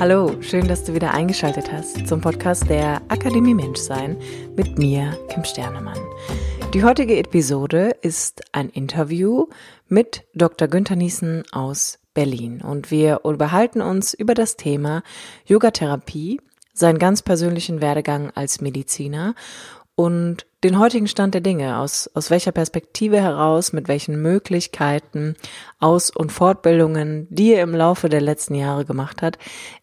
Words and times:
Hallo, 0.00 0.42
schön, 0.42 0.66
dass 0.66 0.82
du 0.82 0.92
wieder 0.92 1.14
eingeschaltet 1.14 1.70
hast 1.70 2.08
zum 2.08 2.20
Podcast 2.20 2.68
der 2.68 3.00
Akademie 3.08 3.54
Menschsein 3.54 4.18
mit 4.56 4.76
mir, 4.76 5.16
Kim 5.28 5.44
Sternemann. 5.44 5.98
Die 6.74 6.82
heutige 6.82 7.16
Episode 7.16 7.90
ist 8.02 8.42
ein 8.50 8.70
Interview 8.70 9.46
mit 9.86 10.24
Dr. 10.34 10.66
Günther 10.66 10.96
Niesen 10.96 11.44
aus 11.52 12.00
Berlin 12.12 12.60
und 12.60 12.90
wir 12.90 13.20
unterhalten 13.24 13.82
uns 13.82 14.14
über 14.14 14.34
das 14.34 14.56
Thema 14.56 15.04
Yogatherapie, 15.46 16.40
seinen 16.72 16.98
ganz 16.98 17.22
persönlichen 17.22 17.80
Werdegang 17.80 18.32
als 18.34 18.60
Mediziner 18.60 19.36
und 19.96 20.46
den 20.64 20.78
heutigen 20.78 21.06
Stand 21.06 21.34
der 21.34 21.40
Dinge, 21.40 21.78
aus, 21.78 22.10
aus 22.14 22.30
welcher 22.30 22.52
Perspektive 22.52 23.20
heraus, 23.20 23.72
mit 23.72 23.86
welchen 23.86 24.20
Möglichkeiten, 24.22 25.36
Aus- 25.78 26.10
und 26.10 26.32
Fortbildungen, 26.32 27.28
die 27.30 27.52
er 27.52 27.62
im 27.62 27.74
Laufe 27.74 28.08
der 28.08 28.20
letzten 28.20 28.54
Jahre 28.54 28.84
gemacht 28.84 29.22
hat, 29.22 29.38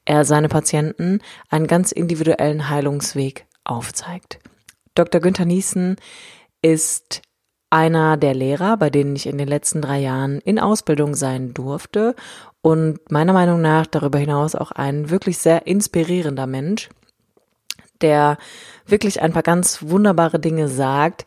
er 0.06 0.26
seine 0.26 0.50
Patienten 0.50 1.20
einen 1.50 1.68
ganz 1.68 1.92
individuellen 1.92 2.70
Heilungsweg 2.70 3.46
aufzeigt. 3.64 4.40
Dr. 4.96 5.22
Günther 5.22 5.46
Niesen 5.46 5.96
ist 6.62 7.22
einer 7.70 8.18
der 8.18 8.34
Lehrer, 8.34 8.76
bei 8.76 8.90
denen 8.90 9.16
ich 9.16 9.28
in 9.28 9.38
den 9.38 9.48
letzten 9.48 9.82
drei 9.82 10.00
Jahren 10.00 10.40
in 10.40 10.60
Ausbildung 10.60 11.16
sein 11.16 11.54
durfte 11.54 12.16
und 12.62 13.00
meiner 13.10 13.34
Meinung 13.34 13.62
nach 13.62 13.88
darüber 13.88 14.20
hinaus 14.20 14.56
auch 14.56 14.72
ein 14.72 15.10
wirklich 15.10 15.38
sehr 15.38 15.68
inspirierender 15.68 16.48
Mensch, 16.48 16.90
der 18.02 18.38
wirklich 18.86 19.22
ein 19.22 19.34
paar 19.34 19.44
ganz 19.44 19.84
wunderbare 19.84 20.40
Dinge 20.40 20.68
sagt, 20.68 21.26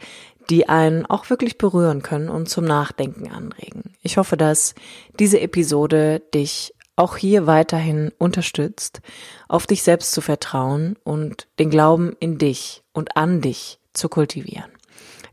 die 0.50 0.68
einen 0.68 1.06
auch 1.06 1.30
wirklich 1.30 1.58
berühren 1.58 2.02
können 2.02 2.28
und 2.28 2.48
zum 2.48 2.64
Nachdenken 2.64 3.30
anregen. 3.30 3.94
Ich 4.02 4.18
hoffe, 4.18 4.36
dass 4.36 4.74
diese 5.18 5.40
Episode 5.40 6.20
dich 6.34 6.74
auch 6.96 7.16
hier 7.16 7.46
weiterhin 7.46 8.12
unterstützt, 8.18 9.00
auf 9.48 9.66
dich 9.66 9.82
selbst 9.82 10.12
zu 10.12 10.20
vertrauen 10.20 10.96
und 11.02 11.48
den 11.58 11.70
Glauben 11.70 12.14
in 12.20 12.38
dich 12.38 12.82
und 12.92 13.16
an 13.16 13.40
dich 13.40 13.80
zu 13.92 14.08
kultivieren. 14.08 14.73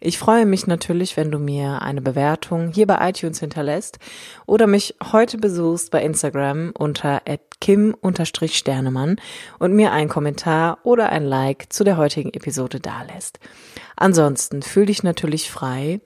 Ich 0.04 0.18
freue 0.18 0.48
mich 0.48 0.66
natürlich, 0.66 1.16
wenn 1.16 1.30
du 1.30 1.38
mir 1.38 1.84
eine 1.84 2.02
Bewertung 2.02 2.72
hier 2.74 2.88
bei 2.88 3.08
iTunes 3.08 3.40
hinterlässt 3.40 4.00
oder 4.48 4.66
mich 4.66 4.96
heute 5.12 5.38
besuchst 5.38 5.92
bei 5.92 6.02
Instagram 6.02 6.72
unter 6.76 7.22
kim-sternemann 7.60 9.18
und 9.60 9.74
mir 9.74 9.92
einen 9.92 10.10
Kommentar 10.10 10.80
oder 10.82 11.10
ein 11.10 11.24
Like 11.24 11.72
zu 11.72 11.84
der 11.84 11.98
heutigen 11.98 12.34
Episode 12.34 12.80
dalässt. 12.80 13.40
Ansonsten 13.96 14.64
fühl 14.64 14.88
dich 14.88 15.04
natürlich 15.04 15.52
frei, 15.52 16.02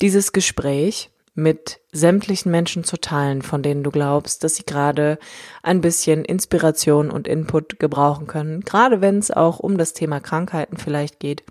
dieses 0.00 0.30
Gespräch 0.30 1.10
mit 1.34 1.80
sämtlichen 1.90 2.52
Menschen 2.52 2.84
zu 2.84 2.98
teilen, 2.98 3.42
von 3.42 3.64
denen 3.64 3.82
du 3.82 3.90
glaubst, 3.90 4.44
dass 4.44 4.54
sie 4.54 4.64
gerade 4.64 5.18
ein 5.64 5.80
bisschen 5.80 6.24
Inspiration 6.24 7.10
und 7.10 7.26
Input 7.26 7.80
gebrauchen 7.80 8.28
können, 8.28 8.60
gerade 8.60 9.00
wenn 9.00 9.18
es 9.18 9.32
auch 9.32 9.58
um 9.58 9.76
das 9.76 9.92
Thema 9.92 10.20
Krankheiten 10.20 10.76
vielleicht 10.76 11.18
geht 11.18 11.42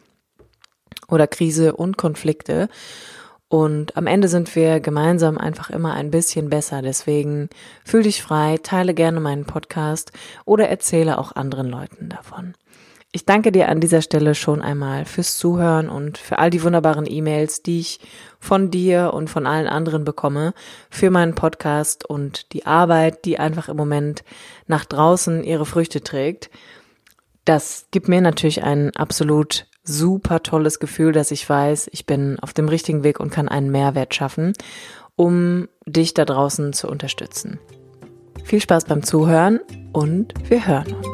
oder 1.09 1.27
Krise 1.27 1.75
und 1.75 1.97
Konflikte. 1.97 2.69
Und 3.47 3.97
am 3.97 4.05
Ende 4.05 4.27
sind 4.27 4.55
wir 4.55 4.79
gemeinsam 4.79 5.37
einfach 5.37 5.71
immer 5.71 5.93
ein 5.93 6.11
bisschen 6.11 6.49
besser. 6.49 6.83
Deswegen 6.83 7.49
fühl 7.83 8.03
dich 8.03 8.21
frei, 8.21 8.59
teile 8.61 8.93
gerne 8.93 9.19
meinen 9.19 9.45
Podcast 9.45 10.11
oder 10.45 10.69
erzähle 10.69 11.17
auch 11.17 11.35
anderen 11.35 11.67
Leuten 11.67 12.09
davon. 12.09 12.53
Ich 13.11 13.25
danke 13.25 13.51
dir 13.51 13.69
an 13.69 13.79
dieser 13.79 14.03
Stelle 14.03 14.35
schon 14.35 14.61
einmal 14.61 15.03
fürs 15.03 15.35
Zuhören 15.35 15.89
und 15.89 16.19
für 16.19 16.37
all 16.37 16.51
die 16.51 16.61
wunderbaren 16.61 17.07
E-Mails, 17.09 17.63
die 17.63 17.79
ich 17.79 17.99
von 18.39 18.69
dir 18.69 19.15
und 19.15 19.31
von 19.31 19.47
allen 19.47 19.65
anderen 19.67 20.05
bekomme, 20.05 20.53
für 20.91 21.09
meinen 21.09 21.33
Podcast 21.33 22.05
und 22.05 22.53
die 22.53 22.67
Arbeit, 22.67 23.25
die 23.25 23.39
einfach 23.39 23.67
im 23.67 23.77
Moment 23.77 24.23
nach 24.67 24.85
draußen 24.85 25.43
ihre 25.43 25.65
Früchte 25.65 26.01
trägt. 26.01 26.51
Das 27.45 27.87
gibt 27.89 28.07
mir 28.07 28.21
natürlich 28.21 28.61
ein 28.61 28.95
absolut 28.95 29.65
super 29.89 30.43
tolles 30.43 30.79
Gefühl, 30.79 31.11
dass 31.11 31.31
ich 31.31 31.49
weiß, 31.49 31.89
ich 31.91 32.05
bin 32.05 32.37
auf 32.39 32.53
dem 32.53 32.69
richtigen 32.69 33.03
Weg 33.03 33.19
und 33.19 33.31
kann 33.31 33.49
einen 33.49 33.71
Mehrwert 33.71 34.13
schaffen, 34.13 34.53
um 35.15 35.67
dich 35.85 36.13
da 36.13 36.25
draußen 36.25 36.73
zu 36.73 36.87
unterstützen. 36.87 37.59
Viel 38.43 38.61
Spaß 38.61 38.85
beim 38.85 39.03
Zuhören 39.03 39.59
und 39.91 40.33
wir 40.49 40.65
hören 40.65 40.93
uns. 40.93 41.07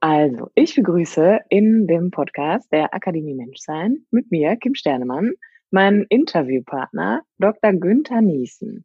Also, 0.00 0.50
ich 0.54 0.74
begrüße 0.74 1.38
in 1.48 1.86
dem 1.86 2.10
Podcast 2.10 2.70
der 2.72 2.92
Akademie 2.92 3.34
Menschsein 3.34 4.04
mit 4.10 4.30
mir, 4.30 4.56
Kim 4.56 4.74
Sternemann, 4.74 5.32
meinen 5.70 6.04
Interviewpartner 6.08 7.22
Dr. 7.38 7.72
Günther 7.72 8.20
Niesen. 8.20 8.84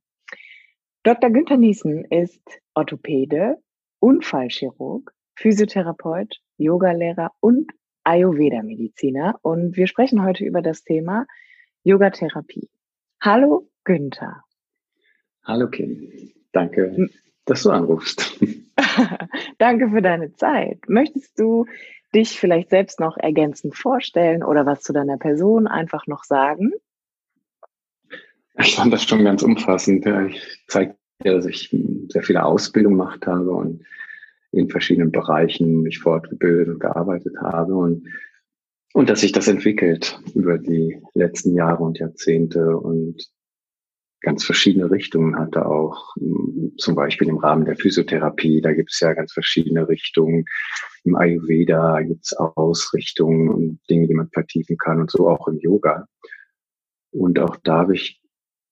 Dr. 1.03 1.29
Günther 1.29 1.57
Niesen 1.57 2.05
ist 2.05 2.41
Orthopäde, 2.73 3.57
Unfallchirurg, 3.99 5.13
Physiotherapeut, 5.35 6.39
Yogalehrer 6.57 7.31
und 7.39 7.71
Ayurveda-Mediziner. 8.03 9.39
Und 9.41 9.75
wir 9.75 9.87
sprechen 9.87 10.23
heute 10.23 10.45
über 10.45 10.61
das 10.61 10.83
Thema 10.83 11.25
Yogatherapie. 11.83 12.69
Hallo 13.21 13.69
Günther. 13.83 14.43
Hallo 15.43 15.69
Kim. 15.69 16.31
Danke, 16.51 17.09
dass 17.45 17.63
du 17.63 17.71
anrufst. 17.71 18.39
Danke 19.57 19.89
für 19.89 20.01
deine 20.01 20.33
Zeit. 20.33 20.79
Möchtest 20.87 21.39
du 21.39 21.65
dich 22.13 22.39
vielleicht 22.39 22.69
selbst 22.69 22.99
noch 22.99 23.17
ergänzend 23.17 23.75
vorstellen 23.75 24.43
oder 24.43 24.65
was 24.65 24.81
zu 24.81 24.93
deiner 24.93 25.17
Person 25.17 25.67
einfach 25.67 26.07
noch 26.07 26.23
sagen? 26.23 26.71
Ich 28.55 28.75
fand 28.75 28.91
das 28.91 29.03
schon 29.03 29.23
ganz 29.23 29.41
umfassend. 29.41 30.05
Ich 30.05 30.63
zeige 30.67 30.98
dass 31.19 31.45
ich 31.45 31.75
sehr 32.07 32.23
viele 32.23 32.43
Ausbildung 32.43 32.93
gemacht 32.93 33.25
habe 33.27 33.51
und 33.51 33.83
in 34.51 34.69
verschiedenen 34.69 35.11
Bereichen 35.11 35.81
mich 35.81 35.99
fortgebildet 35.99 36.69
und 36.69 36.79
gearbeitet 36.79 37.35
habe 37.41 37.75
und, 37.75 38.07
und 38.93 39.09
dass 39.09 39.21
sich 39.21 39.31
das 39.31 39.47
entwickelt 39.47 40.19
über 40.33 40.57
die 40.57 41.01
letzten 41.13 41.53
Jahre 41.53 41.83
und 41.83 41.99
Jahrzehnte 41.99 42.77
und 42.77 43.29
ganz 44.21 44.43
verschiedene 44.43 44.89
Richtungen 44.91 45.37
hatte 45.37 45.65
auch, 45.65 46.13
zum 46.77 46.95
Beispiel 46.95 47.29
im 47.29 47.37
Rahmen 47.37 47.65
der 47.65 47.77
Physiotherapie, 47.77 48.61
da 48.61 48.73
gibt 48.73 48.91
es 48.91 48.99
ja 48.99 49.13
ganz 49.13 49.31
verschiedene 49.31 49.87
Richtungen. 49.87 50.45
Im 51.05 51.15
Ayurveda 51.15 52.01
gibt 52.01 52.25
es 52.25 52.33
Ausrichtungen 52.33 53.49
und 53.49 53.79
Dinge, 53.89 54.07
die 54.07 54.13
man 54.13 54.29
vertiefen 54.29 54.77
kann 54.77 54.99
und 54.99 55.11
so 55.11 55.29
auch 55.29 55.47
im 55.47 55.59
Yoga. 55.59 56.05
Und 57.11 57.39
auch 57.39 57.55
da 57.63 57.79
habe 57.79 57.95
ich 57.95 58.18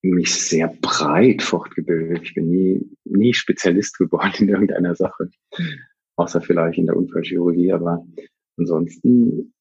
mich 0.01 0.33
sehr 0.33 0.73
breit 0.81 1.41
fortgebildet. 1.41 2.23
Ich 2.23 2.33
bin 2.33 2.49
nie, 2.49 2.89
nie 3.05 3.33
Spezialist 3.33 3.97
geworden 3.97 4.33
in 4.39 4.49
irgendeiner 4.49 4.95
Sache, 4.95 5.29
außer 6.15 6.41
vielleicht 6.41 6.77
in 6.77 6.85
der 6.85 6.97
Unfallchirurgie. 6.97 7.73
Aber 7.73 8.05
ansonsten 8.57 9.53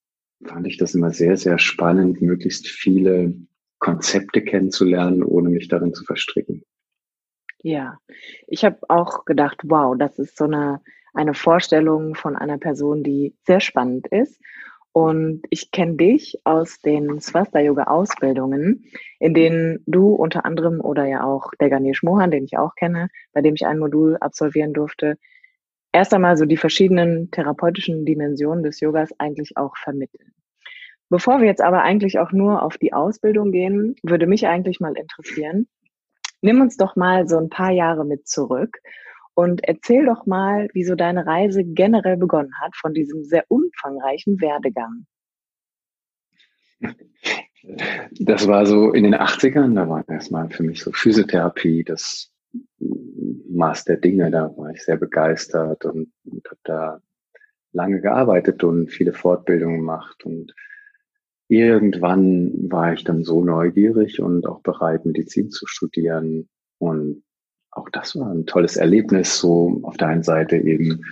fand 0.45 0.67
ich 0.67 0.77
das 0.77 0.95
immer 0.95 1.11
sehr, 1.11 1.37
sehr 1.37 1.59
spannend, 1.59 2.21
möglichst 2.21 2.69
viele 2.69 3.35
Konzepte 3.79 4.43
kennenzulernen, 4.43 5.23
ohne 5.23 5.51
mich 5.51 5.69
darin 5.69 5.95
zu 5.95 6.05
verstricken. 6.05 6.65
Ja, 7.63 7.99
ich 8.47 8.65
habe 8.65 8.79
auch 8.89 9.25
gedacht, 9.25 9.63
wow, 9.65 9.97
das 9.99 10.19
ist 10.19 10.37
so 10.37 10.45
eine, 10.45 10.81
eine 11.15 11.35
Vorstellung 11.35 12.15
von 12.15 12.37
einer 12.37 12.59
Person, 12.59 13.03
die 13.03 13.35
sehr 13.45 13.61
spannend 13.61 14.07
ist 14.09 14.41
und 14.97 15.43
ich 15.51 15.73
kenne 15.73 15.97
dich 15.97 16.41
aus 16.45 16.81
den 16.81 17.21
Swasta-Yoga-Ausbildungen, 17.21 18.87
in 19.21 19.35
denen 19.35 19.85
du 19.85 20.15
unter 20.15 20.47
anderem 20.47 20.81
oder 20.81 21.05
ja 21.05 21.23
auch 21.23 21.51
der 21.61 21.69
Ganesh 21.69 22.03
Mohan, 22.03 22.31
den 22.31 22.45
ich 22.45 22.57
auch 22.57 22.75
kenne, 22.77 23.11
bei 23.35 23.43
dem 23.43 23.53
ich 23.53 23.67
ein 23.67 23.79
Modul 23.79 24.17
absolvieren 24.17 24.73
durfte, 24.73 25.19
erst 25.93 26.15
einmal 26.15 26.39
so 26.39 26.47
die 26.47 26.57
verschiedenen 26.57 27.31
therapeutischen 27.31 28.07
Dimensionen 28.07 28.65
des 28.65 28.81
Yogas 28.81 29.11
eigentlich 29.19 29.59
auch 29.59 29.77
vermitteln. 29.77 30.33
Bevor 31.11 31.41
wir 31.41 31.47
jetzt 31.47 31.61
aber 31.61 31.83
eigentlich 31.83 32.19
auch 32.19 32.33
nur 32.33 32.63
auf 32.63 32.79
die 32.79 32.95
Ausbildung 32.95 33.53
gehen, 33.53 33.97
würde 34.03 34.27
mich 34.27 34.47
eigentlich 34.47 34.81
mal 34.81 34.97
interessieren, 34.97 35.69
nimm 36.41 36.63
uns 36.63 36.79
doch 36.79 36.97
mal 36.97 37.29
so 37.29 37.37
ein 37.37 37.51
paar 37.51 37.71
Jahre 37.71 38.07
mit 38.07 38.27
zurück 38.27 38.79
und 39.37 39.63
erzähl 39.65 40.07
doch 40.07 40.25
mal, 40.25 40.69
wie 40.73 40.85
so 40.85 40.95
deine 40.95 41.27
Reise 41.27 41.63
generell 41.63 42.17
begonnen 42.17 42.53
hat 42.63 42.75
von 42.75 42.95
diesem 42.95 43.23
sehr 43.23 43.45
umfangreichen 43.49 44.41
Werdegang. 44.41 45.07
Das 48.19 48.49
war 48.49 48.65
so 48.65 48.93
in 48.93 49.05
den 49.05 49.15
80ern, 49.15 49.75
da 49.75 49.89
war 49.89 50.09
erstmal 50.09 50.49
für 50.49 50.63
mich 50.63 50.83
so 50.83 50.91
Physiotherapie, 50.91 51.85
das 51.85 52.33
Maß 52.79 53.85
der 53.85 53.99
Dinge, 53.99 54.31
da 54.31 54.57
war 54.57 54.71
ich 54.71 54.83
sehr 54.83 54.97
begeistert 54.97 55.85
und, 55.85 56.13
und 56.25 56.47
habe 56.47 56.61
da 56.65 57.01
lange 57.73 58.01
gearbeitet 58.01 58.65
und 58.65 58.91
viele 58.91 59.13
Fortbildungen 59.13 59.81
gemacht 59.81 60.25
und 60.25 60.55
irgendwann 61.49 62.71
war 62.71 62.95
ich 62.95 63.05
dann 63.05 63.23
so 63.23 63.45
neugierig 63.45 64.19
und 64.21 64.47
auch 64.47 64.61
bereit, 64.63 65.05
Medizin 65.05 65.51
zu 65.51 65.67
studieren 65.67 66.49
und 66.79 67.23
auch 67.77 67.89
das 67.91 68.17
war 68.17 68.33
ein 68.33 68.47
tolles 68.47 68.77
Erlebnis, 68.77 69.39
so 69.39 69.81
auf 69.83 69.97
der 69.97 70.09
einen 70.09 70.23
Seite 70.23 70.57
eben 70.57 71.03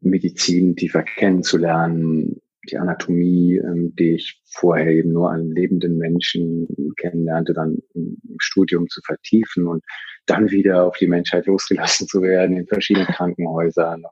Medizin 0.00 0.76
tiefer 0.76 1.02
kennenzulernen, 1.02 2.40
die 2.70 2.76
Anatomie, 2.76 3.56
ähm, 3.56 3.94
die 3.96 4.14
ich 4.14 4.42
vorher 4.46 4.88
eben 4.88 5.12
nur 5.12 5.30
an 5.30 5.50
lebenden 5.50 5.96
Menschen 5.96 6.68
kennenlernte, 6.96 7.54
dann 7.54 7.78
im, 7.94 8.16
Studium 8.40 8.88
zu 8.88 9.00
vertiefen 9.04 9.66
und 9.66 9.82
dann 10.26 10.50
wieder 10.50 10.84
auf 10.84 10.96
die 10.98 11.08
Menschheit 11.08 11.46
losgelassen 11.46 12.06
zu 12.06 12.22
werden 12.22 12.56
in 12.56 12.66
verschiedenen 12.66 13.06
Krankenhäusern. 13.06 14.04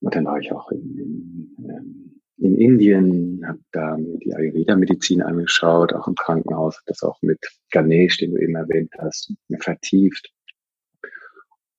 Und 0.00 0.14
dann 0.14 0.24
war 0.24 0.38
ich 0.40 0.50
auch 0.52 0.70
in, 0.70 0.98
in, 0.98 1.68
ähm, 1.68 2.20
in 2.38 2.56
Indien, 2.56 3.40
habe 3.46 3.60
da 3.72 3.96
mir 3.96 4.18
die 4.18 4.34
Ayurveda-Medizin 4.34 5.22
angeschaut, 5.22 5.92
auch 5.92 6.08
im 6.08 6.16
Krankenhaus, 6.16 6.82
das 6.86 7.02
auch 7.02 7.20
mit 7.22 7.38
Ganesh, 7.70 8.18
den 8.18 8.32
du 8.32 8.38
eben 8.38 8.56
erwähnt 8.56 8.92
hast, 8.98 9.32
vertieft. 9.60 10.33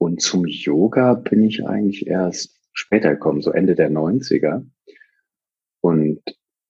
Und 0.05 0.21
zum 0.21 0.45
Yoga 0.45 1.15
bin 1.15 1.41
ich 1.41 1.65
eigentlich 1.65 2.05
erst 2.05 2.55
später 2.73 3.09
gekommen, 3.15 3.41
so 3.41 3.49
Ende 3.49 3.73
der 3.73 3.89
90er. 3.89 4.63
Und 5.81 6.21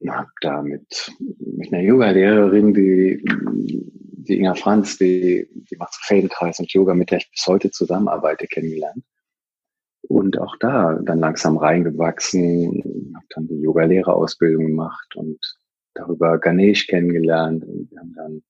habe 0.07 0.29
da 0.39 0.61
mit, 0.61 1.11
mit 1.19 1.73
einer 1.73 1.83
Yoga-Lehrerin, 1.83 2.73
die, 2.73 3.25
die 3.25 4.39
Inga 4.39 4.55
Franz, 4.55 4.97
die, 4.97 5.49
die 5.51 5.75
macht 5.75 5.95
Feldenkreis 5.95 6.59
und 6.59 6.71
Yoga, 6.71 6.93
mit 6.93 7.11
der 7.11 7.17
ich 7.17 7.29
bis 7.29 7.45
heute 7.45 7.71
zusammenarbeite, 7.71 8.47
kennengelernt. 8.47 9.03
Und 10.07 10.39
auch 10.39 10.55
da 10.61 10.97
dann 11.03 11.19
langsam 11.19 11.57
reingewachsen, 11.57 13.11
habe 13.15 13.25
dann 13.31 13.47
die 13.47 13.59
Yoga-Lehrerausbildung 13.59 14.67
gemacht 14.67 15.13
und 15.17 15.57
darüber 15.93 16.39
Ganesh 16.39 16.87
kennengelernt. 16.87 17.65
Und 17.65 17.91
wir 17.91 17.99
haben 17.99 18.13
dann, 18.15 18.43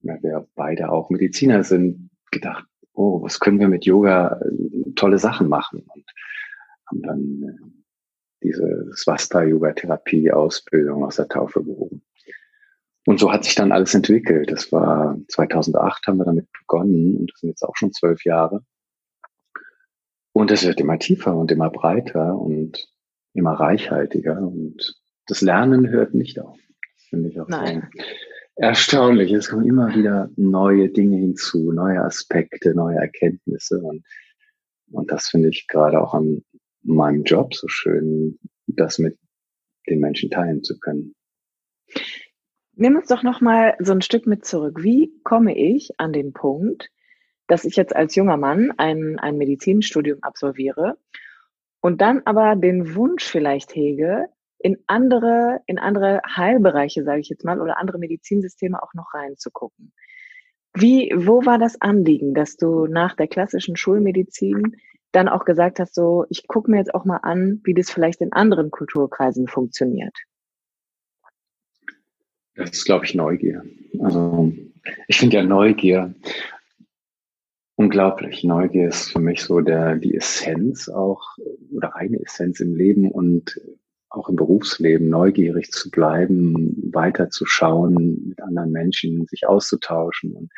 weil 0.00 0.20
wir 0.24 0.48
beide 0.56 0.90
auch 0.90 1.10
Mediziner 1.10 1.62
sind, 1.62 2.10
gedacht, 2.32 2.66
oh, 2.94 3.22
was 3.22 3.38
können 3.40 3.60
wir 3.60 3.68
mit 3.68 3.84
Yoga 3.84 4.40
äh, 4.40 4.92
tolle 4.94 5.18
Sachen 5.18 5.48
machen? 5.48 5.84
Und 5.94 6.06
haben 6.86 7.02
dann 7.02 7.42
äh, 7.42 7.58
diese 8.42 8.90
Swasta-Yoga-Therapie-Ausbildung 8.94 11.04
aus 11.04 11.16
der 11.16 11.28
Taufe 11.28 11.62
gehoben. 11.64 12.02
Und 13.06 13.20
so 13.20 13.30
hat 13.32 13.44
sich 13.44 13.54
dann 13.54 13.70
alles 13.72 13.94
entwickelt. 13.94 14.50
Das 14.50 14.72
war 14.72 15.18
2008 15.28 16.06
haben 16.06 16.16
wir 16.18 16.24
damit 16.24 16.48
begonnen 16.52 17.18
und 17.18 17.30
das 17.30 17.40
sind 17.40 17.50
jetzt 17.50 17.62
auch 17.62 17.76
schon 17.76 17.92
zwölf 17.92 18.24
Jahre. 18.24 18.64
Und 20.32 20.50
es 20.50 20.66
wird 20.66 20.80
immer 20.80 20.98
tiefer 20.98 21.36
und 21.36 21.52
immer 21.52 21.68
breiter 21.70 22.38
und 22.38 22.88
immer 23.34 23.52
reichhaltiger 23.52 24.40
und 24.40 24.96
das 25.26 25.42
Lernen 25.42 25.88
hört 25.88 26.14
nicht 26.14 26.40
auf. 26.40 26.58
Das 26.96 27.04
finde 27.08 27.28
ich 27.28 27.38
auch 27.40 27.48
Nein. 27.48 27.88
so 27.92 27.98
erstaunlich. 28.56 29.32
Es 29.32 29.48
kommen 29.48 29.66
immer 29.66 29.94
wieder 29.94 30.30
neue 30.36 30.88
Dinge 30.88 31.18
hinzu, 31.18 31.72
neue 31.72 32.00
Aspekte, 32.00 32.74
neue 32.74 32.96
Erkenntnisse 32.96 33.80
und, 33.80 34.04
und 34.90 35.10
das 35.10 35.28
finde 35.28 35.48
ich 35.48 35.66
gerade 35.68 36.00
auch 36.00 36.14
an 36.14 36.44
meinem 36.82 37.24
Job 37.24 37.54
so 37.54 37.66
schön, 37.68 38.38
das 38.66 38.98
mit 38.98 39.18
den 39.88 40.00
Menschen 40.00 40.30
teilen 40.30 40.62
zu 40.62 40.78
können. 40.78 41.14
Nimm 42.76 42.96
uns 42.96 43.08
doch 43.08 43.22
noch 43.22 43.40
mal 43.40 43.76
so 43.78 43.92
ein 43.92 44.02
Stück 44.02 44.26
mit 44.26 44.44
zurück. 44.44 44.82
Wie 44.82 45.12
komme 45.22 45.56
ich 45.56 45.90
an 45.98 46.12
den 46.12 46.32
Punkt, 46.32 46.90
dass 47.46 47.64
ich 47.64 47.76
jetzt 47.76 47.94
als 47.94 48.14
junger 48.14 48.36
Mann 48.36 48.72
ein, 48.76 49.18
ein 49.18 49.36
Medizinstudium 49.36 50.22
absolviere 50.22 50.96
und 51.80 52.00
dann 52.00 52.22
aber 52.24 52.56
den 52.56 52.94
Wunsch 52.94 53.24
vielleicht 53.24 53.74
hege, 53.74 54.28
in 54.64 54.78
andere, 54.86 55.60
in 55.66 55.78
andere 55.78 56.22
Heilbereiche, 56.26 57.04
sage 57.04 57.20
ich 57.20 57.28
jetzt 57.28 57.44
mal, 57.44 57.60
oder 57.60 57.76
andere 57.76 57.98
Medizinsysteme 57.98 58.82
auch 58.82 58.94
noch 58.94 59.12
reinzugucken. 59.12 59.92
Wie, 60.72 61.12
wo 61.14 61.44
war 61.44 61.58
das 61.58 61.82
Anliegen, 61.82 62.32
dass 62.32 62.56
du 62.56 62.86
nach 62.86 63.14
der 63.14 63.28
klassischen 63.28 63.76
Schulmedizin 63.76 64.76
dann 65.12 65.28
auch 65.28 65.44
gesagt 65.44 65.80
hast, 65.80 65.94
so, 65.94 66.24
ich 66.30 66.48
gucke 66.48 66.70
mir 66.70 66.78
jetzt 66.78 66.94
auch 66.94 67.04
mal 67.04 67.18
an, 67.18 67.60
wie 67.64 67.74
das 67.74 67.90
vielleicht 67.90 68.22
in 68.22 68.32
anderen 68.32 68.70
Kulturkreisen 68.70 69.48
funktioniert? 69.48 70.16
Das 72.54 72.70
ist, 72.70 72.86
glaube 72.86 73.04
ich, 73.04 73.14
Neugier. 73.14 73.62
Also 74.00 74.50
ich 75.08 75.18
finde 75.18 75.36
ja 75.36 75.42
Neugier 75.42 76.14
unglaublich. 77.74 78.44
Neugier 78.44 78.88
ist 78.88 79.12
für 79.12 79.20
mich 79.20 79.42
so 79.42 79.60
der 79.60 79.96
die 79.96 80.16
Essenz 80.16 80.88
auch 80.88 81.36
oder 81.70 81.96
eine 81.96 82.18
Essenz 82.22 82.60
im 82.60 82.74
Leben 82.74 83.10
und 83.10 83.60
auch 84.14 84.28
im 84.28 84.36
Berufsleben 84.36 85.08
neugierig 85.08 85.70
zu 85.70 85.90
bleiben, 85.90 86.90
weiterzuschauen, 86.92 88.28
mit 88.28 88.40
anderen 88.42 88.70
Menschen 88.70 89.26
sich 89.26 89.46
auszutauschen. 89.46 90.34
Und, 90.34 90.50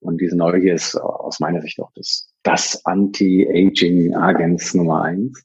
und 0.00 0.20
diese 0.20 0.36
Neugier 0.36 0.74
ist 0.74 0.96
aus 0.96 1.40
meiner 1.40 1.62
Sicht 1.62 1.80
auch 1.80 1.92
das, 1.94 2.28
das 2.42 2.84
Anti-Aging-Agens 2.84 4.74
Nummer 4.74 5.02
eins. 5.02 5.44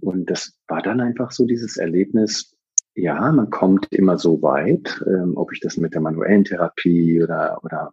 Und 0.00 0.30
das 0.30 0.52
war 0.68 0.82
dann 0.82 1.00
einfach 1.00 1.30
so 1.30 1.46
dieses 1.46 1.76
Erlebnis, 1.76 2.52
ja, 2.94 3.30
man 3.30 3.50
kommt 3.50 3.88
immer 3.92 4.16
so 4.18 4.40
weit, 4.40 5.04
ähm, 5.06 5.34
ob 5.36 5.52
ich 5.52 5.60
das 5.60 5.76
mit 5.76 5.92
der 5.92 6.00
manuellen 6.00 6.44
Therapie 6.44 7.22
oder, 7.22 7.58
oder 7.62 7.92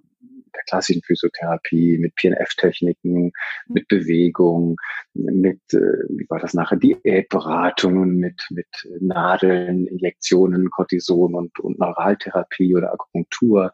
der 0.64 0.70
klassischen 0.70 1.02
Physiotherapie, 1.04 1.98
mit 2.00 2.16
PNF-Techniken, 2.16 3.32
mit 3.68 3.88
Bewegung, 3.88 4.78
mit, 5.14 5.62
äh, 5.74 5.78
wie 6.10 6.26
war 6.30 6.40
das 6.40 6.54
nachher, 6.54 6.78
Diätberatungen, 6.78 8.18
mit, 8.18 8.42
mit 8.50 8.68
Nadeln, 9.00 9.88
Injektionen, 9.88 10.70
Cortison 10.70 11.36
und, 11.36 11.60
und 11.60 11.80
Neuraltherapie 11.80 12.76
oder 12.76 12.94
Akupunktur. 12.94 13.72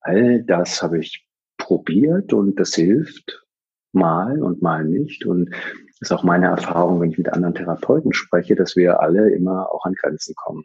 All 0.00 0.42
das 0.42 0.82
habe 0.82 0.98
ich 0.98 1.26
probiert 1.58 2.32
und 2.32 2.58
das 2.58 2.74
hilft 2.74 3.44
mal 3.92 4.42
und 4.42 4.62
mal 4.62 4.84
nicht. 4.84 5.26
Und 5.26 5.50
das 5.50 6.10
ist 6.10 6.12
auch 6.12 6.22
meine 6.22 6.46
Erfahrung, 6.46 7.00
wenn 7.00 7.10
ich 7.10 7.18
mit 7.18 7.32
anderen 7.32 7.54
Therapeuten 7.54 8.12
spreche, 8.12 8.54
dass 8.54 8.76
wir 8.76 9.00
alle 9.00 9.30
immer 9.30 9.70
auch 9.72 9.84
an 9.84 9.94
Grenzen 9.94 10.34
kommen. 10.34 10.64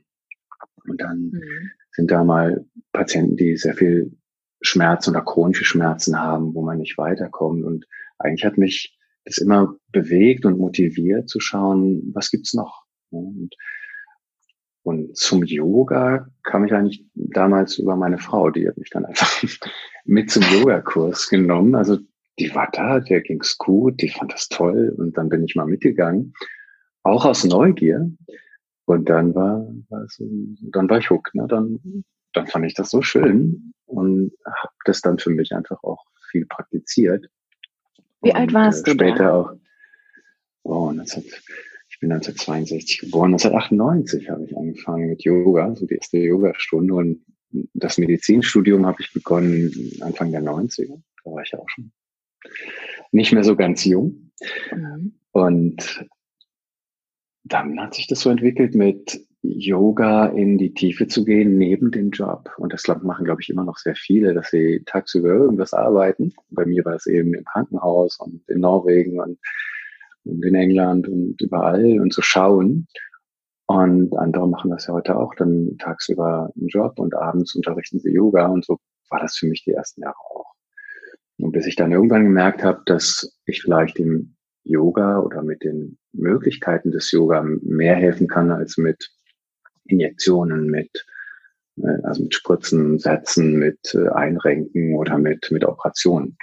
Und 0.87 1.01
dann 1.01 1.31
mhm. 1.31 1.71
sind 1.91 2.11
da 2.11 2.23
mal 2.23 2.65
Patienten, 2.91 3.35
die 3.35 3.57
sehr 3.57 3.73
viel 3.73 4.15
Schmerzen 4.61 5.11
oder 5.11 5.21
chronische 5.21 5.65
Schmerzen 5.65 6.19
haben, 6.19 6.53
wo 6.53 6.61
man 6.61 6.77
nicht 6.77 6.97
weiterkommt. 6.97 7.63
Und 7.63 7.85
eigentlich 8.17 8.45
hat 8.45 8.57
mich 8.57 8.97
das 9.25 9.37
immer 9.37 9.75
bewegt 9.91 10.45
und 10.45 10.59
motiviert 10.59 11.29
zu 11.29 11.39
schauen, 11.39 12.11
was 12.13 12.29
gibt's 12.29 12.53
noch? 12.53 12.83
Und, 13.09 13.55
und 14.83 15.17
zum 15.17 15.43
Yoga 15.43 16.27
kam 16.43 16.65
ich 16.65 16.73
eigentlich 16.73 17.05
damals 17.13 17.79
über 17.79 17.95
meine 17.95 18.19
Frau, 18.19 18.51
die 18.51 18.67
hat 18.67 18.77
mich 18.77 18.89
dann 18.91 19.05
einfach 19.05 19.43
mit 20.05 20.29
zum 20.29 20.43
Yogakurs 20.43 21.29
genommen. 21.29 21.75
Also 21.75 21.97
die 22.37 22.53
war 22.53 22.69
da, 22.71 22.99
der 22.99 23.21
ging's 23.21 23.57
gut, 23.57 24.01
die 24.01 24.09
fand 24.09 24.33
das 24.33 24.47
toll 24.47 24.93
und 24.97 25.17
dann 25.17 25.29
bin 25.29 25.43
ich 25.43 25.55
mal 25.55 25.65
mitgegangen, 25.65 26.33
auch 27.03 27.25
aus 27.25 27.43
Neugier. 27.43 28.11
Und 28.87 29.09
dann 29.09 29.33
war, 29.33 29.67
war 29.89 30.05
so, 30.09 30.25
dann 30.71 30.87
war 30.89 30.99
ich 30.99 31.09
hooked, 31.09 31.33
ne? 31.33 31.47
Dann, 31.47 32.03
dann 32.33 32.45
fand 32.45 32.65
ich 32.65 32.75
das 32.75 32.91
so 32.91 33.01
schön 33.01 33.73
und 33.85 34.31
habe 34.45 34.73
das 34.85 35.01
dann 35.01 35.19
für 35.19 35.29
mich 35.29 35.53
einfach 35.53 35.83
auch 35.83 36.03
viel 36.31 36.45
praktiziert. 36.45 37.27
Wie 38.21 38.31
und, 38.31 38.35
alt 38.35 38.53
warst 38.53 38.87
äh, 38.87 38.91
du 38.95 39.03
Später 39.03 39.33
auch. 39.33 39.51
Oh, 40.63 40.91
19, 40.91 41.23
ich 41.89 41.99
bin 41.99 42.11
1962 42.11 43.01
geboren. 43.01 43.33
1998 43.33 44.29
habe 44.29 44.45
ich 44.45 44.57
angefangen 44.57 45.09
mit 45.09 45.23
Yoga, 45.23 45.75
so 45.75 45.85
die 45.85 45.95
erste 45.95 46.17
Yogastunde. 46.17 46.93
Und 46.93 47.25
das 47.73 47.97
Medizinstudium 47.97 48.85
habe 48.85 48.97
ich 49.01 49.13
begonnen 49.13 49.91
Anfang 50.01 50.31
der 50.31 50.41
90er. 50.41 51.01
Da 51.23 51.31
war 51.31 51.43
ich 51.43 51.55
auch 51.55 51.69
schon 51.69 51.91
nicht 53.11 53.31
mehr 53.31 53.43
so 53.43 53.55
ganz 53.55 53.85
jung. 53.85 54.31
Mhm. 54.71 55.13
Und 55.31 56.05
dann 57.43 57.79
hat 57.79 57.93
sich 57.93 58.07
das 58.07 58.21
so 58.21 58.29
entwickelt 58.29 58.75
mit 58.75 59.21
Yoga 59.53 60.27
in 60.27 60.57
die 60.57 60.73
Tiefe 60.73 61.07
zu 61.07 61.25
gehen 61.25 61.57
neben 61.57 61.91
dem 61.91 62.11
Job. 62.11 62.51
Und 62.57 62.73
das 62.73 62.87
machen, 63.03 63.25
glaube 63.25 63.41
ich, 63.41 63.49
immer 63.49 63.63
noch 63.63 63.77
sehr 63.77 63.95
viele, 63.95 64.33
dass 64.33 64.49
sie 64.49 64.83
tagsüber 64.85 65.29
irgendwas 65.29 65.73
arbeiten. 65.73 66.33
Bei 66.49 66.65
mir 66.65 66.83
war 66.85 66.95
es 66.95 67.05
eben 67.05 67.33
im 67.33 67.45
Krankenhaus 67.45 68.19
und 68.19 68.41
in 68.49 68.59
Norwegen 68.59 69.19
und, 69.19 69.37
und 70.23 70.45
in 70.45 70.55
England 70.55 71.07
und 71.07 71.41
überall 71.41 71.99
und 71.99 72.13
zu 72.13 72.21
schauen. 72.21 72.87
Und 73.67 74.15
andere 74.17 74.47
machen 74.47 74.71
das 74.71 74.87
ja 74.87 74.93
heute 74.93 75.17
auch, 75.17 75.33
dann 75.35 75.75
tagsüber 75.79 76.51
einen 76.55 76.67
Job 76.67 76.99
und 76.99 77.15
abends 77.15 77.55
unterrichten 77.55 77.99
sie 77.99 78.11
Yoga. 78.11 78.47
Und 78.47 78.65
so 78.65 78.77
war 79.09 79.19
das 79.19 79.37
für 79.37 79.47
mich 79.47 79.63
die 79.63 79.71
ersten 79.71 80.01
Jahre 80.01 80.15
auch. 80.15 80.53
Und 81.37 81.51
bis 81.51 81.65
ich 81.65 81.75
dann 81.75 81.91
irgendwann 81.91 82.25
gemerkt 82.25 82.63
habe, 82.63 82.81
dass 82.85 83.37
ich 83.45 83.61
vielleicht 83.61 83.99
im 83.99 84.35
Yoga 84.63 85.19
oder 85.19 85.43
mit 85.43 85.63
den 85.63 85.97
Möglichkeiten 86.13 86.91
des 86.91 87.11
Yoga 87.11 87.43
mehr 87.61 87.95
helfen 87.95 88.27
kann 88.27 88.51
als 88.51 88.77
mit 88.77 89.11
Injektionen, 89.85 90.67
mit 90.67 91.05
Ne? 91.75 92.01
Also 92.03 92.23
mit 92.23 92.33
Spritzen, 92.33 92.99
Sätzen, 92.99 93.53
mit 93.53 93.93
äh, 93.93 94.09
Einrenken 94.09 94.95
oder 94.95 95.17
mit, 95.17 95.49
mit 95.51 95.65
Operationen. 95.65 96.37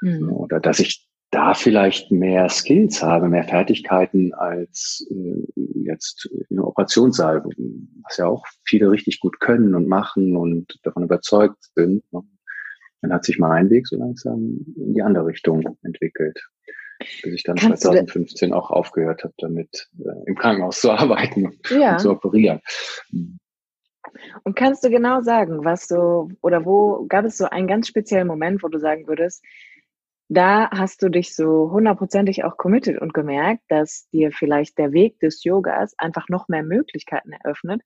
Mhm. 0.00 0.32
Oder 0.32 0.60
dass 0.60 0.78
ich 0.78 1.06
da 1.30 1.52
vielleicht 1.52 2.10
mehr 2.10 2.48
Skills 2.48 3.02
habe, 3.02 3.28
mehr 3.28 3.44
Fertigkeiten 3.44 4.32
als 4.34 5.06
äh, 5.10 5.62
jetzt 5.84 6.28
im 6.48 6.60
Operationssaal, 6.60 7.44
was 7.44 8.16
ja 8.16 8.26
auch 8.26 8.46
viele 8.64 8.90
richtig 8.90 9.20
gut 9.20 9.40
können 9.40 9.74
und 9.74 9.88
machen 9.88 10.36
und 10.36 10.78
davon 10.84 11.02
überzeugt 11.02 11.58
sind. 11.74 12.02
Dann 13.00 13.12
hat 13.12 13.24
sich 13.24 13.38
mein 13.38 13.70
Weg 13.70 13.86
so 13.86 13.96
langsam 13.96 14.64
in 14.76 14.94
die 14.94 15.02
andere 15.02 15.26
Richtung 15.26 15.62
entwickelt. 15.82 16.40
Bis 16.98 17.32
ich 17.32 17.42
dann 17.44 17.56
Kannst 17.56 17.82
2015 17.82 18.52
auch 18.52 18.70
aufgehört 18.70 19.24
habe, 19.24 19.34
damit 19.38 19.88
äh, 19.98 20.26
im 20.26 20.34
Krankenhaus 20.36 20.80
zu 20.80 20.90
arbeiten 20.92 21.58
ja. 21.70 21.92
und 21.92 22.00
zu 22.00 22.10
operieren. 22.10 22.60
Und 24.44 24.56
kannst 24.56 24.84
du 24.84 24.90
genau 24.90 25.20
sagen, 25.20 25.64
was 25.64 25.86
so, 25.86 26.30
oder 26.40 26.64
wo 26.64 27.06
gab 27.06 27.24
es 27.24 27.36
so 27.36 27.46
einen 27.46 27.66
ganz 27.66 27.88
speziellen 27.88 28.26
Moment, 28.26 28.62
wo 28.62 28.68
du 28.68 28.78
sagen 28.78 29.06
würdest, 29.06 29.44
da 30.28 30.70
hast 30.70 31.02
du 31.02 31.08
dich 31.08 31.34
so 31.34 31.70
hundertprozentig 31.70 32.44
auch 32.44 32.56
committed 32.56 33.00
und 33.00 33.14
gemerkt, 33.14 33.62
dass 33.68 34.08
dir 34.10 34.30
vielleicht 34.30 34.76
der 34.76 34.92
Weg 34.92 35.18
des 35.20 35.42
Yogas 35.42 35.98
einfach 35.98 36.28
noch 36.28 36.48
mehr 36.48 36.62
Möglichkeiten 36.62 37.32
eröffnet, 37.32 37.80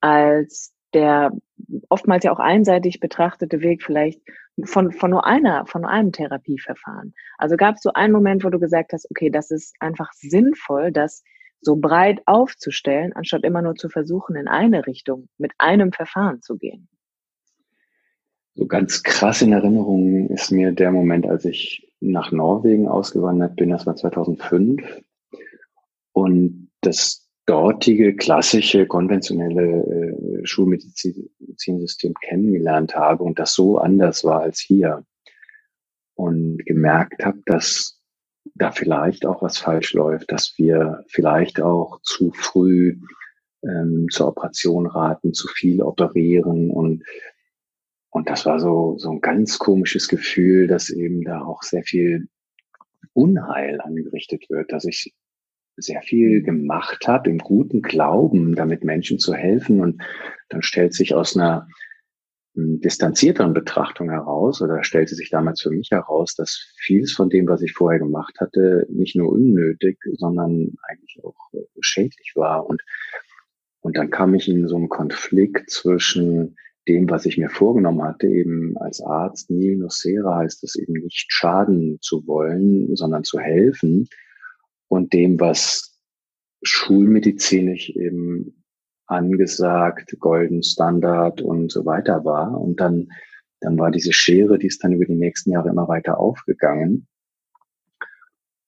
als 0.00 0.74
der 0.92 1.32
oftmals 1.88 2.24
ja 2.24 2.32
auch 2.32 2.40
einseitig 2.40 3.00
betrachtete 3.00 3.60
Weg 3.62 3.82
vielleicht 3.82 4.20
von, 4.64 4.92
von 4.92 5.10
nur 5.10 5.26
einer, 5.26 5.66
von 5.66 5.82
nur 5.82 5.90
einem 5.90 6.12
Therapieverfahren. 6.12 7.14
Also 7.36 7.56
gab 7.56 7.76
es 7.76 7.82
so 7.82 7.92
einen 7.92 8.12
Moment, 8.12 8.44
wo 8.44 8.50
du 8.50 8.58
gesagt 8.58 8.92
hast, 8.92 9.10
okay, 9.10 9.30
das 9.30 9.50
ist 9.50 9.74
einfach 9.80 10.12
sinnvoll, 10.12 10.92
das 10.92 11.22
so 11.60 11.76
breit 11.76 12.20
aufzustellen, 12.26 13.12
anstatt 13.14 13.44
immer 13.44 13.62
nur 13.62 13.74
zu 13.74 13.88
versuchen, 13.88 14.36
in 14.36 14.48
eine 14.48 14.86
Richtung 14.86 15.28
mit 15.38 15.52
einem 15.58 15.92
Verfahren 15.92 16.40
zu 16.40 16.56
gehen. 16.56 16.88
So 18.54 18.66
ganz 18.66 19.02
krass 19.02 19.42
in 19.42 19.52
Erinnerung 19.52 20.28
ist 20.30 20.50
mir 20.50 20.72
der 20.72 20.90
Moment, 20.90 21.26
als 21.26 21.44
ich 21.44 21.92
nach 22.00 22.32
Norwegen 22.32 22.88
ausgewandert 22.88 23.56
bin, 23.56 23.70
das 23.70 23.86
war 23.86 23.94
2005. 23.94 24.82
Und 26.12 26.70
das 26.80 27.27
dortige 27.48 28.14
klassische, 28.14 28.86
konventionelle 28.86 29.62
äh, 29.62 30.46
Schulmedizinsystem 30.46 32.12
kennengelernt 32.20 32.94
habe 32.94 33.24
und 33.24 33.38
das 33.38 33.54
so 33.54 33.78
anders 33.78 34.22
war 34.22 34.42
als 34.42 34.60
hier. 34.60 35.04
Und 36.14 36.58
gemerkt 36.66 37.24
habe, 37.24 37.38
dass 37.46 38.02
da 38.54 38.72
vielleicht 38.72 39.24
auch 39.24 39.40
was 39.40 39.56
falsch 39.58 39.94
läuft, 39.94 40.30
dass 40.32 40.54
wir 40.58 41.04
vielleicht 41.08 41.62
auch 41.62 42.00
zu 42.02 42.32
früh 42.32 42.98
ähm, 43.62 44.08
zur 44.10 44.28
Operation 44.28 44.86
raten, 44.86 45.32
zu 45.32 45.48
viel 45.48 45.80
operieren 45.80 46.70
und 46.70 47.04
und 48.10 48.28
das 48.30 48.46
war 48.46 48.58
so, 48.58 48.96
so 48.98 49.10
ein 49.10 49.20
ganz 49.20 49.58
komisches 49.58 50.08
Gefühl, 50.08 50.66
dass 50.66 50.88
eben 50.88 51.22
da 51.24 51.42
auch 51.42 51.62
sehr 51.62 51.82
viel 51.82 52.28
Unheil 53.12 53.80
angerichtet 53.82 54.48
wird, 54.48 54.72
dass 54.72 54.86
ich 54.86 55.14
sehr 55.78 56.02
viel 56.02 56.42
gemacht 56.42 57.06
habe 57.06 57.30
im 57.30 57.38
guten 57.38 57.82
Glauben, 57.82 58.54
damit 58.54 58.84
Menschen 58.84 59.18
zu 59.18 59.34
helfen. 59.34 59.80
Und 59.80 60.02
dann 60.48 60.62
stellt 60.62 60.94
sich 60.94 61.14
aus 61.14 61.36
einer 61.36 61.68
hm, 62.54 62.80
distanzierteren 62.80 63.54
Betrachtung 63.54 64.10
heraus, 64.10 64.60
oder 64.60 64.82
stellte 64.82 65.14
sich 65.14 65.30
damals 65.30 65.62
für 65.62 65.70
mich 65.70 65.90
heraus, 65.90 66.34
dass 66.34 66.72
vieles 66.76 67.12
von 67.12 67.30
dem, 67.30 67.46
was 67.46 67.62
ich 67.62 67.72
vorher 67.72 67.98
gemacht 67.98 68.36
hatte, 68.40 68.86
nicht 68.90 69.16
nur 69.16 69.30
unnötig, 69.30 69.98
sondern 70.16 70.74
eigentlich 70.88 71.20
auch 71.22 71.52
äh, 71.52 71.64
schädlich 71.80 72.32
war. 72.34 72.66
Und, 72.66 72.82
und 73.80 73.96
dann 73.96 74.10
kam 74.10 74.34
ich 74.34 74.48
in 74.48 74.68
so 74.68 74.76
einen 74.76 74.88
Konflikt 74.88 75.70
zwischen 75.70 76.56
dem, 76.88 77.10
was 77.10 77.26
ich 77.26 77.36
mir 77.36 77.50
vorgenommen 77.50 78.02
hatte, 78.02 78.26
eben 78.26 78.76
als 78.78 79.02
Arzt, 79.02 79.50
nil 79.50 79.76
nocera 79.76 80.38
heißt 80.38 80.64
es 80.64 80.74
eben 80.74 80.94
nicht 80.94 81.26
schaden 81.28 81.98
zu 82.00 82.26
wollen, 82.26 82.96
sondern 82.96 83.24
zu 83.24 83.38
helfen 83.38 84.08
und 84.88 85.12
dem, 85.12 85.38
was 85.38 85.98
schulmedizinisch 86.62 87.90
eben 87.90 88.64
angesagt, 89.06 90.16
Golden 90.18 90.62
Standard 90.62 91.40
und 91.40 91.72
so 91.72 91.86
weiter 91.86 92.24
war. 92.24 92.60
Und 92.60 92.80
dann, 92.80 93.08
dann 93.60 93.78
war 93.78 93.90
diese 93.90 94.12
Schere, 94.12 94.58
die 94.58 94.66
ist 94.66 94.82
dann 94.84 94.92
über 94.92 95.04
die 95.04 95.14
nächsten 95.14 95.50
Jahre 95.50 95.70
immer 95.70 95.88
weiter 95.88 96.18
aufgegangen. 96.18 97.06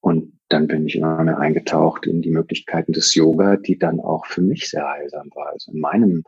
Und 0.00 0.38
dann 0.48 0.66
bin 0.66 0.86
ich 0.86 0.96
immer 0.96 1.22
mehr 1.22 1.38
eingetaucht 1.38 2.06
in 2.06 2.22
die 2.22 2.30
Möglichkeiten 2.30 2.92
des 2.92 3.14
Yoga, 3.14 3.56
die 3.56 3.78
dann 3.78 4.00
auch 4.00 4.26
für 4.26 4.40
mich 4.40 4.68
sehr 4.68 4.88
heilsam 4.88 5.30
war. 5.34 5.50
Also 5.50 5.72
in 5.72 5.80
meinem 5.80 6.24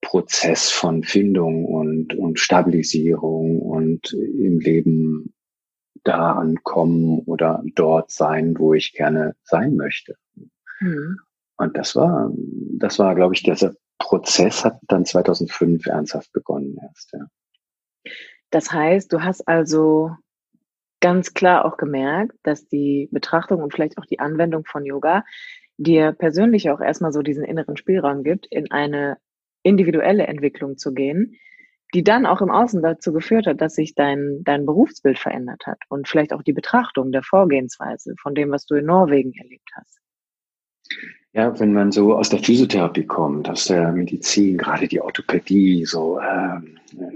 Prozess 0.00 0.70
von 0.70 1.02
Findung 1.02 1.64
und, 1.64 2.14
und 2.14 2.38
Stabilisierung 2.38 3.60
und 3.60 4.12
im 4.12 4.60
Leben 4.60 5.34
da 6.04 6.32
ankommen 6.32 7.20
oder 7.20 7.62
dort 7.74 8.10
sein, 8.10 8.58
wo 8.58 8.74
ich 8.74 8.92
gerne 8.92 9.34
sein 9.42 9.76
möchte. 9.76 10.16
Mhm. 10.80 11.18
Und 11.56 11.76
das 11.76 11.96
war, 11.96 12.32
das 12.78 12.98
war, 12.98 13.14
glaube 13.14 13.34
ich, 13.34 13.42
dieser 13.42 13.74
Prozess 13.98 14.64
hat 14.64 14.78
dann 14.82 15.04
2005 15.06 15.86
ernsthaft 15.86 16.32
begonnen 16.32 16.76
erst, 16.82 17.12
ja. 17.12 17.26
Das 18.50 18.70
heißt, 18.70 19.12
du 19.12 19.22
hast 19.22 19.48
also 19.48 20.12
ganz 21.00 21.34
klar 21.34 21.64
auch 21.64 21.76
gemerkt, 21.76 22.36
dass 22.44 22.68
die 22.68 23.08
Betrachtung 23.10 23.62
und 23.62 23.72
vielleicht 23.72 23.98
auch 23.98 24.06
die 24.06 24.20
Anwendung 24.20 24.64
von 24.64 24.84
Yoga 24.84 25.24
dir 25.76 26.12
persönlich 26.12 26.70
auch 26.70 26.80
erstmal 26.80 27.12
so 27.12 27.22
diesen 27.22 27.44
inneren 27.44 27.76
Spielraum 27.76 28.22
gibt, 28.22 28.46
in 28.46 28.70
eine 28.70 29.18
individuelle 29.64 30.26
Entwicklung 30.26 30.78
zu 30.78 30.94
gehen, 30.94 31.36
die 31.94 32.02
dann 32.02 32.26
auch 32.26 32.40
im 32.40 32.50
Außen 32.50 32.82
dazu 32.82 33.12
geführt 33.12 33.46
hat, 33.46 33.60
dass 33.60 33.76
sich 33.76 33.94
dein, 33.94 34.42
dein 34.42 34.66
Berufsbild 34.66 35.18
verändert 35.18 35.66
hat 35.66 35.78
und 35.88 36.08
vielleicht 36.08 36.32
auch 36.32 36.42
die 36.42 36.52
Betrachtung 36.52 37.12
der 37.12 37.22
Vorgehensweise 37.22 38.14
von 38.20 38.34
dem, 38.34 38.50
was 38.50 38.66
du 38.66 38.74
in 38.74 38.86
Norwegen 38.86 39.32
erlebt 39.34 39.70
hast. 39.74 40.00
Ja, 41.32 41.58
wenn 41.58 41.72
man 41.72 41.90
so 41.90 42.14
aus 42.14 42.28
der 42.28 42.38
Physiotherapie 42.38 43.06
kommt, 43.06 43.48
aus 43.48 43.66
der 43.66 43.92
Medizin, 43.92 44.56
gerade 44.56 44.86
die 44.86 45.00
Orthopädie, 45.00 45.84
so 45.84 46.20
äh, 46.20 46.60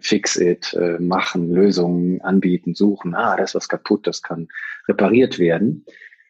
fix 0.00 0.36
it, 0.36 0.74
äh, 0.74 0.98
machen, 0.98 1.52
Lösungen 1.52 2.20
anbieten, 2.22 2.74
suchen, 2.74 3.14
ah, 3.14 3.36
da 3.36 3.44
ist 3.44 3.54
was 3.54 3.68
kaputt, 3.68 4.06
das 4.06 4.22
kann 4.22 4.48
repariert 4.88 5.38
werden. 5.38 5.84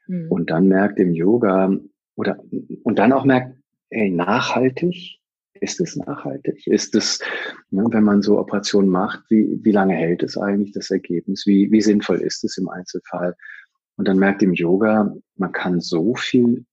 Mhm. 0.07 0.27
Und 0.31 0.51
dann 0.51 0.69
merkt 0.69 0.99
im 0.99 1.15
Yoga 1.15 1.73
oder 2.15 2.39
und 2.83 2.99
dann 2.99 3.13
auch 3.13 3.25
merkt, 3.25 3.57
ey, 3.91 4.11
nachhaltig, 4.11 5.18
ist 5.61 5.81
es 5.81 5.97
nachhaltig? 5.97 6.67
Ist 6.67 6.95
es, 6.95 7.21
ne, 7.71 7.85
wenn 7.91 8.05
man 8.05 8.23
so 8.23 8.39
Operationen 8.39 8.89
macht, 8.89 9.23
wie, 9.29 9.59
wie 9.63 9.73
lange 9.73 9.95
hält 9.95 10.23
es 10.23 10.37
eigentlich 10.37 10.73
das 10.73 10.91
Ergebnis? 10.91 11.45
Wie, 11.47 11.71
wie 11.71 11.81
sinnvoll 11.81 12.21
ist 12.21 12.45
es 12.45 12.59
im 12.59 12.69
Einzelfall? 12.69 13.35
Und 13.97 14.07
dann 14.07 14.19
merkt 14.19 14.43
im 14.43 14.55
Yoga, 14.55 15.15
man 15.37 15.53
kann 15.53 15.81
so 15.81 16.15
viel 16.15 16.65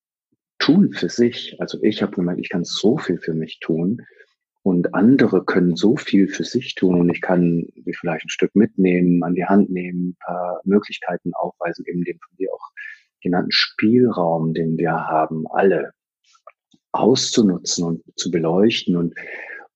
tun 0.59 0.93
für 0.93 1.09
sich. 1.09 1.55
Also 1.59 1.79
ich 1.81 2.01
habe 2.01 2.13
gemerkt, 2.13 2.39
ich 2.39 2.49
kann 2.49 2.63
so 2.63 2.97
viel 2.97 3.17
für 3.17 3.33
mich 3.33 3.59
tun 3.59 4.01
und 4.63 4.93
andere 4.93 5.43
können 5.45 5.75
so 5.75 5.95
viel 5.95 6.27
für 6.27 6.43
sich 6.43 6.75
tun 6.75 6.99
und 6.99 7.09
ich 7.09 7.21
kann 7.21 7.67
sie 7.75 7.93
vielleicht 7.93 8.25
ein 8.25 8.29
Stück 8.29 8.55
mitnehmen, 8.55 9.21
an 9.23 9.35
die 9.35 9.45
Hand 9.45 9.69
nehmen, 9.69 10.09
ein 10.09 10.17
paar 10.25 10.61
Möglichkeiten 10.63 11.33
aufweisen, 11.33 11.85
eben 11.87 12.03
dem 12.03 12.17
von 12.19 12.35
dir 12.37 12.51
auch 12.53 12.71
genannten 13.21 13.51
Spielraum, 13.51 14.53
den 14.53 14.77
wir 14.77 14.91
haben, 14.91 15.45
alle 15.49 15.91
auszunutzen 16.99 17.85
und 17.85 18.03
zu 18.15 18.31
beleuchten. 18.31 18.95
Und, 18.95 19.15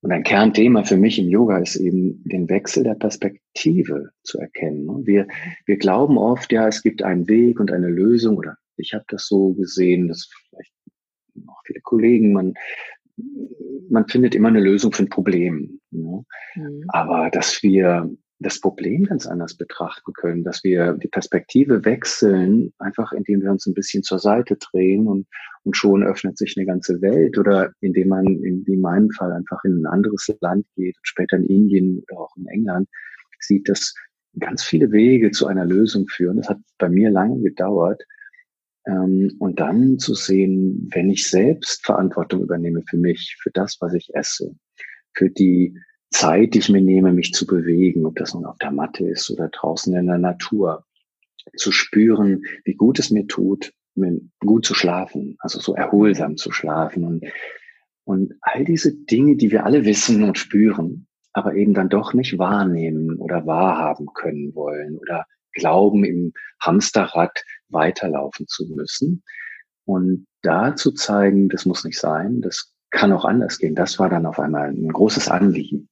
und 0.02 0.12
ein 0.12 0.22
Kernthema 0.22 0.84
für 0.84 0.96
mich 0.96 1.18
im 1.18 1.28
Yoga 1.28 1.58
ist 1.58 1.76
eben 1.76 2.22
den 2.24 2.48
Wechsel 2.48 2.84
der 2.84 2.94
Perspektive 2.94 4.10
zu 4.22 4.38
erkennen. 4.38 5.06
Wir, 5.06 5.26
wir 5.66 5.76
glauben 5.76 6.18
oft, 6.18 6.52
ja, 6.52 6.68
es 6.68 6.82
gibt 6.82 7.02
einen 7.02 7.28
Weg 7.28 7.60
und 7.60 7.70
eine 7.70 7.88
Lösung 7.88 8.36
oder 8.38 8.56
ich 8.76 8.94
habe 8.94 9.04
das 9.08 9.26
so 9.26 9.52
gesehen, 9.52 10.08
dass 10.08 10.28
vielleicht 10.48 10.72
auch 11.46 11.60
viele 11.66 11.80
Kollegen, 11.80 12.32
man, 12.32 12.54
man 13.90 14.08
findet 14.08 14.34
immer 14.34 14.48
eine 14.48 14.60
Lösung 14.60 14.92
für 14.92 15.02
ein 15.02 15.10
Problem. 15.10 15.80
Ne? 15.90 16.24
Mhm. 16.54 16.84
Aber 16.88 17.30
dass 17.30 17.62
wir 17.62 18.10
das 18.40 18.58
Problem 18.58 19.04
ganz 19.04 19.26
anders 19.26 19.54
betrachten 19.54 20.14
können, 20.14 20.44
dass 20.44 20.64
wir 20.64 20.94
die 20.94 21.08
Perspektive 21.08 21.84
wechseln, 21.84 22.72
einfach 22.78 23.12
indem 23.12 23.42
wir 23.42 23.50
uns 23.50 23.66
ein 23.66 23.74
bisschen 23.74 24.02
zur 24.02 24.18
Seite 24.18 24.56
drehen 24.56 25.06
und, 25.06 25.26
und 25.64 25.76
schon 25.76 26.02
öffnet 26.02 26.38
sich 26.38 26.56
eine 26.56 26.64
ganze 26.64 27.02
Welt 27.02 27.38
oder 27.38 27.72
indem 27.80 28.08
man, 28.08 28.26
in, 28.26 28.64
in 28.64 28.80
meinem 28.80 29.10
Fall, 29.10 29.32
einfach 29.32 29.62
in 29.64 29.82
ein 29.82 29.86
anderes 29.86 30.26
Land 30.40 30.66
geht 30.74 30.96
und 30.96 31.06
später 31.06 31.36
in 31.36 31.44
Indien 31.44 32.02
oder 32.10 32.22
auch 32.22 32.34
in 32.36 32.46
England, 32.46 32.88
sieht, 33.40 33.68
dass 33.68 33.94
ganz 34.38 34.64
viele 34.64 34.90
Wege 34.90 35.32
zu 35.32 35.46
einer 35.46 35.66
Lösung 35.66 36.06
führen. 36.08 36.38
Das 36.38 36.48
hat 36.48 36.60
bei 36.78 36.88
mir 36.88 37.10
lange 37.10 37.42
gedauert. 37.42 38.02
Ähm, 38.86 39.36
und 39.38 39.60
dann 39.60 39.98
zu 39.98 40.14
sehen, 40.14 40.88
wenn 40.94 41.10
ich 41.10 41.28
selbst 41.28 41.84
Verantwortung 41.84 42.42
übernehme 42.42 42.82
für 42.88 42.96
mich, 42.96 43.36
für 43.42 43.50
das, 43.50 43.76
was 43.80 43.92
ich 43.92 44.08
esse, 44.14 44.54
für 45.12 45.28
die 45.28 45.76
Zeit, 46.10 46.54
die 46.54 46.58
ich 46.58 46.68
mir 46.68 46.80
nehme, 46.80 47.12
mich 47.12 47.32
zu 47.32 47.46
bewegen, 47.46 48.06
ob 48.06 48.16
das 48.16 48.34
nun 48.34 48.44
auf 48.44 48.58
der 48.58 48.72
Matte 48.72 49.08
ist 49.08 49.30
oder 49.30 49.48
draußen 49.48 49.94
in 49.94 50.06
der 50.06 50.18
Natur, 50.18 50.84
zu 51.56 51.72
spüren, 51.72 52.44
wie 52.64 52.74
gut 52.74 52.98
es 52.98 53.10
mir 53.10 53.26
tut, 53.26 53.72
gut 54.40 54.64
zu 54.64 54.74
schlafen, 54.74 55.36
also 55.40 55.60
so 55.60 55.74
erholsam 55.74 56.36
zu 56.36 56.52
schlafen 56.52 57.04
und 57.04 57.24
Und 58.04 58.34
all 58.40 58.64
diese 58.64 58.92
Dinge, 58.92 59.36
die 59.36 59.52
wir 59.52 59.64
alle 59.64 59.84
wissen 59.84 60.24
und 60.24 60.38
spüren, 60.38 61.06
aber 61.32 61.54
eben 61.54 61.74
dann 61.74 61.88
doch 61.88 62.12
nicht 62.12 62.38
wahrnehmen 62.38 63.16
oder 63.18 63.46
wahrhaben 63.46 64.08
können 64.14 64.54
wollen 64.54 64.96
oder 64.98 65.26
glauben, 65.52 66.04
im 66.04 66.32
Hamsterrad 66.60 67.44
weiterlaufen 67.68 68.46
zu 68.48 68.66
müssen. 68.74 69.22
Und 69.84 70.26
da 70.42 70.74
zu 70.74 70.92
zeigen, 70.92 71.48
das 71.48 71.66
muss 71.66 71.84
nicht 71.84 72.00
sein, 72.00 72.40
das 72.40 72.74
kann 72.90 73.12
auch 73.12 73.24
anders 73.24 73.58
gehen. 73.58 73.76
Das 73.76 73.98
war 73.98 74.08
dann 74.08 74.26
auf 74.26 74.40
einmal 74.40 74.70
ein 74.70 74.88
großes 74.88 75.28
Anliegen. 75.28 75.88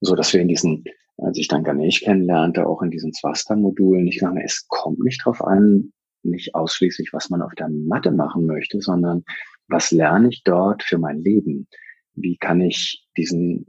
So 0.00 0.14
dass 0.14 0.32
wir 0.32 0.40
in 0.40 0.48
diesen, 0.48 0.84
als 1.18 1.38
ich 1.38 1.48
dann 1.48 1.64
Ganesh 1.64 2.02
kennenlernte, 2.02 2.66
auch 2.66 2.82
in 2.82 2.90
diesen 2.90 3.12
Swastan-Modulen, 3.12 4.06
ich 4.06 4.18
glaube, 4.18 4.42
es 4.42 4.66
kommt 4.68 5.00
nicht 5.00 5.24
drauf 5.24 5.42
an, 5.42 5.92
nicht 6.22 6.54
ausschließlich, 6.54 7.12
was 7.12 7.30
man 7.30 7.42
auf 7.42 7.54
der 7.54 7.68
Matte 7.68 8.10
machen 8.10 8.46
möchte, 8.46 8.80
sondern 8.80 9.24
was 9.68 9.90
lerne 9.90 10.28
ich 10.28 10.42
dort 10.44 10.82
für 10.82 10.98
mein 10.98 11.22
Leben? 11.22 11.66
Wie 12.14 12.36
kann 12.36 12.60
ich 12.60 13.06
diesen 13.16 13.66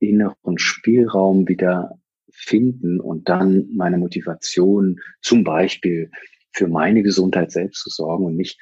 inneren 0.00 0.58
Spielraum 0.58 1.48
wieder 1.48 1.98
finden 2.30 3.00
und 3.00 3.28
dann 3.28 3.68
meine 3.74 3.98
Motivation 3.98 4.96
zum 5.22 5.44
Beispiel 5.44 6.10
für 6.52 6.68
meine 6.68 7.02
Gesundheit 7.02 7.50
selbst 7.50 7.82
zu 7.82 7.90
sorgen 7.90 8.24
und 8.24 8.36
nicht 8.36 8.58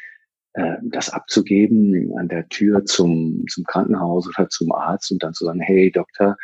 äh, 0.55 0.77
das 0.83 1.11
abzugeben 1.11 2.13
an 2.17 2.29
der 2.29 2.49
Tür 2.49 2.85
zum, 2.85 3.45
zum 3.51 3.65
Krankenhaus 3.65 4.27
oder 4.29 4.49
zum 4.49 4.73
Arzt 4.73 5.13
und 5.13 5.23
dann 5.23 5.35
zu 5.35 5.45
sagen, 5.45 5.61
hey 5.61 5.91
Doktor, 5.91 6.37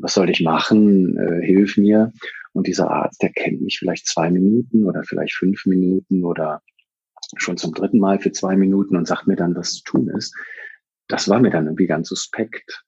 was 0.00 0.14
soll 0.14 0.30
ich 0.30 0.40
machen? 0.40 1.16
Äh, 1.16 1.44
hilf 1.44 1.76
mir. 1.76 2.12
Und 2.52 2.66
dieser 2.66 2.90
Arzt, 2.90 3.22
der 3.22 3.30
kennt 3.30 3.62
mich 3.62 3.78
vielleicht 3.78 4.06
zwei 4.06 4.30
Minuten 4.30 4.84
oder 4.84 5.02
vielleicht 5.04 5.34
fünf 5.34 5.64
Minuten 5.66 6.24
oder 6.24 6.62
schon 7.36 7.56
zum 7.56 7.72
dritten 7.72 7.98
Mal 7.98 8.20
für 8.20 8.32
zwei 8.32 8.56
Minuten 8.56 8.96
und 8.96 9.06
sagt 9.06 9.26
mir 9.26 9.36
dann, 9.36 9.54
was 9.54 9.74
zu 9.74 9.84
tun 9.84 10.08
ist. 10.08 10.34
Das 11.08 11.28
war 11.28 11.40
mir 11.40 11.50
dann 11.50 11.66
irgendwie 11.66 11.86
ganz 11.86 12.08
suspekt. 12.08 12.84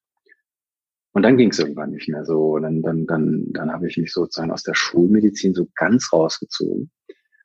Und 1.12 1.22
dann 1.22 1.36
ging 1.36 1.50
es 1.50 1.58
irgendwann 1.58 1.90
nicht 1.90 2.08
mehr 2.08 2.24
so. 2.24 2.58
Dann, 2.58 2.82
dann, 2.82 3.06
dann, 3.06 3.46
dann 3.52 3.72
habe 3.72 3.88
ich 3.88 3.96
mich 3.96 4.12
sozusagen 4.12 4.50
aus 4.50 4.64
der 4.64 4.74
Schulmedizin 4.74 5.54
so 5.54 5.68
ganz 5.76 6.12
rausgezogen 6.12 6.90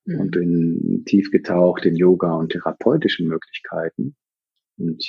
mhm. 0.05 0.19
und 0.19 0.31
bin 0.31 1.03
tief 1.05 1.31
getaucht 1.31 1.86
in 1.86 1.95
Yoga 1.95 2.33
und 2.33 2.51
therapeutischen 2.51 3.27
Möglichkeiten. 3.27 4.15
Und 4.77 5.03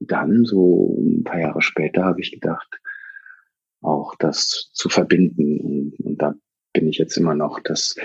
dann, 0.00 0.44
so 0.44 0.96
ein 0.98 1.24
paar 1.24 1.40
Jahre 1.40 1.60
später, 1.60 2.04
habe 2.04 2.20
ich 2.20 2.32
gedacht, 2.32 2.79
auch 3.82 4.14
das 4.18 4.70
zu 4.72 4.88
verbinden. 4.88 5.60
Und, 5.60 6.00
und 6.04 6.22
da 6.22 6.34
bin 6.72 6.88
ich 6.88 6.98
jetzt 6.98 7.16
immer 7.16 7.34
noch, 7.34 7.60
dass 7.60 7.96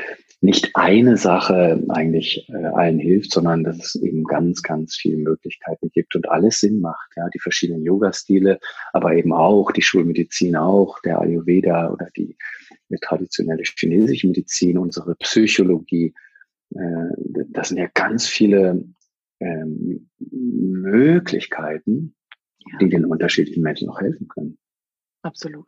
nicht 0.42 0.72
eine 0.76 1.18
Sache 1.18 1.84
eigentlich 1.90 2.48
äh, 2.50 2.66
allen 2.66 3.00
hilft, 3.00 3.32
sondern 3.32 3.64
dass 3.64 3.78
es 3.78 3.96
eben 3.96 4.24
ganz, 4.24 4.62
ganz 4.62 4.96
viele 4.96 5.18
Möglichkeiten 5.18 5.90
gibt 5.92 6.16
und 6.16 6.30
alles 6.30 6.60
Sinn 6.60 6.80
macht. 6.80 7.10
Ja, 7.16 7.28
die 7.34 7.40
verschiedenen 7.40 7.84
Yoga-Stile, 7.84 8.60
aber 8.94 9.16
eben 9.16 9.34
auch 9.34 9.72
die 9.72 9.82
Schulmedizin, 9.82 10.56
auch 10.56 11.00
der 11.02 11.20
Ayurveda 11.20 11.92
oder 11.92 12.10
die, 12.16 12.38
die 12.90 12.98
traditionelle 13.02 13.64
chinesische 13.64 14.28
Medizin, 14.28 14.78
unsere 14.78 15.16
Psychologie. 15.16 16.14
Äh, 16.76 17.10
das 17.50 17.70
sind 17.70 17.78
ja 17.78 17.88
ganz 17.94 18.28
viele 18.28 18.84
ähm, 19.40 20.10
Möglichkeiten, 20.20 22.16
die 22.82 22.90
den 22.90 23.06
unterschiedlichen 23.06 23.64
Menschen 23.64 23.90
auch 23.90 24.00
helfen 24.00 24.28
können. 24.28 24.58
Absolut. 25.26 25.66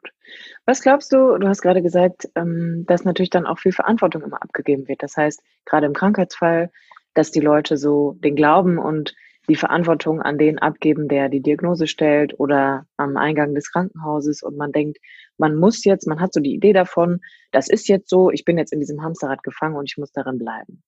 Was 0.67 0.83
glaubst 0.83 1.11
du, 1.11 1.39
du 1.39 1.47
hast 1.47 1.63
gerade 1.63 1.81
gesagt, 1.81 2.29
ähm, 2.35 2.83
dass 2.87 3.05
natürlich 3.05 3.31
dann 3.31 3.47
auch 3.47 3.57
viel 3.57 3.71
Verantwortung 3.71 4.21
immer 4.21 4.39
abgegeben 4.39 4.87
wird. 4.87 5.01
Das 5.01 5.17
heißt, 5.17 5.41
gerade 5.65 5.87
im 5.87 5.93
Krankheitsfall, 5.93 6.69
dass 7.15 7.31
die 7.31 7.39
Leute 7.39 7.75
so 7.75 8.15
den 8.19 8.35
Glauben 8.35 8.77
und 8.77 9.15
die 9.49 9.55
Verantwortung 9.55 10.21
an 10.21 10.37
den 10.37 10.59
abgeben, 10.59 11.07
der 11.07 11.29
die 11.29 11.41
Diagnose 11.41 11.87
stellt 11.87 12.39
oder 12.39 12.85
am 12.97 13.17
Eingang 13.17 13.55
des 13.55 13.71
Krankenhauses 13.71 14.43
und 14.43 14.57
man 14.57 14.71
denkt, 14.71 14.99
man 15.39 15.55
muss 15.55 15.83
jetzt, 15.85 16.05
man 16.05 16.19
hat 16.19 16.33
so 16.33 16.39
die 16.39 16.53
Idee 16.53 16.73
davon, 16.73 17.21
das 17.51 17.67
ist 17.67 17.87
jetzt 17.87 18.11
so, 18.11 18.29
ich 18.29 18.45
bin 18.45 18.59
jetzt 18.59 18.73
in 18.73 18.79
diesem 18.79 19.01
Hamsterrad 19.01 19.41
gefangen 19.41 19.75
und 19.75 19.89
ich 19.89 19.97
muss 19.97 20.11
darin 20.11 20.37
bleiben. 20.37 20.83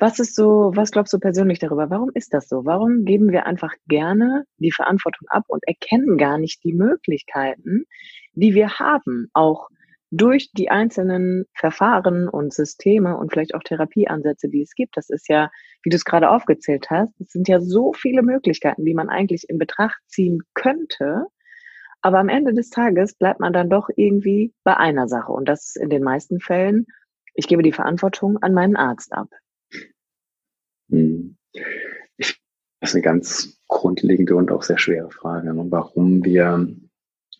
Was 0.00 0.20
ist 0.20 0.36
so, 0.36 0.70
was 0.74 0.92
glaubst 0.92 1.12
du 1.12 1.18
persönlich 1.18 1.58
darüber? 1.58 1.90
Warum 1.90 2.10
ist 2.14 2.32
das 2.32 2.48
so? 2.48 2.64
Warum 2.64 3.04
geben 3.04 3.32
wir 3.32 3.46
einfach 3.46 3.74
gerne 3.88 4.44
die 4.58 4.70
Verantwortung 4.70 5.26
ab 5.28 5.42
und 5.48 5.66
erkennen 5.66 6.16
gar 6.16 6.38
nicht 6.38 6.62
die 6.62 6.72
Möglichkeiten, 6.72 7.84
die 8.32 8.54
wir 8.54 8.78
haben, 8.78 9.28
auch 9.32 9.68
durch 10.10 10.50
die 10.52 10.70
einzelnen 10.70 11.46
Verfahren 11.52 12.28
und 12.28 12.54
Systeme 12.54 13.16
und 13.16 13.32
vielleicht 13.32 13.56
auch 13.56 13.62
Therapieansätze, 13.64 14.48
die 14.48 14.62
es 14.62 14.74
gibt. 14.76 14.96
Das 14.96 15.10
ist 15.10 15.28
ja, 15.28 15.50
wie 15.82 15.90
du 15.90 15.96
es 15.96 16.04
gerade 16.04 16.30
aufgezählt 16.30 16.88
hast, 16.90 17.20
es 17.20 17.32
sind 17.32 17.48
ja 17.48 17.60
so 17.60 17.92
viele 17.92 18.22
Möglichkeiten, 18.22 18.84
die 18.84 18.94
man 18.94 19.08
eigentlich 19.08 19.48
in 19.48 19.58
Betracht 19.58 20.00
ziehen 20.06 20.42
könnte. 20.54 21.24
Aber 22.02 22.20
am 22.20 22.28
Ende 22.28 22.54
des 22.54 22.70
Tages 22.70 23.14
bleibt 23.14 23.40
man 23.40 23.52
dann 23.52 23.68
doch 23.68 23.88
irgendwie 23.96 24.54
bei 24.62 24.76
einer 24.76 25.08
Sache. 25.08 25.32
Und 25.32 25.48
das 25.48 25.66
ist 25.66 25.76
in 25.76 25.90
den 25.90 26.04
meisten 26.04 26.38
Fällen, 26.38 26.86
ich 27.34 27.48
gebe 27.48 27.64
die 27.64 27.72
Verantwortung 27.72 28.38
an 28.38 28.54
meinen 28.54 28.76
Arzt 28.76 29.12
ab. 29.12 29.28
Hm. 30.90 31.36
Ich, 32.16 32.40
das 32.80 32.90
ist 32.90 32.94
eine 32.94 33.02
ganz 33.02 33.58
grundlegende 33.68 34.36
und 34.36 34.50
auch 34.50 34.62
sehr 34.62 34.78
schwere 34.78 35.10
Frage, 35.10 35.52
ne? 35.54 35.66
warum 35.68 36.24
wir 36.24 36.66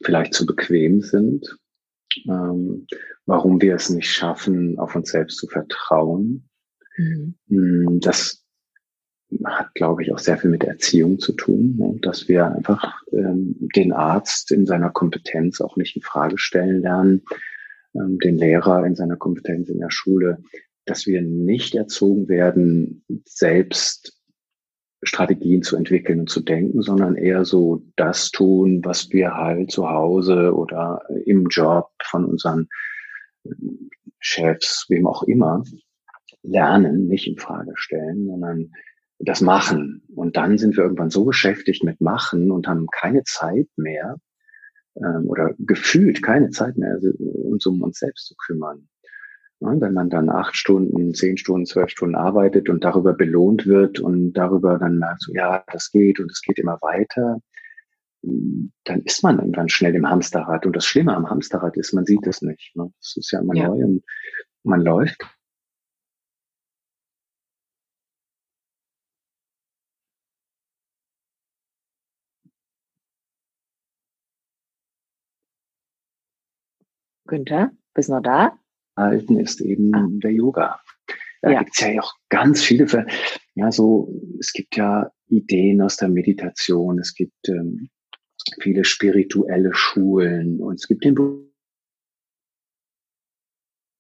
vielleicht 0.03 0.35
zu 0.35 0.47
bequem 0.47 1.01
sind, 1.01 1.59
ähm, 2.27 2.87
warum 3.27 3.61
wir 3.61 3.75
es 3.75 3.91
nicht 3.91 4.11
schaffen, 4.11 4.79
auf 4.79 4.95
uns 4.95 5.11
selbst 5.11 5.39
zu 5.39 5.47
vertrauen. 5.47 6.49
Mhm. 6.97 7.35
Hm, 7.49 8.01
das 8.01 8.45
hat, 9.45 9.75
glaube 9.75 10.03
ich, 10.03 10.13
auch 10.13 10.19
sehr 10.19 10.39
viel 10.39 10.51
mit 10.51 10.65
Erziehung 10.65 11.19
zu 11.19 11.33
tun, 11.33 11.77
ne? 11.77 11.99
dass 12.01 12.29
wir 12.29 12.47
einfach 12.47 13.03
ähm, 13.13 13.57
den 13.77 13.93
Arzt 13.93 14.51
in 14.51 14.67
seiner 14.67 14.91
Kompetenz 14.91 15.61
auch 15.61 15.77
nicht 15.77 15.97
in 15.97 16.03
Frage 16.03 16.39
stellen 16.39 16.81
lernen, 16.81 17.23
ähm, 17.95 18.19
den 18.19 18.39
Lehrer 18.39 18.87
in 18.87 18.95
seiner 18.95 19.17
Kompetenz 19.17 19.69
in 19.69 19.81
der 19.81 19.91
Schule 19.91 20.43
dass 20.89 21.07
wir 21.07 21.23
nicht 21.23 21.75
erzogen 21.75 22.29
werden, 22.29 23.05
selbst 23.25 24.19
Strategien 25.03 25.63
zu 25.63 25.77
entwickeln 25.77 26.21
und 26.21 26.31
zu 26.31 26.41
denken, 26.41 26.83
sondern 26.83 27.15
eher 27.15 27.45
so 27.45 27.83
das 27.97 28.31
tun, 28.31 28.81
was 28.85 29.11
wir 29.11 29.35
halt 29.35 29.71
zu 29.71 29.89
Hause 29.89 30.55
oder 30.55 31.03
im 31.25 31.47
Job 31.49 31.91
von 32.03 32.25
unseren 32.25 32.69
Chefs, 34.19 34.87
wem 34.89 35.07
auch 35.07 35.23
immer, 35.23 35.63
lernen, 36.43 37.07
nicht 37.07 37.29
in 37.29 37.39
Frage 37.39 37.73
stellen, 37.75 38.27
sondern 38.27 38.73
das 39.21 39.41
machen. 39.41 40.03
Und 40.15 40.37
dann 40.37 40.59
sind 40.59 40.77
wir 40.77 40.85
irgendwann 40.85 41.11
so 41.11 41.25
beschäftigt 41.25 41.85
mit 41.85 42.01
Machen 42.01 42.51
und 42.51 42.67
haben 42.67 42.87
keine 42.91 43.23
Zeit 43.25 43.69
mehr 43.77 44.17
ähm, 44.97 45.27
oder 45.27 45.55
gefühlt 45.59 46.23
keine 46.23 46.51
Zeit 46.51 46.77
mehr, 46.77 46.99
uns 47.19 47.67
um 47.67 47.83
uns 47.83 47.99
selbst 47.99 48.27
zu 48.27 48.35
kümmern. 48.37 48.89
Wenn 49.61 49.93
man 49.93 50.09
dann 50.09 50.29
acht 50.31 50.57
Stunden, 50.57 51.15
zehn 51.15 51.37
Stunden, 51.37 51.67
zwölf 51.67 51.91
Stunden 51.91 52.15
arbeitet 52.15 52.69
und 52.69 52.85
darüber 52.85 53.13
belohnt 53.13 53.67
wird 53.67 53.99
und 53.99 54.33
darüber 54.35 54.79
dann 54.79 54.99
merkt, 54.99 55.23
so, 55.23 55.33
ja, 55.35 55.65
das 55.73 55.91
geht 55.91 56.21
und 56.21 56.31
es 56.31 56.43
geht 56.43 56.59
immer 56.59 56.79
weiter, 56.81 57.41
dann 58.23 59.03
ist 59.03 59.23
man 59.23 59.39
irgendwann 59.39 59.69
schnell 59.69 59.95
im 59.95 60.09
Hamsterrad. 60.09 60.67
Und 60.67 60.77
das 60.77 60.87
Schlimme 60.87 61.15
am 61.15 61.29
Hamsterrad 61.29 61.77
ist, 61.77 61.93
man 61.93 62.05
sieht 62.05 62.27
es 62.27 62.43
nicht. 62.43 62.75
Ne? 62.77 62.93
Das 63.01 63.17
ist 63.17 63.31
ja 63.33 63.41
immer 63.41 63.55
ja. 63.55 63.69
neu 63.69 63.85
und 63.85 64.05
man 64.65 64.81
läuft. 64.83 65.25
Günther, 77.27 77.71
bist 77.95 78.09
du 78.09 78.15
noch 78.15 78.23
da? 78.23 78.59
Halten, 78.99 79.39
ist 79.39 79.61
eben 79.61 79.95
ah. 79.95 80.07
der 80.11 80.33
Yoga. 80.33 80.81
Da 81.41 81.51
ja. 81.51 81.59
gibt's 81.61 81.81
ja 81.81 82.01
auch 82.01 82.15
ganz 82.29 82.63
viele, 82.63 83.07
ja, 83.55 83.71
so, 83.71 84.13
es 84.41 84.53
gibt 84.53 84.77
ja 84.77 85.11
Ideen 85.29 85.81
aus 85.81 85.97
der 85.97 86.09
Meditation, 86.09 86.99
es 86.99 87.15
gibt 87.15 87.49
ähm, 87.49 87.91
viele 88.61 88.85
spirituelle 88.85 89.73
Schulen 89.75 90.61
und 90.61 90.75
es 90.75 90.89
gibt 90.89 91.05
den 91.05 91.15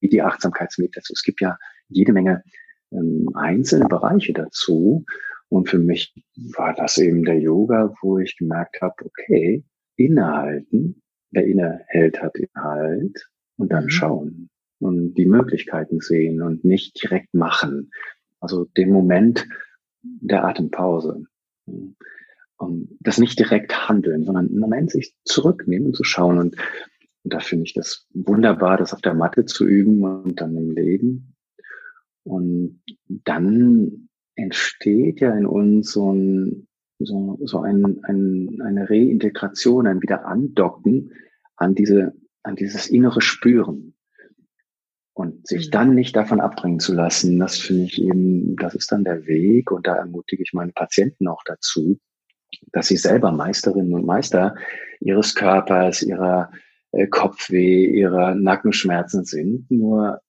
die 0.00 0.22
Achtsamkeitsmeditation. 0.22 1.14
Es 1.14 1.22
gibt 1.22 1.40
ja 1.40 1.58
jede 1.88 2.12
Menge 2.12 2.42
ähm, 2.92 3.28
einzelne 3.34 3.86
Bereiche 3.86 4.32
dazu. 4.32 5.04
Und 5.48 5.68
für 5.68 5.78
mich 5.78 6.14
war 6.54 6.74
das 6.74 6.98
eben 6.98 7.24
der 7.24 7.38
Yoga, 7.38 7.94
wo 8.00 8.18
ich 8.18 8.36
gemerkt 8.36 8.80
habe, 8.80 8.94
okay, 9.04 9.64
innehalten, 9.96 11.02
wer 11.30 11.46
innehält, 11.46 12.22
hat 12.22 12.36
Inhalt 12.36 13.28
und 13.56 13.72
dann 13.72 13.84
mhm. 13.84 13.90
schauen 13.90 14.50
und 14.78 15.14
die 15.14 15.26
Möglichkeiten 15.26 16.00
sehen 16.00 16.42
und 16.42 16.64
nicht 16.64 17.02
direkt 17.02 17.34
machen. 17.34 17.90
Also 18.40 18.64
den 18.76 18.90
Moment 18.90 19.46
der 20.02 20.44
Atempause. 20.44 21.24
Und 21.66 22.96
das 23.00 23.18
nicht 23.18 23.38
direkt 23.38 23.88
handeln, 23.88 24.24
sondern 24.24 24.48
im 24.48 24.58
Moment 24.58 24.90
sich 24.90 25.14
zurücknehmen 25.24 25.94
zu 25.94 26.04
schauen. 26.04 26.38
Und, 26.38 26.56
und 27.24 27.34
da 27.34 27.40
finde 27.40 27.64
ich 27.64 27.74
das 27.74 28.06
wunderbar, 28.14 28.76
das 28.76 28.94
auf 28.94 29.00
der 29.00 29.14
Matte 29.14 29.44
zu 29.44 29.66
üben 29.66 30.02
und 30.02 30.40
dann 30.40 30.56
im 30.56 30.70
Leben. 30.70 31.34
Und 32.24 32.82
dann 33.06 34.08
entsteht 34.34 35.20
ja 35.20 35.36
in 35.36 35.46
uns 35.46 35.92
so 35.92 36.12
ein 36.12 36.68
so, 36.98 37.38
so 37.44 37.60
ein, 37.60 38.00
ein, 38.04 38.60
eine 38.60 38.90
Reintegration, 38.90 39.86
ein 39.86 40.02
Wiederandocken 40.02 41.12
an 41.56 41.74
diese, 41.74 42.14
an 42.42 42.56
dieses 42.56 42.88
innere 42.88 43.20
Spüren. 43.20 43.94
Und 45.18 45.48
sich 45.48 45.66
mhm. 45.66 45.70
dann 45.72 45.94
nicht 45.96 46.14
davon 46.14 46.40
abbringen 46.40 46.78
zu 46.78 46.94
lassen, 46.94 47.40
das 47.40 47.58
finde 47.58 47.86
ich 47.86 48.00
eben, 48.00 48.54
das 48.54 48.76
ist 48.76 48.92
dann 48.92 49.02
der 49.02 49.26
Weg 49.26 49.72
und 49.72 49.88
da 49.88 49.96
ermutige 49.96 50.44
ich 50.44 50.52
meine 50.52 50.70
Patienten 50.70 51.26
auch 51.26 51.42
dazu, 51.44 51.98
dass 52.70 52.86
sie 52.86 52.96
selber 52.96 53.32
Meisterinnen 53.32 53.94
und 53.94 54.06
Meister 54.06 54.54
ihres 55.00 55.34
Körpers, 55.34 56.02
ihrer 56.04 56.52
äh, 56.92 57.08
Kopfweh, 57.08 57.86
ihrer 57.86 58.36
Nackenschmerzen 58.36 59.24
sind. 59.24 59.68
Nur 59.72 60.20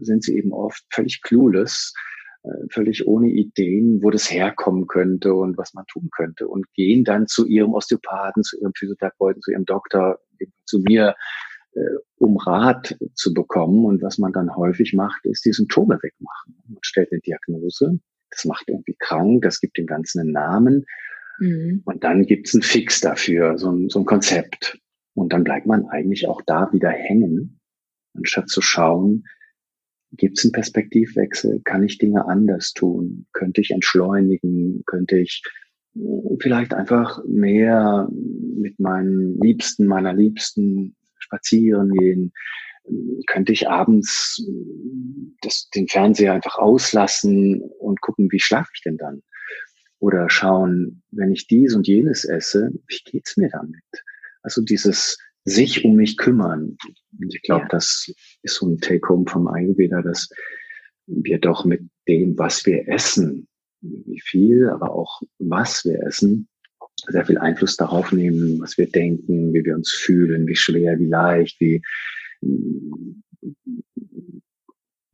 sind 0.00 0.24
sie 0.24 0.38
eben 0.38 0.54
oft 0.54 0.82
völlig 0.88 1.20
clueless, 1.20 1.92
äh, 2.42 2.48
völlig 2.70 3.06
ohne 3.06 3.28
Ideen, 3.28 4.02
wo 4.02 4.08
das 4.08 4.30
herkommen 4.30 4.86
könnte 4.86 5.34
und 5.34 5.58
was 5.58 5.74
man 5.74 5.84
tun 5.92 6.08
könnte 6.10 6.48
und 6.48 6.72
gehen 6.72 7.04
dann 7.04 7.26
zu 7.26 7.46
ihrem 7.46 7.74
Osteopathen, 7.74 8.42
zu 8.42 8.58
ihrem 8.58 8.72
Physiotherapeuten, 8.74 9.42
zu 9.42 9.50
ihrem 9.50 9.66
Doktor, 9.66 10.20
zu 10.64 10.78
mir, 10.78 11.14
um 12.16 12.36
Rat 12.36 12.96
zu 13.14 13.32
bekommen. 13.32 13.84
Und 13.84 14.02
was 14.02 14.18
man 14.18 14.32
dann 14.32 14.54
häufig 14.54 14.94
macht, 14.94 15.24
ist 15.24 15.44
die 15.44 15.52
Symptome 15.52 15.98
wegmachen. 16.02 16.56
Man 16.66 16.78
stellt 16.82 17.12
eine 17.12 17.20
Diagnose, 17.20 17.98
das 18.30 18.44
macht 18.44 18.68
irgendwie 18.68 18.96
krank, 18.98 19.42
das 19.42 19.60
gibt 19.60 19.78
dem 19.78 19.86
Ganzen 19.86 20.20
einen 20.20 20.32
Namen. 20.32 20.86
Mhm. 21.38 21.82
Und 21.84 22.04
dann 22.04 22.26
gibt 22.26 22.48
es 22.48 22.54
einen 22.54 22.62
Fix 22.62 23.00
dafür, 23.00 23.58
so 23.58 23.70
ein, 23.70 23.88
so 23.88 24.00
ein 24.00 24.04
Konzept. 24.04 24.78
Und 25.14 25.32
dann 25.32 25.44
bleibt 25.44 25.66
man 25.66 25.86
eigentlich 25.86 26.28
auch 26.28 26.42
da 26.46 26.72
wieder 26.72 26.90
hängen, 26.90 27.60
anstatt 28.14 28.48
zu 28.48 28.60
schauen, 28.60 29.24
gibt 30.12 30.38
es 30.38 30.44
einen 30.44 30.52
Perspektivwechsel? 30.52 31.60
Kann 31.64 31.82
ich 31.82 31.98
Dinge 31.98 32.26
anders 32.26 32.72
tun? 32.72 33.26
Könnte 33.32 33.60
ich 33.60 33.70
entschleunigen? 33.70 34.82
Könnte 34.86 35.18
ich 35.18 35.42
äh, 35.94 36.00
vielleicht 36.40 36.72
einfach 36.72 37.22
mehr 37.26 38.08
mit 38.10 38.78
meinen 38.80 39.38
Liebsten, 39.40 39.86
meiner 39.86 40.14
Liebsten 40.14 40.96
spazieren 41.18 41.92
gehen? 41.92 42.32
Könnte 43.26 43.52
ich 43.52 43.68
abends 43.68 44.42
äh, 44.46 45.34
das, 45.42 45.68
den 45.74 45.88
Fernseher 45.88 46.32
einfach 46.32 46.56
auslassen 46.58 47.60
und 47.78 48.00
gucken, 48.00 48.28
wie 48.30 48.40
schlafe 48.40 48.70
ich 48.74 48.82
denn 48.82 48.96
dann? 48.96 49.22
Oder 50.00 50.30
schauen, 50.30 51.02
wenn 51.10 51.32
ich 51.32 51.48
dies 51.48 51.74
und 51.74 51.86
jenes 51.86 52.24
esse, 52.24 52.70
wie 52.86 53.00
geht's 53.04 53.36
mir 53.36 53.50
damit? 53.50 53.82
Also 54.42 54.62
dieses 54.62 55.18
sich 55.44 55.84
um 55.84 55.94
mich 55.96 56.16
kümmern. 56.16 56.76
Und 57.18 57.34
ich 57.34 57.42
glaube, 57.42 57.62
ja. 57.62 57.68
das 57.68 58.12
ist 58.42 58.56
so 58.56 58.68
ein 58.68 58.78
Take-home 58.78 59.26
vom 59.28 59.48
Ayurveda, 59.48 60.02
dass 60.02 60.28
wir 61.06 61.38
doch 61.38 61.64
mit 61.64 61.82
dem, 62.06 62.38
was 62.38 62.64
wir 62.66 62.86
essen, 62.88 63.48
wie 63.80 64.20
viel, 64.20 64.68
aber 64.68 64.92
auch 64.92 65.22
was 65.38 65.84
wir 65.84 66.02
essen, 66.04 66.48
sehr 67.06 67.24
viel 67.24 67.38
Einfluss 67.38 67.76
darauf 67.76 68.12
nehmen, 68.12 68.60
was 68.60 68.76
wir 68.78 68.90
denken, 68.90 69.52
wie 69.52 69.64
wir 69.64 69.74
uns 69.74 69.92
fühlen, 69.92 70.46
wie 70.46 70.56
schwer, 70.56 70.98
wie 70.98 71.06
leicht, 71.06 71.60
wie 71.60 71.82
mm, 72.40 73.22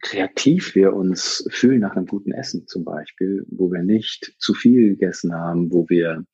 kreativ 0.00 0.74
wir 0.74 0.94
uns 0.94 1.46
fühlen 1.50 1.80
nach 1.80 1.96
einem 1.96 2.06
guten 2.06 2.32
Essen 2.32 2.66
zum 2.66 2.84
Beispiel, 2.84 3.44
wo 3.48 3.72
wir 3.72 3.82
nicht 3.82 4.34
zu 4.38 4.54
viel 4.54 4.90
gegessen 4.90 5.34
haben, 5.34 5.72
wo 5.72 5.88
wir 5.88 6.24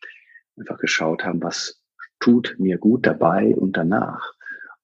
einfach 0.57 0.79
geschaut 0.79 1.25
haben, 1.25 1.43
was 1.43 1.81
tut 2.19 2.57
mir 2.59 2.79
gut 2.79 3.07
dabei 3.07 3.55
und 3.55 3.77
danach. 3.77 4.35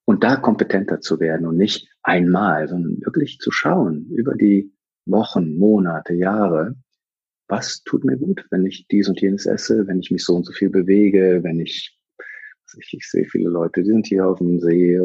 Und 0.04 0.22
da 0.22 0.36
kompetenter 0.36 1.00
zu 1.00 1.18
werden 1.18 1.46
und 1.46 1.56
nicht 1.56 1.88
einmal, 2.02 2.68
sondern 2.68 3.00
wirklich 3.04 3.38
zu 3.38 3.50
schauen 3.50 4.08
über 4.10 4.34
die 4.34 4.72
Wochen, 5.04 5.58
Monate, 5.58 6.14
Jahre, 6.14 6.76
was 7.48 7.82
tut 7.84 8.04
mir 8.04 8.16
gut, 8.16 8.44
wenn 8.50 8.66
ich 8.66 8.86
dies 8.88 9.08
und 9.08 9.20
jenes 9.20 9.46
esse, 9.46 9.86
wenn 9.86 10.00
ich 10.00 10.10
mich 10.10 10.24
so 10.24 10.34
und 10.34 10.44
so 10.44 10.52
viel 10.52 10.70
bewege, 10.70 11.40
wenn 11.42 11.60
ich, 11.60 11.96
ich, 12.78 12.94
ich 12.94 13.08
sehe 13.08 13.26
viele 13.26 13.48
Leute, 13.48 13.82
die 13.82 13.90
sind 13.90 14.06
hier 14.06 14.26
auf 14.26 14.38
dem 14.38 14.58
See, 14.60 14.98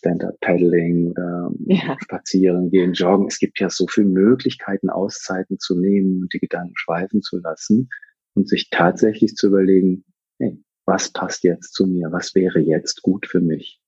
Stand-up-Paddling 0.00 1.10
oder 1.10 1.50
ja. 1.66 1.96
spazieren 2.02 2.70
gehen, 2.70 2.94
joggen. 2.94 3.26
Es 3.26 3.38
gibt 3.38 3.60
ja 3.60 3.68
so 3.68 3.86
viele 3.86 4.06
Möglichkeiten, 4.06 4.88
Auszeiten 4.88 5.58
zu 5.58 5.78
nehmen 5.78 6.22
und 6.22 6.32
die 6.32 6.40
Gedanken 6.40 6.72
schweifen 6.76 7.22
zu 7.22 7.38
lassen 7.38 7.90
und 8.34 8.48
sich 8.48 8.70
tatsächlich 8.70 9.34
zu 9.34 9.48
überlegen, 9.48 10.04
hey, 10.38 10.62
was 10.86 11.12
passt 11.12 11.44
jetzt 11.44 11.74
zu 11.74 11.86
mir, 11.86 12.10
was 12.12 12.34
wäre 12.34 12.60
jetzt 12.60 13.02
gut 13.02 13.26
für 13.26 13.40
mich. 13.40 13.80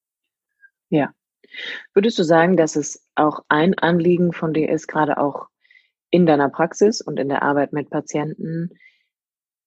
Ja. 0.91 1.15
Würdest 1.95 2.19
du 2.19 2.23
sagen, 2.23 2.57
dass 2.57 2.77
es 2.77 3.07
auch 3.15 3.45
ein 3.49 3.75
Anliegen 3.75 4.33
von 4.33 4.53
dir 4.53 4.71
ist, 4.71 4.89
gerade 4.89 5.19
auch 5.19 5.49
in 6.13 6.27
deiner 6.27 6.51
Praxis 6.51 7.01
und 7.01 7.19
in 7.19 7.29
der 7.29 7.43
Arbeit 7.43 7.73
mit 7.73 7.91
Patienten, 7.91 8.71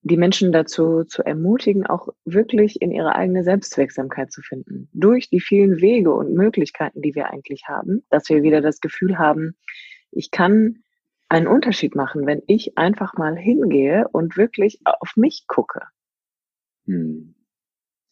die 0.03 0.17
Menschen 0.17 0.51
dazu 0.51 1.03
zu 1.03 1.23
ermutigen, 1.23 1.87
auch 1.87 2.09
wirklich 2.25 2.81
in 2.81 2.91
ihre 2.91 3.15
eigene 3.15 3.43
Selbstwirksamkeit 3.43 4.31
zu 4.31 4.43
finden. 4.43 4.87
Durch 4.93 5.29
die 5.31 5.39
vielen 5.39 5.81
Wege 5.81 6.13
und 6.13 6.33
Möglichkeiten, 6.33 7.01
die 7.01 7.15
wir 7.15 7.31
eigentlich 7.31 7.63
haben, 7.67 8.05
dass 8.11 8.29
wir 8.29 8.43
wieder 8.43 8.61
das 8.61 8.79
Gefühl 8.79 9.17
haben, 9.17 9.57
ich 10.11 10.29
kann 10.29 10.83
einen 11.27 11.47
Unterschied 11.47 11.95
machen, 11.95 12.27
wenn 12.27 12.43
ich 12.45 12.77
einfach 12.77 13.15
mal 13.15 13.35
hingehe 13.35 14.07
und 14.11 14.37
wirklich 14.37 14.79
auf 14.85 15.13
mich 15.15 15.45
gucke. 15.47 15.81
Hm. 16.85 17.33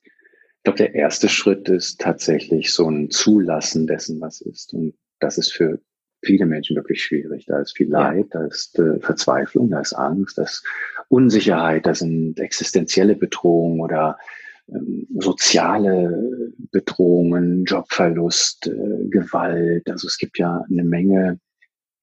Ich 0.03 0.63
glaube, 0.63 0.77
der 0.77 0.95
erste 0.95 1.29
Schritt 1.29 1.69
ist 1.69 2.01
tatsächlich 2.01 2.73
so 2.73 2.89
ein 2.89 3.11
Zulassen 3.11 3.85
dessen, 3.85 4.19
was 4.19 4.41
ist. 4.41 4.73
Und 4.73 4.95
das 5.19 5.37
ist 5.37 5.51
für 5.53 5.79
viele 6.23 6.45
Menschen 6.45 6.75
wirklich 6.75 7.03
schwierig. 7.03 7.45
Da 7.45 7.59
ist 7.59 7.75
viel 7.75 7.89
Leid, 7.89 8.27
da 8.31 8.45
ist 8.45 8.79
äh, 8.79 8.99
Verzweiflung, 8.99 9.69
da 9.69 9.79
ist 9.81 9.93
Angst, 9.93 10.37
da 10.37 10.43
ist 10.43 10.65
Unsicherheit, 11.09 11.85
da 11.85 11.93
sind 11.93 12.39
existenzielle 12.39 13.15
Bedrohungen 13.15 13.81
oder 13.81 14.17
ähm, 14.69 15.07
soziale 15.19 16.51
Bedrohungen, 16.71 17.65
Jobverlust, 17.65 18.67
äh, 18.67 19.07
Gewalt. 19.09 19.89
Also 19.89 20.07
es 20.07 20.17
gibt 20.17 20.39
ja 20.39 20.63
eine 20.69 20.83
Menge 20.83 21.39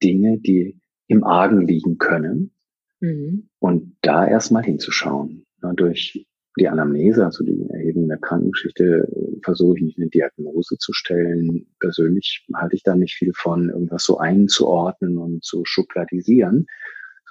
Dinge, 0.03 0.37
die 0.39 0.79
im 1.07 1.23
Argen 1.23 1.67
liegen 1.67 1.97
können. 1.97 2.51
Mhm. 2.99 3.49
Und 3.59 3.97
da 4.01 4.27
erstmal 4.27 4.63
hinzuschauen. 4.63 5.45
Ja, 5.61 5.73
durch 5.73 6.25
die 6.59 6.67
Anamnese, 6.67 7.25
also 7.25 7.43
die 7.43 7.65
Erhebung 7.69 8.07
der 8.09 8.17
Krankengeschichte, 8.17 9.07
versuche 9.43 9.77
ich 9.77 9.83
nicht 9.83 9.97
eine 9.97 10.09
Diagnose 10.09 10.77
zu 10.77 10.91
stellen. 10.93 11.67
Persönlich 11.79 12.45
halte 12.55 12.75
ich 12.75 12.83
da 12.83 12.95
nicht 12.95 13.15
viel 13.15 13.31
von, 13.33 13.69
irgendwas 13.69 14.03
so 14.03 14.17
einzuordnen 14.17 15.17
und 15.17 15.43
zu 15.43 15.63
schubladisieren, 15.63 16.67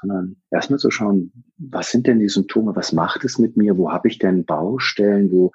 sondern 0.00 0.36
erstmal 0.50 0.78
zu 0.78 0.90
schauen, 0.90 1.32
was 1.58 1.90
sind 1.90 2.06
denn 2.06 2.18
die 2.18 2.28
Symptome, 2.28 2.74
was 2.74 2.92
macht 2.92 3.24
es 3.24 3.38
mit 3.38 3.56
mir, 3.56 3.76
wo 3.76 3.92
habe 3.92 4.08
ich 4.08 4.18
denn 4.18 4.46
Baustellen, 4.46 5.30
wo, 5.30 5.52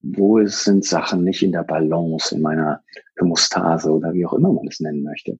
wo 0.00 0.44
sind 0.46 0.84
Sachen 0.84 1.24
nicht 1.24 1.42
in 1.42 1.52
der 1.52 1.64
Balance, 1.64 2.34
in 2.34 2.42
meiner 2.42 2.82
Hämostase 3.18 3.90
oder 3.90 4.14
wie 4.14 4.24
auch 4.24 4.34
immer 4.34 4.52
man 4.52 4.68
es 4.68 4.78
nennen 4.78 5.02
möchte. 5.02 5.38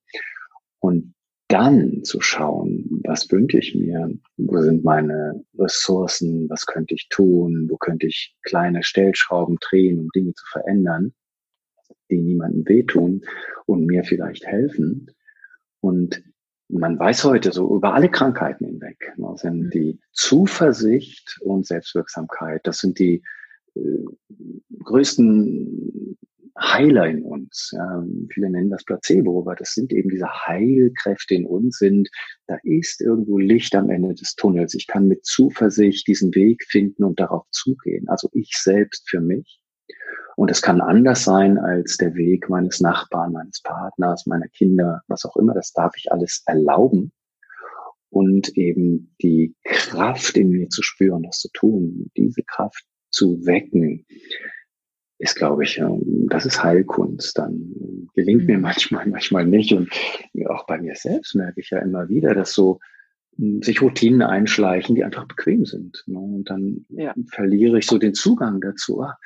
Und 0.79 1.13
dann 1.53 2.03
zu 2.03 2.19
schauen, 2.19 3.01
was 3.03 3.31
wünsche 3.31 3.59
ich 3.59 3.75
mir, 3.75 4.11
wo 4.37 4.59
sind 4.59 4.83
meine 4.83 5.45
Ressourcen, 5.55 6.49
was 6.49 6.65
könnte 6.65 6.95
ich 6.95 7.09
tun, 7.09 7.67
wo 7.69 7.77
könnte 7.77 8.07
ich 8.07 8.35
kleine 8.41 8.83
Stellschrauben 8.83 9.57
drehen, 9.61 9.99
um 9.99 10.09
Dinge 10.15 10.33
zu 10.33 10.43
verändern, 10.51 11.13
die 12.09 12.19
niemandem 12.19 12.67
wehtun 12.67 13.21
und 13.67 13.85
mir 13.85 14.03
vielleicht 14.03 14.47
helfen. 14.47 15.11
Und 15.79 16.23
man 16.69 16.97
weiß 16.97 17.23
heute 17.25 17.51
so 17.51 17.75
über 17.75 17.93
alle 17.93 18.09
Krankheiten 18.09 18.65
hinweg, 18.65 19.13
ne, 19.17 19.33
sind 19.35 19.65
mhm. 19.65 19.69
die 19.69 19.99
Zuversicht 20.11 21.37
und 21.41 21.67
Selbstwirksamkeit, 21.67 22.61
das 22.65 22.79
sind 22.79 22.97
die 22.97 23.21
äh, 23.75 24.05
größten 24.83 26.17
Heiler 26.59 27.07
in 27.07 27.23
uns. 27.23 27.71
Ja, 27.75 28.03
viele 28.31 28.49
nennen 28.49 28.69
das 28.69 28.83
Placebo, 28.83 29.41
aber 29.41 29.55
das 29.55 29.73
sind 29.73 29.91
eben 29.91 30.09
diese 30.09 30.27
Heilkräfte 30.27 31.35
in 31.35 31.45
uns 31.45 31.77
sind. 31.77 32.09
Da 32.47 32.57
ist 32.63 33.01
irgendwo 33.01 33.37
Licht 33.37 33.75
am 33.75 33.89
Ende 33.89 34.13
des 34.13 34.35
Tunnels. 34.35 34.75
Ich 34.75 34.87
kann 34.87 35.07
mit 35.07 35.25
Zuversicht 35.25 36.07
diesen 36.07 36.33
Weg 36.35 36.63
finden 36.65 37.03
und 37.03 37.19
darauf 37.19 37.45
zugehen. 37.51 38.07
Also 38.07 38.29
ich 38.33 38.51
selbst 38.55 39.09
für 39.09 39.19
mich. 39.19 39.61
Und 40.35 40.49
es 40.49 40.61
kann 40.61 40.81
anders 40.81 41.23
sein 41.23 41.57
als 41.57 41.97
der 41.97 42.15
Weg 42.15 42.49
meines 42.49 42.81
Nachbarn, 42.81 43.33
meines 43.33 43.61
Partners, 43.61 44.25
meiner 44.25 44.47
Kinder, 44.47 45.01
was 45.07 45.25
auch 45.25 45.35
immer. 45.37 45.53
Das 45.53 45.73
darf 45.73 45.93
ich 45.97 46.11
alles 46.11 46.43
erlauben 46.45 47.11
und 48.09 48.55
eben 48.57 49.15
die 49.21 49.55
Kraft 49.63 50.37
in 50.37 50.49
mir 50.49 50.69
zu 50.69 50.81
spüren, 50.83 51.23
das 51.23 51.39
zu 51.39 51.49
tun, 51.53 52.11
diese 52.15 52.43
Kraft 52.43 52.85
zu 53.11 53.45
wecken, 53.45 54.05
ist, 55.23 55.35
glaube 55.35 55.63
ich, 55.63 55.81
das 56.27 56.45
ist 56.45 56.63
Heilkunst. 56.63 57.37
Dann 57.37 58.09
gelingt 58.13 58.45
mir 58.45 58.57
mhm. 58.57 58.63
manchmal, 58.63 59.05
manchmal 59.09 59.45
nicht. 59.45 59.71
Und 59.71 59.89
auch 60.47 60.65
bei 60.65 60.77
mir 60.79 60.95
selbst 60.95 61.33
merke 61.35 61.61
ich 61.61 61.69
ja 61.69 61.79
immer 61.79 62.09
wieder, 62.09 62.35
dass 62.35 62.53
so 62.53 62.79
hm, 63.37 63.61
sich 63.61 63.81
Routinen 63.81 64.21
einschleichen, 64.21 64.95
die 64.95 65.03
einfach 65.03 65.25
bequem 65.25 65.65
sind. 65.65 66.03
Ne? 66.07 66.19
Und 66.19 66.49
dann 66.49 66.85
ja. 66.89 67.13
verliere 67.31 67.79
ich 67.79 67.87
so 67.87 67.97
den 67.97 68.13
Zugang 68.13 68.59
dazu. 68.59 69.01
Ah. 69.01 69.17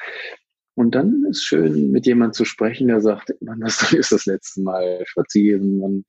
Und 0.76 0.94
dann 0.94 1.26
ist 1.28 1.44
schön, 1.44 1.90
mit 1.90 2.06
jemandem 2.06 2.34
zu 2.34 2.46
sprechen, 2.46 2.88
der 2.88 3.02
sagt, 3.02 3.34
wann 3.42 3.64
hast 3.64 3.92
du 3.92 3.98
das 3.98 4.28
letzte 4.28 4.62
Mal 4.62 5.02
spazieren? 5.06 5.82
Wann 5.82 6.06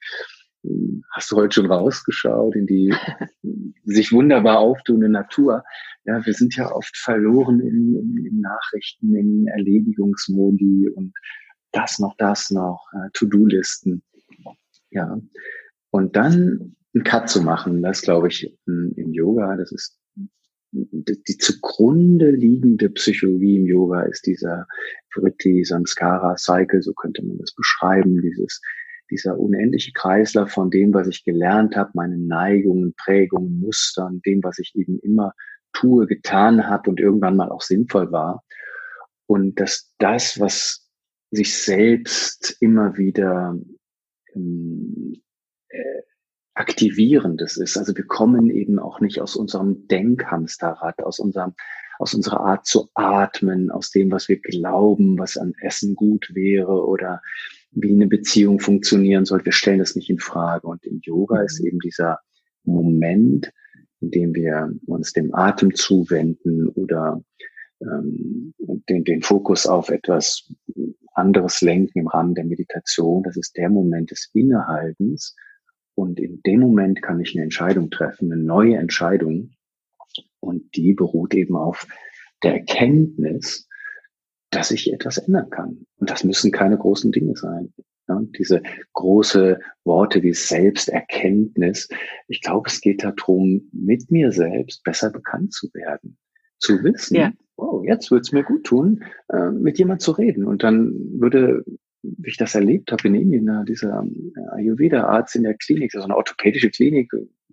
hast 1.13 1.31
du 1.31 1.37
heute 1.37 1.55
schon 1.55 1.71
rausgeschaut 1.71 2.55
in 2.55 2.67
die 2.67 2.95
sich 3.85 4.13
wunderbar 4.13 4.59
auftuende 4.59 5.09
Natur? 5.09 5.65
Ja, 6.05 6.25
wir 6.25 6.35
sind 6.35 6.57
ja 6.57 6.71
oft 6.73 6.97
verloren 6.97 7.61
in, 7.61 7.95
in, 7.95 8.27
in 8.27 8.41
Nachrichten, 8.41 9.15
in 9.15 9.47
Erledigungsmodi 9.47 10.89
und 10.95 11.13
das 11.73 11.99
noch, 11.99 12.15
das 12.17 12.51
noch, 12.51 12.87
äh, 12.95 13.09
To-Do-Listen. 13.13 14.03
Ja. 14.91 15.21
Und 15.91 16.17
dann 16.17 16.77
einen 16.95 17.05
Cut 17.05 17.29
zu 17.29 17.43
machen, 17.43 17.83
das 17.83 18.03
glaube 18.03 18.29
ich 18.29 18.57
im 18.67 19.13
Yoga, 19.13 19.57
das 19.57 19.73
ist 19.73 19.99
die 20.73 21.39
zugrunde 21.39 22.31
liegende 22.31 22.91
Psychologie 22.91 23.57
im 23.57 23.67
Yoga 23.67 24.03
ist 24.03 24.27
dieser 24.27 24.67
Vritti 25.11 25.65
Samskara 25.65 26.37
Cycle, 26.37 26.83
so 26.83 26.93
könnte 26.93 27.25
man 27.25 27.39
das 27.39 27.55
beschreiben, 27.55 28.21
dieses, 28.21 28.61
dieser 29.11 29.39
unendliche 29.39 29.93
Kreislauf 29.93 30.51
von 30.51 30.71
dem, 30.71 30.95
was 30.95 31.09
ich 31.09 31.25
gelernt 31.25 31.77
habe, 31.77 31.91
meinen 31.95 32.27
Neigungen, 32.27 32.95
Prägungen, 32.95 33.61
Mustern, 33.61 34.21
dem, 34.25 34.43
was 34.43 34.59
ich 34.59 34.75
eben 34.75 34.99
immer 35.01 35.33
tue, 35.73 36.07
getan 36.07 36.67
habe 36.67 36.91
und 36.91 37.01
irgendwann 37.01 37.37
mal 37.37 37.51
auch 37.51 37.63
sinnvoll 37.63 38.11
war. 38.13 38.45
Und 39.27 39.61
dass 39.61 39.93
das, 39.99 40.41
was 40.41 40.89
sich 41.31 41.57
selbst 41.57 42.57
immer 42.61 42.97
wieder 42.97 43.59
ähm, 44.35 45.23
äh, 45.69 46.03
Aktivierendes 46.55 47.57
ist. 47.57 47.77
Also 47.77 47.97
wir 47.97 48.07
kommen 48.07 48.51
eben 48.51 48.79
auch 48.79 49.01
nicht 49.01 49.21
aus 49.21 49.37
unserem 49.37 49.87
Denkhamsterrad, 49.87 50.99
aus 51.05 51.21
unserem, 51.21 51.55
aus 51.99 52.15
unserer 52.15 52.41
Art 52.41 52.67
zu 52.67 52.89
atmen, 52.95 53.71
aus 53.71 53.91
dem, 53.91 54.11
was 54.11 54.29
wir 54.29 54.41
glauben, 54.41 55.19
was 55.19 55.37
an 55.37 55.53
Essen 55.61 55.95
gut 55.95 56.35
wäre 56.35 56.85
oder 56.85 57.23
wie 57.71 57.93
eine 57.93 58.07
Beziehung 58.07 58.61
funktionieren 58.61 59.25
soll. 59.25 59.45
Wir 59.45 59.53
stellen 59.53 59.79
das 59.79 59.97
nicht 59.97 60.11
in 60.11 60.19
Frage. 60.19 60.67
Und 60.67 60.85
im 60.85 61.01
Yoga 61.03 61.43
ist 61.43 61.61
mhm. 61.61 61.69
eben 61.69 61.79
dieser 61.81 62.19
Moment, 62.65 63.53
in 64.01 64.11
dem 64.11 64.35
wir 64.35 64.73
uns 64.87 65.13
dem 65.13 65.35
Atem 65.35 65.75
zuwenden 65.75 66.69
oder 66.69 67.23
ähm, 67.81 68.55
den, 68.89 69.05
den 69.05 69.23
Fokus 69.23 69.67
auf 69.67 69.91
etwas 69.91 70.51
anderes 71.15 71.61
lenken 71.61 71.99
im 71.99 72.07
Rahmen 72.07 72.35
der 72.35 72.45
Meditation. 72.45 73.23
Das 73.23 73.37
ist 73.37 73.57
der 73.57 73.71
Moment 73.71 74.11
des 74.11 74.31
Innehaltens 74.35 75.35
und 75.99 76.21
in 76.21 76.41
dem 76.43 76.61
Moment 76.61 77.03
kann 77.03 77.19
ich 77.21 77.35
eine 77.35 77.43
Entscheidung 77.43 77.91
treffen, 77.91 78.33
eine 78.33 78.41
neue 78.41 78.77
Entscheidung. 78.77 79.51
Und 80.39 80.77
die 80.77 80.95
beruht 80.95 81.35
eben 81.35 81.57
auf 81.57 81.89
der 82.45 82.55
Erkenntnis, 82.55 83.68
dass 84.51 84.71
ich 84.71 84.93
etwas 84.93 85.19
ändern 85.19 85.51
kann. 85.51 85.87
Und 85.97 86.11
das 86.11 86.25
müssen 86.25 86.51
keine 86.53 86.79
großen 86.79 87.13
Dinge 87.13 87.37
sein. 87.37 87.73
Ja, 88.09 88.23
diese 88.39 88.63
große 88.95 89.61
Worte 89.85 90.23
wie 90.23 90.33
Selbsterkenntnis. 90.33 91.89
Ich 92.27 92.41
glaube, 92.41 92.69
es 92.69 92.81
geht 92.81 93.05
darum, 93.05 93.69
mit 93.73 94.11
mir 94.11 94.33
selbst 94.33 94.83
besser 94.83 95.11
bekannt 95.11 95.53
zu 95.53 95.69
werden. 95.75 96.17
Zu 96.59 96.83
wissen, 96.83 97.17
ja. 97.17 97.33
oh, 97.57 97.83
jetzt 97.87 98.11
würde 98.11 98.23
es 98.23 98.33
mir 98.33 98.43
gut 98.43 98.65
tun, 98.65 99.05
äh, 99.29 99.51
mit 99.51 99.79
jemand 99.79 100.01
zu 100.01 100.13
reden. 100.13 100.45
Und 100.45 100.63
dann 100.63 100.93
würde 101.21 101.65
wie 102.03 102.31
ich 102.31 102.37
das 102.37 102.55
erlebt 102.55 102.93
habe 102.93 103.09
in 103.09 103.15
Indien, 103.15 103.65
dieser 103.67 104.03
äh, 104.03 104.57
Ayurveda-Arzt 104.57 105.37
in 105.37 105.43
der 105.43 105.55
Klinik, 105.55 105.93
so 105.93 106.03
eine 106.03 106.17
orthopädische 106.17 106.71
Klinik, 106.71 107.11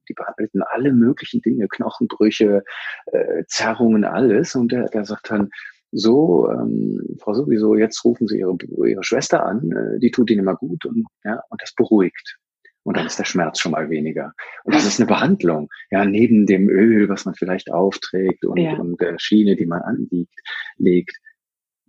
die 0.08 0.14
behandelten 0.14 0.62
alle 0.62 0.94
möglichen 0.94 1.42
Dinge, 1.42 1.68
Knochenbrüche, 1.68 2.64
äh, 3.08 3.44
Zerrungen, 3.48 4.04
alles. 4.04 4.56
Und 4.56 4.72
der, 4.72 4.86
der 4.90 5.06
sagt 5.06 5.32
dann, 5.32 5.50
so, 5.98 6.50
ähm, 6.52 7.18
Frau 7.20 7.34
sowieso, 7.34 7.76
jetzt 7.76 8.04
rufen 8.04 8.28
Sie 8.28 8.40
Ihre, 8.40 8.58
Ihre 8.86 9.04
Schwester 9.04 9.46
an, 9.46 9.72
äh, 9.72 10.00
die 10.00 10.12
tut 10.12 10.30
Ihnen 10.30 10.42
immer 10.42 10.56
gut 10.56 10.86
und, 10.86 11.06
ja, 11.24 11.42
und 11.50 11.62
das 11.62 11.74
beruhigt. 11.74 12.38
Und 12.84 12.98
dann 12.98 13.08
ist 13.08 13.18
der 13.18 13.26
Schmerz 13.26 13.60
schon 13.60 13.72
mal 13.72 13.90
weniger. 13.90 14.34
Und 14.64 14.76
das 14.76 14.86
ist 14.86 15.00
eine 15.00 15.08
Behandlung. 15.08 15.70
Ja, 15.90 16.06
neben 16.06 16.46
dem 16.46 16.70
Öl, 16.70 17.10
was 17.10 17.26
man 17.26 17.34
vielleicht 17.34 17.72
aufträgt 17.72 18.46
und, 18.46 18.58
ja. 18.58 18.74
und 18.74 19.02
der 19.02 19.18
Schiene, 19.18 19.56
die 19.56 19.66
man 19.66 19.82
anliegt, 19.82 20.36
legt, 20.78 21.18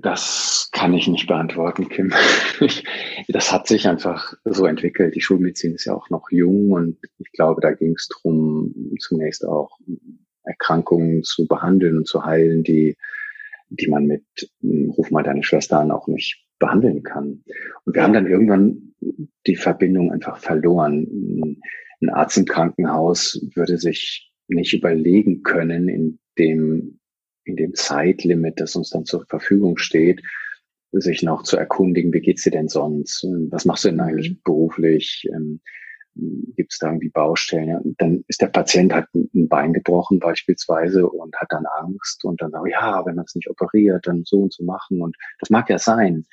Das 0.00 0.68
kann 0.72 0.94
ich 0.94 1.08
nicht 1.08 1.26
beantworten, 1.26 1.88
Kim. 1.88 2.12
das 3.28 3.52
hat 3.52 3.66
sich 3.66 3.88
einfach 3.88 4.34
so 4.44 4.66
entwickelt. 4.66 5.16
Die 5.16 5.20
Schulmedizin 5.20 5.74
ist 5.74 5.86
ja 5.86 5.94
auch 5.94 6.08
noch 6.08 6.30
jung 6.30 6.70
und 6.70 6.98
ich 7.18 7.32
glaube, 7.32 7.60
da 7.60 7.72
ging 7.72 7.94
es 7.96 8.08
darum, 8.08 8.72
zunächst 9.00 9.44
auch 9.44 9.78
Erkrankungen 10.44 11.24
zu 11.24 11.46
behandeln 11.48 11.98
und 11.98 12.06
zu 12.06 12.24
heilen, 12.24 12.62
die, 12.62 12.96
die 13.70 13.88
man 13.88 14.06
mit 14.06 14.24
Ruf 14.62 15.10
mal 15.10 15.24
deine 15.24 15.42
Schwester 15.42 15.80
an 15.80 15.90
auch 15.90 16.06
nicht 16.06 16.44
behandeln 16.60 17.02
kann. 17.02 17.42
Und 17.84 17.94
wir 17.94 18.02
haben 18.02 18.12
dann 18.12 18.26
irgendwann 18.26 18.94
die 19.46 19.56
Verbindung 19.56 20.12
einfach 20.12 20.38
verloren. 20.38 21.58
Ein 22.00 22.10
Arzt 22.10 22.38
im 22.38 22.44
Krankenhaus 22.44 23.44
würde 23.54 23.78
sich 23.78 24.32
nicht 24.46 24.74
überlegen 24.74 25.42
können, 25.42 25.88
in 25.88 26.18
dem, 26.38 27.00
in 27.48 27.56
dem 27.56 27.74
Zeitlimit, 27.74 28.60
das 28.60 28.76
uns 28.76 28.90
dann 28.90 29.04
zur 29.04 29.24
Verfügung 29.26 29.78
steht, 29.78 30.22
sich 30.92 31.22
noch 31.22 31.42
zu 31.42 31.56
erkundigen, 31.56 32.12
wie 32.12 32.20
geht's 32.20 32.44
dir 32.44 32.50
denn 32.50 32.68
sonst? 32.68 33.26
Was 33.50 33.64
machst 33.64 33.84
du 33.84 33.88
denn 33.88 34.00
eigentlich 34.00 34.30
mhm. 34.30 34.40
beruflich? 34.44 35.28
Ähm, 35.34 35.60
Gibt 36.14 36.72
es 36.72 36.78
da 36.78 36.88
irgendwie 36.88 37.10
Baustellen? 37.10 37.68
Ja, 37.68 37.80
dann 37.98 38.24
ist 38.26 38.40
der 38.40 38.48
Patient 38.48 38.92
hat 38.92 39.06
ein 39.14 39.48
Bein 39.48 39.72
gebrochen 39.72 40.18
beispielsweise 40.18 41.08
und 41.08 41.36
hat 41.36 41.48
dann 41.50 41.64
Angst 41.66 42.24
und 42.24 42.42
dann 42.42 42.50
sagt, 42.50 42.68
ja, 42.70 43.06
wenn 43.06 43.14
man 43.14 43.24
es 43.24 43.34
nicht 43.34 43.48
operiert, 43.48 44.06
dann 44.06 44.24
so 44.24 44.40
und 44.40 44.52
so 44.52 44.64
machen 44.64 45.00
und 45.00 45.16
das 45.38 45.50
mag 45.50 45.68
ja 45.70 45.78
sein. 45.78 46.26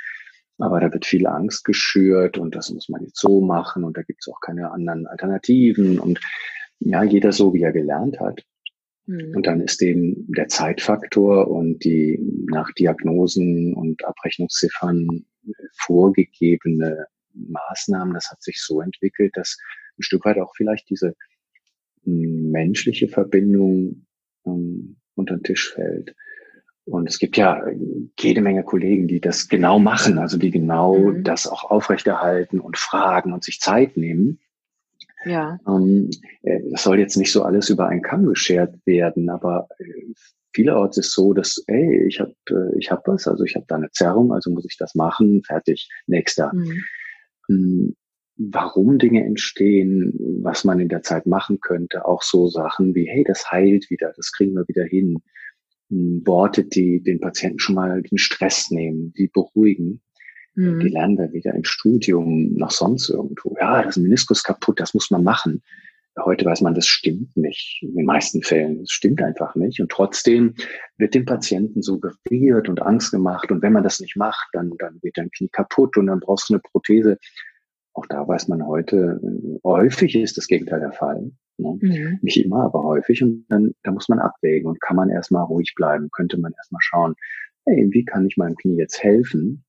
Aber 0.57 0.79
da 0.79 0.91
wird 0.91 1.05
viel 1.05 1.27
Angst 1.27 1.65
geschürt 1.65 2.37
und 2.37 2.55
das 2.55 2.71
muss 2.71 2.89
man 2.89 3.03
jetzt 3.03 3.19
so 3.19 3.41
machen 3.41 3.83
und 3.83 3.97
da 3.97 4.01
gibt 4.01 4.21
es 4.21 4.33
auch 4.33 4.39
keine 4.39 4.71
anderen 4.71 5.05
Alternativen 5.05 5.99
und 5.99 6.19
ja, 6.79 7.03
jeder 7.03 7.31
so, 7.31 7.53
wie 7.53 7.61
er 7.61 7.73
gelernt 7.73 8.19
hat. 8.19 8.43
Mhm. 9.07 9.35
Und 9.35 9.47
dann 9.47 9.61
ist 9.61 9.81
eben 9.81 10.25
der 10.31 10.47
Zeitfaktor 10.47 11.47
und 11.47 11.83
die 11.83 12.19
nach 12.49 12.71
Diagnosen 12.73 13.73
und 13.73 14.03
Abrechnungsziffern 14.05 15.25
vorgegebene 15.73 17.07
Maßnahmen, 17.33 18.13
das 18.13 18.29
hat 18.31 18.41
sich 18.41 18.61
so 18.61 18.81
entwickelt, 18.81 19.35
dass 19.35 19.57
ein 19.97 20.03
Stück 20.03 20.25
weit 20.25 20.39
auch 20.39 20.53
vielleicht 20.55 20.89
diese 20.89 21.15
menschliche 22.03 23.07
Verbindung 23.07 24.05
ähm, 24.45 24.97
unter 25.15 25.35
den 25.37 25.43
Tisch 25.43 25.73
fällt. 25.73 26.15
Und 26.85 27.09
es 27.09 27.17
gibt 27.17 27.35
ja 27.35 27.65
jede 28.19 28.41
Menge 28.41 28.63
Kollegen, 28.63 29.07
die 29.07 29.19
das 29.19 29.47
genau 29.47 29.79
machen, 29.79 30.19
also 30.19 30.37
die 30.37 30.51
genau 30.51 30.97
mhm. 30.97 31.23
das 31.23 31.47
auch 31.47 31.63
aufrechterhalten 31.63 32.59
und 32.59 32.77
fragen 32.77 33.33
und 33.33 33.43
sich 33.43 33.59
Zeit 33.59 33.97
nehmen. 33.97 34.39
Ja. 35.25 35.59
Ähm, 35.67 36.09
äh, 36.43 36.59
das 36.71 36.83
soll 36.83 36.99
jetzt 36.99 37.17
nicht 37.17 37.31
so 37.31 37.43
alles 37.43 37.69
über 37.69 37.87
einen 37.87 38.01
Kamm 38.01 38.25
geschert 38.25 38.75
werden, 38.85 39.29
aber 39.29 39.67
äh, 39.79 40.13
vielerorts 40.53 40.97
ist 40.97 41.11
so, 41.13 41.33
dass, 41.33 41.63
ey, 41.67 42.05
ich 42.07 42.19
habe 42.19 42.33
äh, 42.49 42.77
ich 42.79 42.91
hab 42.91 43.07
was, 43.07 43.27
also 43.27 43.43
ich 43.43 43.55
habe 43.55 43.65
da 43.67 43.75
eine 43.75 43.91
Zerrung, 43.91 44.31
also 44.31 44.51
muss 44.51 44.65
ich 44.65 44.77
das 44.77 44.95
machen, 44.95 45.43
fertig, 45.43 45.89
nächster. 46.07 46.51
Mhm. 46.53 46.83
Ähm, 47.49 47.95
warum 48.37 48.97
Dinge 48.97 49.23
entstehen, 49.23 50.13
was 50.41 50.63
man 50.63 50.79
in 50.79 50.89
der 50.89 51.01
Zeit 51.01 51.25
machen 51.25 51.59
könnte, 51.61 52.05
auch 52.05 52.21
so 52.21 52.47
Sachen 52.47 52.95
wie, 52.95 53.05
hey, 53.05 53.23
das 53.23 53.51
heilt 53.51 53.89
wieder, 53.89 54.13
das 54.15 54.31
kriegen 54.31 54.53
wir 54.53 54.67
wieder 54.67 54.83
hin 54.83 55.21
hm, 55.89 56.21
Worte, 56.25 56.65
die 56.65 57.01
den 57.01 57.19
Patienten 57.19 57.59
schon 57.59 57.75
mal 57.75 58.01
den 58.01 58.17
Stress 58.17 58.71
nehmen, 58.71 59.13
die 59.13 59.27
beruhigen. 59.27 60.01
Mhm. 60.55 60.79
Die 60.79 60.89
lernen 60.89 61.17
wir 61.17 61.31
wieder 61.33 61.53
im 61.53 61.63
Studium, 61.63 62.53
noch 62.55 62.71
sonst 62.71 63.09
irgendwo. 63.09 63.55
Ja, 63.59 63.83
das 63.83 63.97
Meniskus 63.97 64.43
kaputt, 64.43 64.79
das 64.79 64.93
muss 64.93 65.11
man 65.11 65.23
machen. 65.23 65.61
Heute 66.17 66.45
weiß 66.45 66.61
man, 66.61 66.73
das 66.73 66.87
stimmt 66.87 67.35
nicht. 67.35 67.79
In 67.81 67.93
den 67.93 68.05
meisten 68.05 68.41
Fällen. 68.41 68.79
Das 68.79 68.89
stimmt 68.89 69.21
einfach 69.21 69.53
nicht. 69.55 69.81
Und 69.81 69.91
trotzdem 69.91 70.55
wird 70.97 71.13
dem 71.13 71.25
Patienten 71.25 71.81
suggeriert 71.81 72.69
und 72.69 72.81
Angst 72.81 73.11
gemacht. 73.11 73.51
Und 73.51 73.61
wenn 73.61 73.73
man 73.73 73.83
das 73.83 73.99
nicht 73.99 74.15
macht, 74.15 74.47
dann, 74.53 74.71
dann 74.79 74.99
wird 75.01 75.17
dein 75.17 75.29
Knie 75.31 75.49
kaputt 75.49 75.97
und 75.97 76.07
dann 76.07 76.21
brauchst 76.21 76.49
du 76.49 76.53
eine 76.53 76.61
Prothese. 76.61 77.17
Auch 77.93 78.05
da 78.05 78.25
weiß 78.25 78.47
man 78.47 78.65
heute, 78.65 79.19
äh, 79.21 79.59
häufig 79.65 80.15
ist 80.15 80.37
das 80.37 80.47
Gegenteil 80.47 80.79
der 80.79 80.93
Fall. 80.93 81.31
Ne? 81.57 81.79
Mhm. 81.81 82.19
Nicht 82.21 82.37
immer, 82.37 82.63
aber 82.63 82.83
häufig. 82.83 83.21
Und 83.21 83.45
dann, 83.49 83.73
da 83.83 83.91
muss 83.91 84.07
man 84.07 84.19
abwägen 84.19 84.69
und 84.69 84.79
kann 84.79 84.95
man 84.95 85.09
erstmal 85.09 85.43
ruhig 85.43 85.73
bleiben, 85.75 86.09
könnte 86.11 86.37
man 86.37 86.53
erstmal 86.53 86.81
schauen, 86.81 87.15
hey, 87.65 87.89
wie 87.91 88.05
kann 88.05 88.25
ich 88.25 88.37
meinem 88.37 88.55
Knie 88.55 88.77
jetzt 88.77 89.03
helfen? 89.03 89.65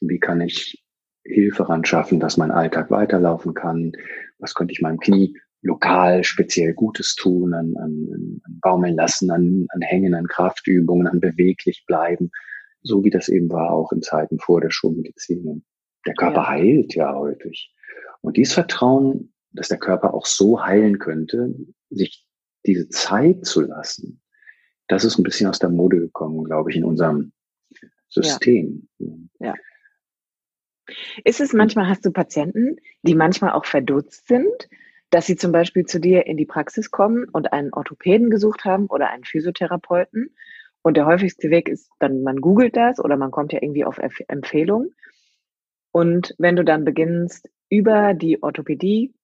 Wie 0.00 0.18
kann 0.18 0.40
ich 0.40 0.82
Hilfe 1.24 1.68
ran 1.68 1.84
schaffen, 1.84 2.20
dass 2.20 2.36
mein 2.36 2.50
Alltag 2.50 2.90
weiterlaufen 2.90 3.54
kann? 3.54 3.92
Was 4.38 4.54
könnte 4.54 4.72
ich 4.72 4.80
meinem 4.80 4.98
Knie 4.98 5.36
lokal 5.62 6.24
speziell 6.24 6.74
Gutes 6.74 7.14
tun, 7.14 7.54
an, 7.54 7.74
an, 7.76 8.40
an 8.44 8.58
Baumeln 8.60 8.96
lassen, 8.96 9.30
an, 9.30 9.66
an 9.70 9.80
Hängen, 9.80 10.14
an 10.14 10.26
Kraftübungen, 10.26 11.06
an 11.06 11.20
beweglich 11.20 11.84
bleiben, 11.86 12.30
so 12.82 13.02
wie 13.02 13.10
das 13.10 13.28
eben 13.28 13.50
war 13.50 13.70
auch 13.70 13.90
in 13.92 14.02
Zeiten 14.02 14.38
vor 14.38 14.60
der 14.60 14.70
Schulmedizin. 14.70 15.46
Und 15.46 15.64
der 16.06 16.14
Körper 16.14 16.42
ja. 16.42 16.48
heilt 16.48 16.94
ja 16.94 17.14
häufig. 17.14 17.72
Und 18.20 18.36
dieses 18.36 18.52
Vertrauen 18.52 19.30
dass 19.54 19.68
der 19.68 19.78
Körper 19.78 20.12
auch 20.12 20.26
so 20.26 20.62
heilen 20.62 20.98
könnte, 20.98 21.54
sich 21.90 22.26
diese 22.66 22.88
Zeit 22.88 23.46
zu 23.46 23.62
lassen, 23.62 24.20
das 24.88 25.04
ist 25.04 25.18
ein 25.18 25.22
bisschen 25.22 25.48
aus 25.48 25.58
der 25.58 25.70
Mode 25.70 25.98
gekommen, 25.98 26.44
glaube 26.44 26.70
ich, 26.70 26.76
in 26.76 26.84
unserem 26.84 27.32
System. 28.08 28.88
Ja. 28.98 29.08
ja. 29.40 29.54
Ist 31.24 31.40
es 31.40 31.52
manchmal, 31.52 31.88
hast 31.88 32.04
du 32.04 32.10
Patienten, 32.10 32.76
die 33.02 33.14
manchmal 33.14 33.52
auch 33.52 33.64
verdutzt 33.64 34.28
sind, 34.28 34.68
dass 35.10 35.26
sie 35.26 35.36
zum 35.36 35.52
Beispiel 35.52 35.84
zu 35.86 36.00
dir 36.00 36.26
in 36.26 36.36
die 36.36 36.46
Praxis 36.46 36.90
kommen 36.90 37.28
und 37.32 37.52
einen 37.52 37.72
Orthopäden 37.72 38.30
gesucht 38.30 38.64
haben 38.64 38.86
oder 38.86 39.10
einen 39.10 39.24
Physiotherapeuten? 39.24 40.34
Und 40.82 40.96
der 40.96 41.06
häufigste 41.06 41.50
Weg 41.50 41.68
ist 41.68 41.90
dann, 41.98 42.22
man 42.22 42.40
googelt 42.40 42.76
das 42.76 42.98
oder 42.98 43.16
man 43.16 43.30
kommt 43.30 43.52
ja 43.52 43.62
irgendwie 43.62 43.84
auf 43.84 43.98
Empfehlungen. 44.28 44.94
Und 45.92 46.34
wenn 46.38 46.56
du 46.56 46.64
dann 46.64 46.84
beginnst, 46.84 47.48
über 47.70 48.12
die 48.12 48.42
Orthopädie 48.42 49.14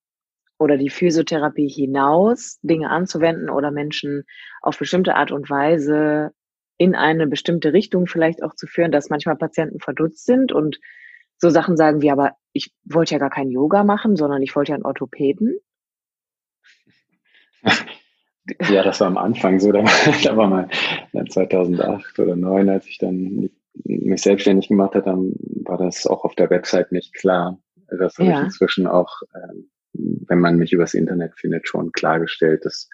oder 0.59 0.77
die 0.77 0.91
Physiotherapie 0.91 1.69
hinaus 1.69 2.59
Dinge 2.63 2.89
anzuwenden 2.91 3.51
oder 3.51 3.71
Menschen 3.71 4.25
auf 4.63 4.79
bestimmte 4.79 5.17
Art 5.17 5.33
und 5.33 5.51
Weise 5.51 6.33
in 6.79 6.95
eine 6.95 7.27
bestimmte 7.27 7.73
Richtung 7.73 8.07
vielleicht 8.07 8.43
auch 8.43 8.55
zu 8.55 8.67
führen, 8.67 8.93
dass 8.93 9.11
manchmal 9.11 9.37
Patienten 9.37 9.81
verdutzt 9.81 10.25
sind 10.25 10.53
und 10.53 10.79
so 11.41 11.51
Sachen 11.51 11.77
sagen 11.77 12.03
wie, 12.03 12.11
aber 12.11 12.33
ich 12.53 12.73
wollte 12.85 13.15
ja 13.15 13.19
gar 13.19 13.31
kein 13.31 13.51
Yoga 13.51 13.85
machen, 13.85 14.17
sondern 14.17 14.43
ich 14.43 14.55
wollte 14.55 14.71
ja 14.71 14.75
einen 14.77 14.85
Orthopäden. 14.85 15.59
Ja, 18.69 18.83
das 18.83 18.99
war 18.99 19.07
am 19.07 19.19
Anfang 19.19 19.61
so. 19.61 19.71
Da, 19.71 19.85
da 20.25 20.37
war 20.37 20.49
mal 20.49 20.69
2008 21.13 22.19
oder 22.19 22.33
2009, 22.33 22.69
als 22.69 22.87
ich 22.87 22.99
dann 22.99 23.49
mich 23.85 24.23
selbstständig 24.23 24.67
gemacht 24.67 24.97
habe, 24.97 25.05
dann 25.05 25.35
war 25.63 25.79
das 25.79 26.05
auch 26.09 26.25
auf 26.25 26.35
der 26.35 26.51
Website 26.51 26.91
nicht 26.91 27.15
klar. 27.15 27.61
Das 27.87 28.19
habe 28.19 28.29
ja. 28.29 28.39
ich 28.39 28.47
inzwischen 28.47 28.89
auch 28.89 29.23
ähm, 29.37 29.71
wenn 29.93 30.41
man 30.41 30.57
mich 30.57 30.73
übers 30.73 30.95
Internet 30.95 31.35
findet, 31.37 31.69
schon 31.69 31.93
klargestellt, 31.93 32.65
dass, 32.65 32.89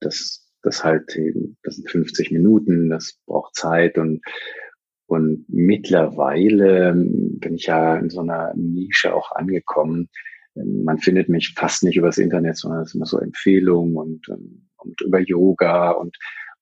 dass 0.00 0.46
das 0.62 0.84
halt 0.84 1.14
eben, 1.16 1.56
das 1.62 1.76
sind 1.76 1.90
50 1.90 2.30
Minuten, 2.30 2.90
das 2.90 3.18
braucht 3.26 3.54
Zeit 3.54 3.98
und 3.98 4.22
und 5.08 5.46
mittlerweile 5.48 6.92
bin 6.94 7.54
ich 7.54 7.64
ja 7.64 7.96
in 7.96 8.10
so 8.10 8.20
einer 8.20 8.52
Nische 8.54 9.14
auch 9.14 9.32
angekommen. 9.32 10.10
Man 10.54 10.98
findet 10.98 11.30
mich 11.30 11.54
fast 11.56 11.82
nicht 11.82 11.96
übers 11.96 12.18
Internet, 12.18 12.58
sondern 12.58 12.82
es 12.82 12.90
sind 12.90 12.98
immer 12.98 13.06
so 13.06 13.18
Empfehlungen 13.18 13.96
und, 13.96 14.28
und 14.28 15.00
über 15.00 15.20
Yoga 15.20 15.92
und, 15.92 16.14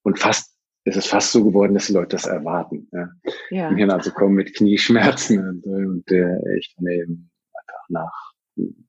und 0.02 0.20
fast, 0.20 0.54
es 0.84 0.96
ist 0.96 1.08
fast 1.08 1.32
so 1.32 1.42
geworden, 1.44 1.74
dass 1.74 1.88
die 1.88 1.94
Leute 1.94 2.14
das 2.14 2.26
erwarten. 2.26 2.88
Ja. 2.92 3.08
ja. 3.50 3.68
Und 3.68 3.90
also 3.90 4.12
kommen 4.12 4.36
mit 4.36 4.54
Knieschmerzen 4.54 5.40
und, 5.40 5.66
und 5.66 6.12
äh, 6.12 6.56
ich 6.56 6.72
dann 6.76 6.86
eben 6.86 7.30
einfach 7.52 7.88
nach 7.88 8.32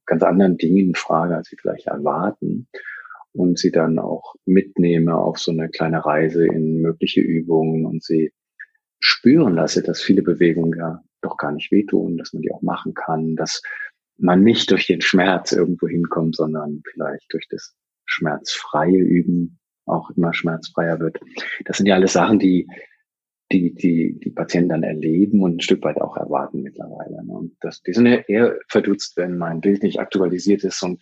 ganz 0.06 0.22
anderen 0.22 0.58
Dingen 0.58 0.89
in 0.89 0.96
Frage, 0.96 1.36
als 1.36 1.48
sie 1.48 1.58
vielleicht 1.60 1.88
erwarten 1.88 2.67
und 3.34 3.58
sie 3.58 3.72
dann 3.72 3.98
auch 3.98 4.36
mitnehme 4.46 5.15
auf 5.15 5.39
so 5.39 5.52
eine 5.52 5.67
kleine 5.70 6.06
Reise 6.06 6.46
in 6.46 6.80
mögliche 6.82 7.22
Übungen 7.22 7.88
und 7.88 8.04
sie 8.04 8.32
spüren 8.99 9.55
lasse, 9.55 9.83
dass 9.83 10.01
viele 10.01 10.21
Bewegungen 10.21 10.77
ja 10.77 11.03
doch 11.21 11.38
gar 11.38 11.51
nicht 11.51 11.71
wehtun, 11.71 12.17
dass 12.17 12.33
man 12.33 12.41
die 12.41 12.51
auch 12.51 12.62
machen 12.62 12.93
kann, 12.93 13.36
dass 13.36 13.62
man 14.17 14.43
nicht 14.43 14.71
durch 14.71 14.88
den 14.88 15.01
Schmerz 15.01 15.51
irgendwo 15.51 15.88
hinkommt, 15.88 16.36
sondern 16.36 16.81
vielleicht 16.91 17.31
durch 17.31 17.47
das 17.49 17.75
schmerzfreie 18.05 18.97
Üben 18.97 19.60
auch 19.86 20.10
immer 20.12 20.33
schmerzfreier 20.33 20.99
wird. 20.99 21.19
Das 21.65 21.77
sind 21.77 21.86
ja 21.86 21.95
alles 21.95 22.13
Sachen, 22.13 22.39
die 22.39 22.67
die, 23.51 23.73
die, 23.73 24.19
die 24.19 24.29
Patienten 24.29 24.69
dann 24.69 24.83
erleben 24.83 25.41
und 25.41 25.57
ein 25.57 25.62
Stück 25.62 25.83
weit 25.83 26.01
auch 26.01 26.17
erwarten 26.17 26.63
mittlerweile. 26.63 27.23
Ne? 27.25 27.31
Und 27.31 27.55
das, 27.62 27.81
die 27.81 27.93
sind 27.93 28.05
ja 28.05 28.17
eher 28.27 28.60
verdutzt, 28.67 29.15
wenn 29.15 29.38
mein 29.38 29.62
Bild 29.62 29.83
nicht 29.83 29.99
aktualisiert 29.99 30.63
ist 30.63 30.83
und 30.83 31.01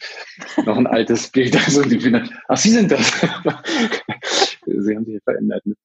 noch 0.66 0.78
ein 0.78 0.88
altes 0.88 1.30
Bild, 1.32 1.56
also 1.66 1.82
die 1.82 2.00
finden, 2.00 2.30
ach, 2.48 2.58
Sie 2.58 2.70
sind 2.70 2.92
das. 2.92 3.12
Sie 4.66 4.96
haben 4.96 5.06
sich 5.06 5.24
verändert. 5.24 5.66
Ne? 5.66 5.76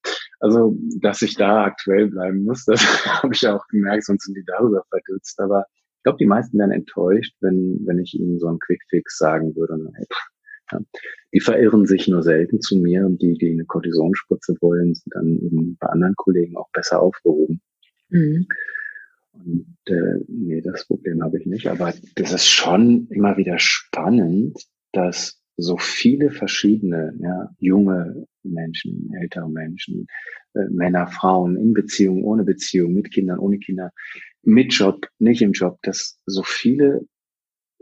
Also, 0.40 0.76
dass 1.00 1.22
ich 1.22 1.36
da 1.36 1.64
aktuell 1.64 2.08
bleiben 2.08 2.44
muss, 2.44 2.64
das 2.66 2.80
habe 3.22 3.34
ich 3.34 3.42
ja 3.42 3.54
auch 3.54 3.66
gemerkt, 3.68 4.04
sonst 4.04 4.24
sind 4.24 4.36
die 4.36 4.44
darüber 4.44 4.82
verdutzt. 4.88 5.38
Aber 5.38 5.66
ich 5.96 6.02
glaube, 6.02 6.18
die 6.18 6.26
meisten 6.26 6.58
wären 6.58 6.72
enttäuscht, 6.72 7.34
wenn, 7.40 7.78
wenn 7.86 7.98
ich 7.98 8.14
ihnen 8.14 8.38
so 8.38 8.48
einen 8.48 8.58
Quickfix 8.58 9.18
sagen 9.18 9.54
würde. 9.54 9.76
Hey, 9.94 10.06
ja. 10.72 10.80
Die 11.32 11.40
verirren 11.40 11.86
sich 11.86 12.08
nur 12.08 12.22
selten 12.22 12.60
zu 12.60 12.76
mir 12.76 13.04
und 13.04 13.20
die, 13.20 13.36
die 13.36 13.52
eine 13.52 13.64
Kortisonspritze 13.64 14.56
wollen, 14.60 14.94
sind 14.94 15.14
dann 15.14 15.38
eben 15.42 15.76
bei 15.78 15.88
anderen 15.88 16.16
Kollegen 16.16 16.56
auch 16.56 16.70
besser 16.72 17.00
aufgehoben. 17.00 17.60
Mhm. 18.08 18.46
Und 19.32 19.76
äh, 19.86 20.24
nee, 20.28 20.60
das 20.60 20.86
Problem 20.86 21.22
habe 21.22 21.38
ich 21.38 21.46
nicht. 21.46 21.66
Aber 21.68 21.92
das 22.16 22.32
ist 22.32 22.46
schon 22.46 23.06
immer 23.10 23.36
wieder 23.36 23.58
spannend, 23.58 24.58
dass 24.92 25.39
so 25.60 25.76
viele 25.76 26.30
verschiedene, 26.30 27.14
ja, 27.20 27.50
junge 27.58 28.26
Menschen, 28.42 29.12
ältere 29.20 29.48
Menschen, 29.48 30.06
äh, 30.54 30.68
Männer, 30.70 31.06
Frauen, 31.06 31.56
in 31.56 31.72
Beziehung, 31.72 32.24
ohne 32.24 32.44
Beziehung, 32.44 32.94
mit 32.94 33.12
Kindern, 33.12 33.38
ohne 33.38 33.58
Kinder, 33.58 33.92
mit 34.42 34.72
Job, 34.72 35.06
nicht 35.18 35.42
im 35.42 35.52
Job, 35.52 35.78
dass 35.82 36.18
so 36.26 36.42
viele 36.42 37.06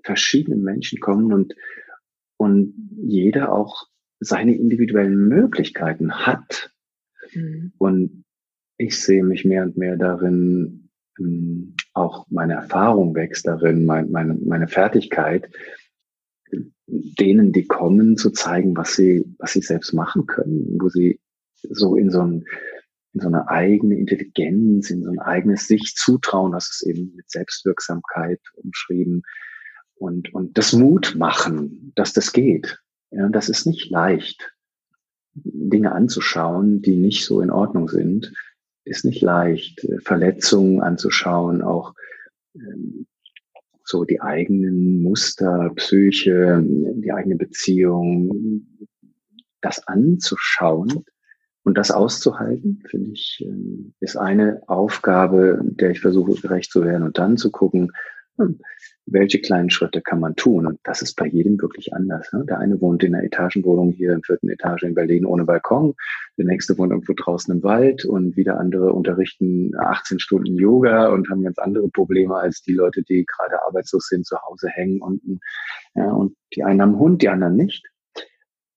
verschiedene 0.03 0.57
Menschen 0.57 1.01
kommen 1.01 1.33
und 1.33 1.55
und 2.39 2.75
jeder 2.97 3.53
auch 3.53 3.89
seine 4.21 4.55
individuellen 4.57 5.29
Möglichkeiten 5.29 6.13
hat. 6.13 6.73
Mhm. 7.35 7.73
Und 7.79 8.25
ich 8.79 8.99
sehe 8.99 9.25
mich 9.25 9.45
mehr 9.45 9.65
und 9.65 9.77
mehr 9.77 9.97
darin, 9.97 10.89
ähm, 11.19 11.75
auch 11.93 12.27
meine 12.31 12.55
Erfahrung 12.55 13.15
wächst 13.15 13.47
darin, 13.47 13.85
mein, 13.85 14.11
meine, 14.11 14.35
meine 14.35 14.69
Fertigkeit, 14.69 15.51
denen, 16.89 17.53
die 17.53 17.67
kommen, 17.67 18.17
zu 18.17 18.31
zeigen, 18.31 18.77
was 18.77 18.97
sie, 18.97 19.25
was 19.39 19.53
sie 19.53 19.61
selbst 19.61 19.93
machen 19.93 20.27
können, 20.27 20.79
wo 20.81 20.89
sie 20.89 21.21
so 21.63 21.97
in 21.97 22.11
so 22.11 22.23
ein, 22.23 22.45
in 23.13 23.21
so 23.21 23.29
eine 23.29 23.49
eigene 23.49 23.99
Intelligenz, 23.99 24.91
in 24.91 25.03
so 25.03 25.11
ein 25.11 25.19
eigenes 25.19 25.67
sich 25.67 25.95
zutrauen, 25.95 26.53
das 26.53 26.71
ist 26.71 26.87
eben 26.87 27.15
mit 27.15 27.31
Selbstwirksamkeit 27.31 28.41
umschrieben, 28.55 29.23
und, 29.99 30.33
und 30.33 30.57
das 30.57 30.73
Mut 30.73 31.15
machen, 31.17 31.93
dass 31.97 32.13
das 32.13 32.33
geht. 32.33 32.79
Ja, 33.11 33.29
das 33.29 33.49
ist 33.49 33.67
nicht 33.67 33.91
leicht. 33.91 34.53
Dinge 35.35 35.93
anzuschauen, 35.93 36.83
die 36.83 36.97
nicht 36.97 37.25
so 37.25 37.41
in 37.41 37.51
Ordnung 37.51 37.89
sind, 37.89 38.33
ist 38.85 39.05
nicht 39.05 39.23
leicht. 39.23 39.87
Verletzungen 40.05 40.81
anzuschauen, 40.81 41.63
auch 41.63 41.95
ähm, 42.55 43.07
so 43.89 44.05
die 44.05 44.21
eigenen 44.21 45.03
Muster, 45.03 45.73
Psyche, 45.77 46.63
die 46.63 47.11
eigene 47.11 47.37
Beziehung, 47.37 48.67
das 49.63 49.87
anzuschauen 49.89 51.05
und 51.65 51.79
das 51.79 51.91
auszuhalten, 51.91 52.83
finde 52.87 53.13
ich, 53.13 53.43
ähm, 53.47 53.95
ist 54.01 54.17
eine 54.17 54.61
Aufgabe, 54.67 55.61
der 55.63 55.91
ich 55.91 56.01
versuche 56.01 56.41
gerecht 56.41 56.71
zu 56.71 56.85
werden 56.85 57.03
und 57.03 57.17
dann 57.17 57.39
zu 57.39 57.51
gucken, 57.51 57.93
welche 59.07 59.41
kleinen 59.41 59.71
Schritte 59.71 60.01
kann 60.01 60.21
man 60.21 60.37
tun? 60.37 60.67
Und 60.67 60.79
das 60.85 61.03
ist 61.03 61.15
bei 61.17 61.27
jedem 61.27 61.61
wirklich 61.61 61.93
anders. 61.95 62.33
Ne? 62.33 62.45
Der 62.47 62.59
eine 62.59 62.81
wohnt 62.81 63.03
in 63.03 63.15
einer 63.15 63.25
Etagenwohnung 63.25 63.93
hier 63.93 64.13
in 64.13 64.23
vierten 64.23 64.49
Etage 64.49 64.83
in 64.85 64.95
Berlin 64.95 65.25
ohne 65.25 65.45
Balkon, 65.45 65.95
der 66.37 66.47
nächste 66.47 66.77
wohnt 66.79 66.93
irgendwo 66.93 67.15
draußen 67.15 67.55
im 67.55 67.63
Wald 67.63 68.05
und 68.05 68.37
wieder 68.37 68.59
andere 68.61 68.93
unterrichten 68.93 69.73
18 69.79 70.19
Stunden 70.21 70.57
Yoga 70.57 71.09
und 71.09 71.29
haben 71.31 71.43
ganz 71.43 71.59
andere 71.59 71.89
Probleme 71.89 72.37
als 72.37 72.63
die 72.63 72.75
Leute, 72.75 73.03
die 73.03 73.25
gerade 73.27 73.63
arbeitslos 73.65 74.09
sind, 74.09 74.27
zu 74.27 74.37
Hause 74.43 74.69
hängen 74.69 75.01
unten. 75.01 75.41
Ja, 75.95 76.13
und 76.13 76.37
die 76.55 76.63
einen 76.63 76.83
haben 76.83 76.99
Hund, 76.99 77.23
die 77.23 77.29
anderen 77.29 77.57
nicht. 77.57 77.87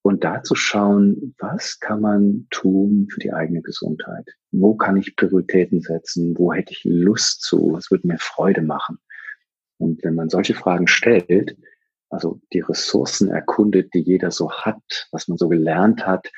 und 0.04 0.24
da 0.24 0.42
zu 0.42 0.56
schauen, 0.56 1.36
was 1.38 1.80
kann 1.80 2.02
man 2.02 2.48
tun 2.50 3.08
für 3.12 3.20
die 3.20 3.34
eigene 3.34 3.62
Gesundheit? 3.62 4.28
Wo 4.52 4.76
kann 4.76 4.98
ich 4.98 5.16
Prioritäten 5.16 5.82
setzen? 5.82 6.34
Wo 6.38 6.52
hätte 6.54 6.74
ich 6.74 6.82
Lust 6.84 7.44
zu? 7.44 7.74
Was 7.74 7.92
würde 7.92 8.08
mir 8.08 8.18
Freude 8.18 8.62
machen? 8.62 8.98
Und 9.82 10.04
wenn 10.04 10.16
man 10.16 10.30
solche 10.30 10.54
Fragen 10.54 10.88
stellt, 10.88 11.58
also 12.10 12.40
die 12.54 12.60
Ressourcen 12.60 13.30
erkundet, 13.30 13.94
die 13.94 14.02
jeder 14.02 14.30
so 14.30 14.52
hat, 14.52 15.08
was 15.12 15.28
man 15.28 15.38
so 15.38 15.50
gelernt 15.50 16.06
hat, 16.06 16.32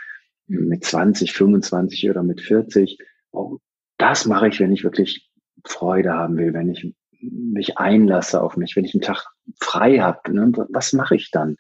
mit 0.48 0.86
20, 0.86 1.34
25 1.34 2.10
oder 2.10 2.24
mit 2.24 2.42
40, 2.42 2.98
oh, 3.32 3.58
das 3.98 4.26
mache 4.26 4.48
ich, 4.48 4.60
wenn 4.60 4.72
ich 4.72 4.84
wirklich 4.84 5.30
Freude 5.66 6.14
haben 6.14 6.38
will, 6.38 6.54
wenn 6.54 6.70
ich 6.70 6.96
mich 7.22 7.78
einlasse 7.78 8.42
auf 8.42 8.56
mich, 8.56 8.76
wenn 8.76 8.86
ich 8.86 8.94
einen 8.94 9.02
Tag 9.02 9.26
frei 9.60 10.00
habe, 10.00 10.34
ne, 10.34 10.52
was 10.70 10.94
mache 10.94 11.16
ich 11.16 11.30
dann? 11.32 11.58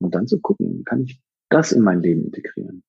Und 0.00 0.14
dann 0.14 0.26
zu 0.26 0.40
gucken, 0.40 0.82
kann 0.84 1.04
ich 1.04 1.20
das 1.48 1.72
in 1.72 1.82
mein 1.82 2.00
Leben 2.00 2.24
integrieren? 2.24 2.82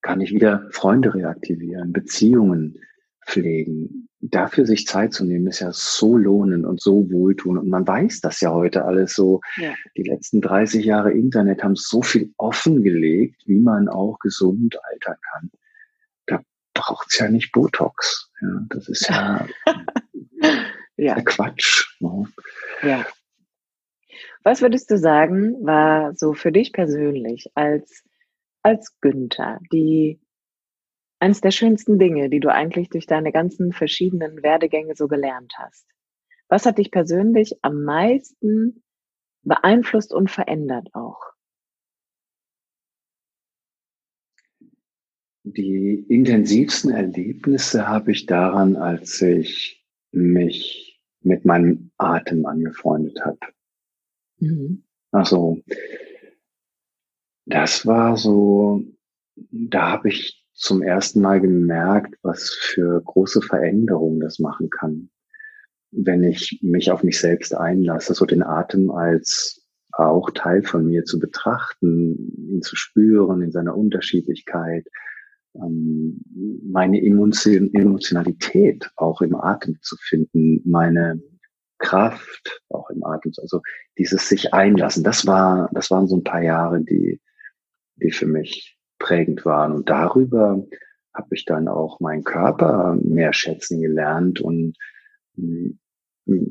Kann 0.00 0.20
ich 0.20 0.32
wieder 0.32 0.68
Freunde 0.70 1.14
reaktivieren, 1.14 1.92
Beziehungen 1.92 2.80
pflegen? 3.26 4.08
Dafür 4.20 4.66
sich 4.66 4.86
Zeit 4.86 5.12
zu 5.12 5.24
nehmen, 5.24 5.46
ist 5.46 5.60
ja 5.60 5.70
so 5.72 6.16
lohnend 6.16 6.64
und 6.64 6.80
so 6.80 7.10
wohltuend. 7.10 7.58
Und 7.58 7.68
man 7.68 7.86
weiß 7.86 8.20
das 8.20 8.40
ja 8.40 8.52
heute 8.52 8.84
alles 8.84 9.14
so. 9.14 9.40
Ja. 9.56 9.74
Die 9.96 10.02
letzten 10.02 10.40
30 10.40 10.84
Jahre 10.84 11.12
Internet 11.12 11.62
haben 11.62 11.76
so 11.76 12.02
viel 12.02 12.32
offengelegt, 12.38 13.42
wie 13.46 13.58
man 13.58 13.88
auch 13.88 14.18
gesund 14.18 14.78
altern 14.90 15.16
kann. 15.32 15.50
Da 16.26 16.42
braucht 16.74 17.08
es 17.10 17.18
ja 17.18 17.28
nicht 17.28 17.52
Botox. 17.52 18.30
Ja, 18.40 18.66
das 18.70 18.88
ist 18.88 19.08
ja, 19.08 19.46
ja. 20.96 21.20
Quatsch. 21.22 21.96
Ne? 22.00 22.26
Ja. 22.82 23.06
Was 24.42 24.62
würdest 24.62 24.90
du 24.90 24.98
sagen, 24.98 25.56
war 25.66 26.14
so 26.14 26.32
für 26.32 26.52
dich 26.52 26.72
persönlich 26.72 27.50
als, 27.54 28.04
als 28.62 28.98
Günther 29.00 29.60
die 29.72 30.20
eines 31.18 31.40
der 31.40 31.50
schönsten 31.50 31.98
Dinge, 31.98 32.28
die 32.28 32.40
du 32.40 32.52
eigentlich 32.52 32.88
durch 32.88 33.06
deine 33.06 33.32
ganzen 33.32 33.72
verschiedenen 33.72 34.42
Werdegänge 34.42 34.94
so 34.94 35.08
gelernt 35.08 35.54
hast? 35.56 35.86
Was 36.48 36.66
hat 36.66 36.78
dich 36.78 36.90
persönlich 36.90 37.58
am 37.62 37.82
meisten 37.84 38.82
beeinflusst 39.42 40.12
und 40.12 40.30
verändert 40.30 40.88
auch? 40.94 41.20
Die 45.44 46.04
intensivsten 46.08 46.90
Erlebnisse 46.90 47.86
habe 47.86 48.10
ich 48.10 48.26
daran, 48.26 48.76
als 48.76 49.22
ich 49.22 49.86
mich 50.10 51.00
mit 51.20 51.44
meinem 51.44 51.92
Atem 51.98 52.46
angefreundet 52.46 53.20
habe. 53.24 53.38
Mhm. 54.38 54.84
Also, 55.12 55.62
das 57.46 57.86
war 57.86 58.16
so, 58.16 58.82
da 59.36 59.92
habe 59.92 60.08
ich 60.08 60.45
zum 60.56 60.82
ersten 60.82 61.20
Mal 61.20 61.40
gemerkt, 61.40 62.16
was 62.22 62.50
für 62.50 63.02
große 63.02 63.42
Veränderungen 63.42 64.20
das 64.20 64.38
machen 64.38 64.70
kann, 64.70 65.10
wenn 65.90 66.24
ich 66.24 66.58
mich 66.62 66.90
auf 66.90 67.02
mich 67.02 67.20
selbst 67.20 67.54
einlasse, 67.54 68.14
so 68.14 68.24
den 68.24 68.42
Atem 68.42 68.90
als 68.90 69.62
auch 69.92 70.30
Teil 70.30 70.62
von 70.62 70.86
mir 70.86 71.04
zu 71.04 71.18
betrachten, 71.18 72.32
ihn 72.50 72.62
zu 72.62 72.74
spüren 72.74 73.42
in 73.42 73.52
seiner 73.52 73.76
Unterschiedlichkeit, 73.76 74.86
ähm, 75.54 76.20
meine 76.64 77.02
Emotionalität 77.02 78.90
auch 78.96 79.20
im 79.20 79.34
Atem 79.34 79.78
zu 79.80 79.96
finden, 79.98 80.62
meine 80.64 81.20
Kraft 81.78 82.62
auch 82.68 82.90
im 82.90 83.04
Atem, 83.04 83.32
also 83.40 83.60
dieses 83.98 84.28
sich 84.28 84.54
einlassen, 84.54 85.04
das 85.04 85.26
war, 85.26 85.70
das 85.72 85.90
waren 85.90 86.06
so 86.08 86.16
ein 86.16 86.24
paar 86.24 86.42
Jahre, 86.42 86.82
die, 86.82 87.20
die 87.96 88.10
für 88.10 88.26
mich 88.26 88.75
prägend 88.98 89.44
waren. 89.44 89.72
Und 89.72 89.88
darüber 89.88 90.62
habe 91.14 91.34
ich 91.34 91.44
dann 91.44 91.68
auch 91.68 92.00
meinen 92.00 92.24
Körper 92.24 92.96
mehr 93.02 93.32
schätzen 93.32 93.80
gelernt 93.80 94.40
und 94.40 94.76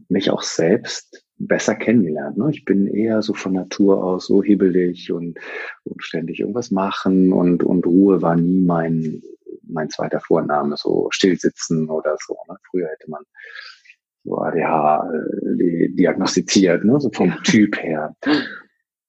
mich 0.10 0.30
auch 0.32 0.41
selbst 0.41 1.26
besser 1.38 1.76
kennengelernt. 1.76 2.38
Ne? 2.38 2.50
Ich 2.52 2.66
bin 2.66 2.88
eher 2.88 3.22
so 3.22 3.34
von 3.34 3.54
Natur 3.54 4.04
aus 4.04 4.28
so 4.28 4.41
hibbelig 4.41 5.12
und, 5.12 5.38
und 5.84 6.04
ständig 6.04 6.39
irgendwas 6.39 6.72
machen 6.72 7.34
und, 7.34 7.64
und 7.64 7.86
Ruhe 7.86 8.22
war 8.22 8.36
nie 8.36 8.62
mein, 8.62 9.22
mein 9.64 9.89
zweiter 9.89 10.22
Vorname, 10.22 10.78
so 10.78 11.10
stillsitzen 11.12 11.89
oder 11.89 12.18
so. 12.26 12.38
Ne? 12.50 12.56
Früher 12.70 12.88
hätte 12.88 13.10
man 13.10 13.24
so 14.24 14.38
ADH 14.38 15.12
äh, 15.12 15.89
diagnostiziert, 15.89 16.86
ne? 16.86 17.00
so 17.00 17.10
vom 17.12 17.34
Typ 17.43 17.78
her. 17.82 18.16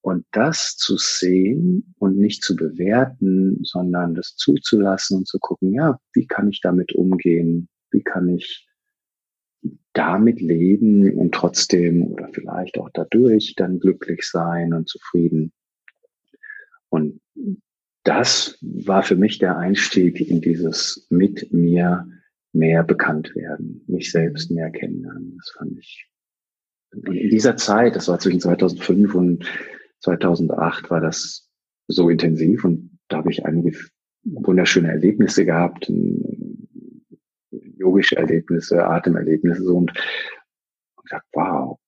Und 0.07 0.24
das 0.30 0.76
zu 0.76 0.98
sehen 0.98 1.92
und 1.98 2.16
nicht 2.16 2.44
zu 2.44 2.54
bewerten, 2.54 3.59
sondern 3.64 4.14
das 4.14 4.36
zuzulassen 4.36 5.18
und 5.18 5.26
zu 5.26 5.40
gucken, 5.40 5.72
ja, 5.72 5.98
wie 6.12 6.28
kann 6.28 6.48
ich 6.48 6.61
damit 6.61 6.92
umgehen? 6.92 7.68
Wie 7.90 8.04
kann 8.04 8.28
ich 8.28 8.68
damit 9.94 10.40
leben 10.40 11.12
und 11.12 11.34
trotzdem 11.34 12.04
oder 12.07 12.28
vielleicht 12.28 12.78
auch 12.78 12.88
dadurch 12.94 13.54
dann 13.57 13.80
glücklich 13.80 14.22
sein 14.22 14.74
und 14.74 14.88
zufrieden? 14.88 15.52
Und 16.88 17.20
das 18.04 18.59
war 18.61 19.02
für 19.02 19.16
mich 19.16 19.40
der 19.40 19.59
Einstieg 19.59 20.20
in 20.20 20.40
dieses 20.40 21.09
mit 21.11 21.52
mir 21.52 22.07
mehr 22.52 22.84
bekannt 22.84 23.34
werden, 23.34 23.82
mich 23.88 24.12
selbst 24.12 24.52
mehr 24.52 24.70
kennenlernen. 24.70 25.36
Das 25.38 25.50
fand 25.59 25.76
ich. 25.80 26.09
Und 26.92 27.12
in 27.12 27.28
dieser 27.28 27.57
Zeit, 27.57 27.96
das 27.96 28.07
war 28.07 28.20
zwischen 28.20 28.38
2005 28.38 29.12
und 29.16 29.44
2008, 30.07 30.90
war 30.90 31.00
das 31.00 31.48
so 31.88 32.09
intensiv 32.09 32.64
und 32.64 32.98
da 33.09 33.18
habe 33.18 33.30
ich 33.30 33.44
einige 33.44 33.76
wunderschöne 34.24 34.90
Erlebnisse 34.90 35.44
gehabt, 35.44 35.90
yogische 37.50 38.16
Erlebnisse, 38.16 38.84
Atemerlebnisse 38.84 39.62
so 39.62 39.76
und 39.76 39.92
gesagt, 41.02 41.26
wow, 41.32 41.78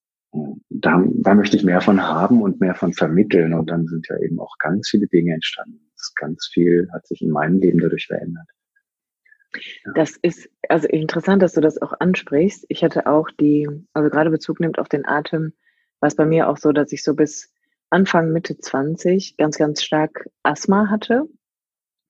da, 0.68 1.04
da 1.06 1.34
möchte 1.34 1.56
ich 1.56 1.64
mehr 1.64 1.80
von 1.80 2.02
haben 2.02 2.42
und 2.42 2.60
mehr 2.60 2.74
von 2.74 2.92
vermitteln 2.92 3.54
und 3.54 3.70
dann 3.70 3.86
sind 3.86 4.06
ja 4.08 4.16
eben 4.18 4.38
auch 4.38 4.56
ganz 4.58 4.88
viele 4.88 5.06
Dinge 5.06 5.34
entstanden. 5.34 5.80
Ganz 6.16 6.48
viel 6.52 6.88
hat 6.92 7.06
sich 7.06 7.22
in 7.22 7.30
meinem 7.30 7.58
Leben 7.58 7.80
dadurch 7.80 8.06
verändert. 8.06 8.46
Das 9.94 10.16
ist 10.20 10.48
also 10.68 10.86
interessant, 10.86 11.42
dass 11.42 11.54
du 11.54 11.60
das 11.60 11.80
auch 11.80 11.94
ansprichst. 11.98 12.66
Ich 12.68 12.84
hatte 12.84 13.06
auch 13.06 13.30
die, 13.40 13.68
also 13.94 14.10
gerade 14.10 14.30
Bezug 14.30 14.60
nimmt 14.60 14.78
auf 14.78 14.88
den 14.88 15.06
Atem, 15.06 15.54
war 16.00 16.08
es 16.08 16.16
bei 16.16 16.26
mir 16.26 16.48
auch 16.48 16.58
so, 16.58 16.72
dass 16.72 16.92
ich 16.92 17.02
so 17.02 17.14
bis 17.14 17.52
Anfang, 17.90 18.32
Mitte 18.32 18.58
20 18.58 19.36
ganz, 19.36 19.58
ganz 19.58 19.82
stark 19.82 20.28
Asthma 20.42 20.88
hatte 20.90 21.24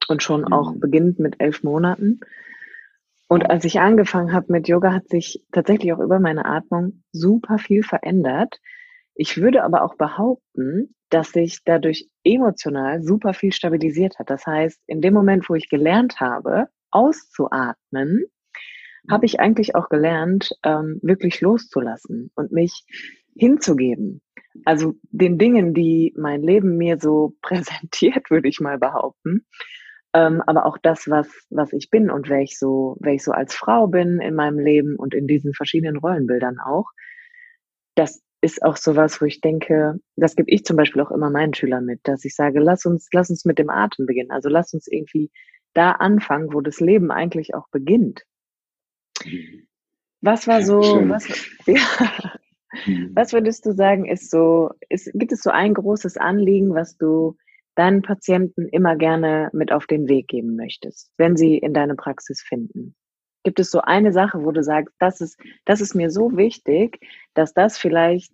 und 0.09 0.22
schon 0.22 0.43
mhm. 0.43 0.53
auch 0.53 0.74
beginnend 0.76 1.18
mit 1.18 1.37
elf 1.41 1.62
Monaten. 1.62 2.20
Und 3.29 3.51
als 3.51 3.64
ich 3.64 3.79
angefangen 3.79 4.33
habe 4.33 4.53
mit 4.53 4.68
Yoga, 4.68 4.93
hat 4.93 5.09
sich 5.09 5.45
tatsächlich 5.53 5.93
auch 5.93 6.01
über 6.01 6.18
meine 6.18 6.47
Atmung 6.47 7.03
super 7.12 7.59
viel 7.59 7.83
verändert. 7.83 8.59
Ich 9.14 9.37
würde 9.37 9.64
aber 9.64 9.83
auch 9.83 9.97
behaupten, 9.97 10.95
dass 11.11 11.31
sich 11.33 11.61
dadurch 11.64 12.09
emotional 12.24 13.03
super 13.03 13.35
viel 13.35 13.53
stabilisiert 13.53 14.18
hat. 14.18 14.31
Das 14.31 14.47
heißt, 14.47 14.81
in 14.87 15.01
dem 15.01 15.14
Moment, 15.14 15.49
wo 15.49 15.55
ich 15.55 15.68
gelernt 15.68 16.20
habe, 16.20 16.68
auszuatmen, 16.91 18.24
habe 19.11 19.26
ich 19.26 19.41
eigentlich 19.41 19.74
auch 19.74 19.89
gelernt, 19.89 20.53
ähm, 20.64 20.99
wirklich 21.03 21.41
loszulassen 21.41 22.31
und 22.35 22.53
mich 22.53 22.85
hinzugeben. 23.37 24.20
Also 24.64 24.94
den 25.02 25.38
Dingen, 25.38 25.74
die 25.74 26.14
mein 26.16 26.42
Leben 26.42 26.76
mir 26.76 26.98
so 26.98 27.34
präsentiert, 27.42 28.30
würde 28.30 28.48
ich 28.48 28.61
mal 28.61 28.78
behaupten. 28.78 29.46
Ähm, 30.14 30.42
aber 30.46 30.64
auch 30.64 30.78
das, 30.78 31.09
was, 31.09 31.28
was 31.50 31.72
ich 31.72 31.90
bin 31.90 32.11
und 32.11 32.28
wer 32.28 32.40
ich 32.40 32.59
so, 32.59 32.96
wer 33.00 33.12
ich 33.12 33.22
so 33.22 33.32
als 33.32 33.54
Frau 33.54 33.86
bin 33.86 34.20
in 34.20 34.34
meinem 34.34 34.59
Leben 34.59 34.96
und 34.96 35.14
in 35.14 35.26
diesen 35.26 35.52
verschiedenen 35.52 35.98
Rollenbildern 35.98 36.59
auch. 36.59 36.86
Das 37.94 38.22
ist 38.40 38.62
auch 38.62 38.76
sowas, 38.76 39.20
wo 39.20 39.26
ich 39.26 39.40
denke, 39.40 40.00
das 40.16 40.36
gebe 40.36 40.50
ich 40.50 40.64
zum 40.64 40.76
Beispiel 40.76 41.02
auch 41.02 41.11
immer 41.11 41.30
meinen 41.30 41.54
Schülern 41.54 41.84
mit, 41.84 42.00
dass 42.04 42.24
ich 42.24 42.34
sage, 42.34 42.61
lass 42.61 42.86
uns, 42.86 43.09
lass 43.12 43.30
uns 43.30 43.44
mit 43.44 43.59
dem 43.59 43.68
Atem 43.68 44.06
beginnen. 44.06 44.30
Also 44.30 44.48
lass 44.48 44.72
uns 44.72 44.86
irgendwie 44.86 45.30
da 45.74 45.92
anfangen, 45.92 46.52
wo 46.52 46.61
das 46.61 46.80
Leben 46.80 47.11
eigentlich 47.11 47.54
auch 47.54 47.68
beginnt. 47.70 48.24
Was 50.20 50.46
war 50.46 50.62
so, 50.62 50.80
was, 51.09 51.28
ja, 51.66 52.34
mhm. 52.87 53.12
was 53.14 53.33
würdest 53.33 53.66
du 53.66 53.73
sagen, 53.73 54.07
ist 54.07 54.31
so, 54.31 54.71
ist, 54.89 55.11
gibt 55.14 55.33
es 55.33 55.43
so 55.43 55.51
ein 55.51 55.75
großes 55.75 56.16
Anliegen, 56.16 56.75
was 56.75 56.97
du 56.97 57.37
deinen 57.75 58.03
Patienten 58.03 58.66
immer 58.69 58.97
gerne 58.97 59.51
mit 59.53 59.73
auf 59.73 59.87
den 59.87 60.09
Weg 60.09 60.29
geben 60.29 60.57
möchtest, 60.57 61.12
wenn 61.16 61.37
sie 61.37 61.59
in 61.59 61.75
deine 61.75 61.95
Praxis 61.95 62.43
finden? 62.43 62.97
Gibt 63.45 63.61
es 63.61 63.71
so 63.71 63.81
eine 63.81 64.12
Sache, 64.12 64.45
wo 64.45 64.51
du 64.51 64.62
sagst, 64.62 64.95
das 64.99 65.21
ist, 65.21 65.41
das 65.64 65.81
ist 65.81 65.95
mir 65.95 66.11
so 66.11 66.37
wichtig, 66.37 66.99
dass 67.35 67.55
das 67.55 67.79
vielleicht 67.79 68.33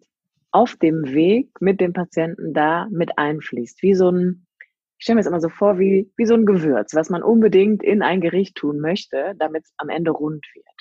auf 0.51 0.76
dem 0.76 1.12
Weg 1.12 1.51
mit 1.61 1.80
dem 1.80 1.93
Patienten 1.93 2.55
da 2.55 2.87
mit 2.91 3.18
einfließt, 3.18 3.82
wie 3.82 3.95
so 3.95 4.11
ein, 4.11 4.47
ich 4.99 5.05
stelle 5.05 5.16
mir 5.16 5.20
das 5.20 5.26
immer 5.26 5.41
so 5.41 5.49
vor, 5.49 5.78
wie, 5.78 6.11
wie 6.16 6.26
so 6.26 6.35
ein 6.35 6.47
Gewürz, 6.47 6.95
was 6.95 7.11
man 7.11 7.22
unbedingt 7.22 7.82
in 7.82 8.03
ein 8.03 8.20
Gericht 8.20 8.55
tun 8.55 8.78
möchte, 8.80 9.35
damit 9.37 9.64
es 9.64 9.74
am 9.76 9.89
Ende 9.89 10.12
rund 10.12 10.47
wird. 10.55 10.73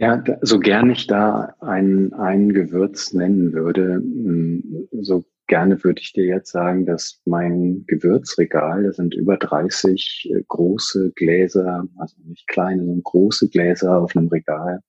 Ja, 0.00 0.22
so 0.42 0.60
gern 0.60 0.90
ich 0.90 1.08
da 1.08 1.56
ein, 1.60 2.12
ein 2.12 2.52
Gewürz 2.52 3.12
nennen 3.12 3.52
würde, 3.52 3.94
hm, 3.94 4.88
so 5.00 5.24
gerne 5.48 5.82
würde 5.82 6.00
ich 6.00 6.12
dir 6.12 6.24
jetzt 6.24 6.52
sagen, 6.52 6.86
dass 6.86 7.20
mein 7.24 7.84
Gewürzregal, 7.88 8.84
da 8.84 8.92
sind 8.92 9.14
über 9.14 9.36
30 9.36 10.30
äh, 10.32 10.42
große 10.46 11.12
Gläser, 11.16 11.88
also 11.96 12.14
nicht 12.24 12.46
kleine, 12.46 12.84
sondern 12.84 13.02
große 13.02 13.48
Gläser 13.48 13.98
auf 13.98 14.14
einem 14.14 14.28
Regal. 14.28 14.80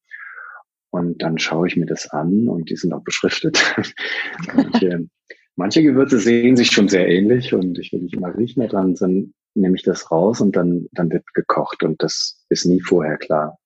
Und 0.92 1.22
dann 1.22 1.40
schaue 1.40 1.68
ich 1.68 1.78
mir 1.78 1.86
das 1.86 2.10
an 2.10 2.48
und 2.48 2.70
die 2.70 2.76
sind 2.76 2.94
auch 2.94 3.04
beschriftet. 3.04 3.58
manche, 4.54 5.08
manche 5.56 5.82
Gewürze 5.82 6.20
sehen 6.20 6.56
sich 6.56 6.72
schon 6.72 6.88
sehr 6.88 7.08
ähnlich 7.08 7.54
und 7.54 7.80
ich 7.80 7.92
will 7.94 8.02
nicht 8.02 8.16
immer 8.16 8.36
riechen, 8.38 8.68
dann, 8.68 8.96
dann 8.96 9.34
nehme 9.56 9.76
ich 9.76 9.84
das 9.84 10.12
raus 10.12 10.42
und 10.42 10.56
dann, 10.56 10.88
dann 10.92 11.12
wird 11.12 11.26
gekocht 11.34 11.84
und 11.84 12.04
das 12.04 12.46
ist 12.50 12.66
nie 12.66 12.82
vorher 12.82 13.18
klar. 13.18 13.59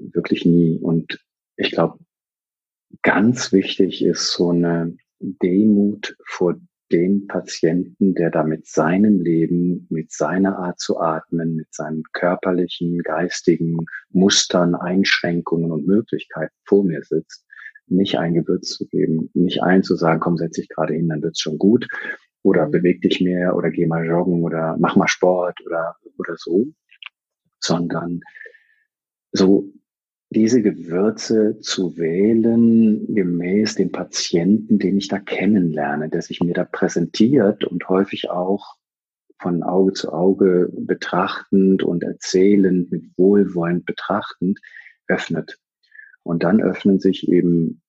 Wirklich 0.00 0.44
nie. 0.44 0.78
Und 0.78 1.18
ich 1.56 1.72
glaube, 1.72 1.98
ganz 3.02 3.52
wichtig 3.52 4.04
ist 4.04 4.32
so 4.32 4.50
eine 4.50 4.96
Demut 5.20 6.16
vor 6.26 6.56
dem 6.92 7.26
Patienten, 7.26 8.14
der 8.14 8.30
da 8.30 8.44
mit 8.44 8.66
seinem 8.66 9.20
Leben, 9.20 9.86
mit 9.90 10.12
seiner 10.12 10.58
Art 10.58 10.78
zu 10.78 11.00
atmen, 11.00 11.56
mit 11.56 11.74
seinen 11.74 12.04
körperlichen, 12.12 13.02
geistigen 13.02 13.86
Mustern, 14.10 14.74
Einschränkungen 14.74 15.72
und 15.72 15.86
Möglichkeiten 15.86 16.54
vor 16.64 16.84
mir 16.84 17.02
sitzt, 17.02 17.44
nicht 17.88 18.18
ein 18.18 18.34
Gewürz 18.34 18.70
zu 18.70 18.86
geben, 18.86 19.30
nicht 19.34 19.62
allen 19.62 19.82
zu 19.82 19.96
sagen, 19.96 20.20
komm, 20.20 20.36
setz 20.36 20.56
dich 20.56 20.68
gerade 20.68 20.94
hin, 20.94 21.08
dann 21.08 21.22
wird's 21.22 21.40
schon 21.40 21.58
gut, 21.58 21.86
oder 22.42 22.66
mhm. 22.66 22.72
beweg 22.72 23.00
dich 23.02 23.20
mehr, 23.20 23.56
oder 23.56 23.70
geh 23.70 23.86
mal 23.86 24.06
joggen, 24.06 24.42
oder 24.42 24.76
mach 24.78 24.96
mal 24.96 25.08
Sport, 25.08 25.58
oder, 25.66 25.96
oder 26.18 26.34
so, 26.36 26.66
sondern 27.58 28.20
so 29.32 29.72
diese 30.30 30.60
Gewürze 30.60 31.58
zu 31.60 31.96
wählen, 31.96 33.14
gemäß 33.14 33.76
dem 33.76 33.92
Patienten, 33.92 34.78
den 34.78 34.98
ich 34.98 35.08
da 35.08 35.18
kennenlerne, 35.18 36.08
der 36.08 36.22
sich 36.22 36.40
mir 36.40 36.54
da 36.54 36.64
präsentiert 36.64 37.64
und 37.64 37.88
häufig 37.88 38.30
auch 38.30 38.76
von 39.40 39.62
Auge 39.62 39.92
zu 39.92 40.12
Auge 40.12 40.72
betrachtend 40.72 41.82
und 41.82 42.02
erzählend, 42.02 42.90
mit 42.90 43.04
Wohlwollend 43.16 43.84
betrachtend, 43.84 44.58
öffnet. 45.08 45.58
Und 46.22 46.42
dann 46.42 46.60
öffnen 46.60 46.98
sich 46.98 47.28
eben 47.28 47.82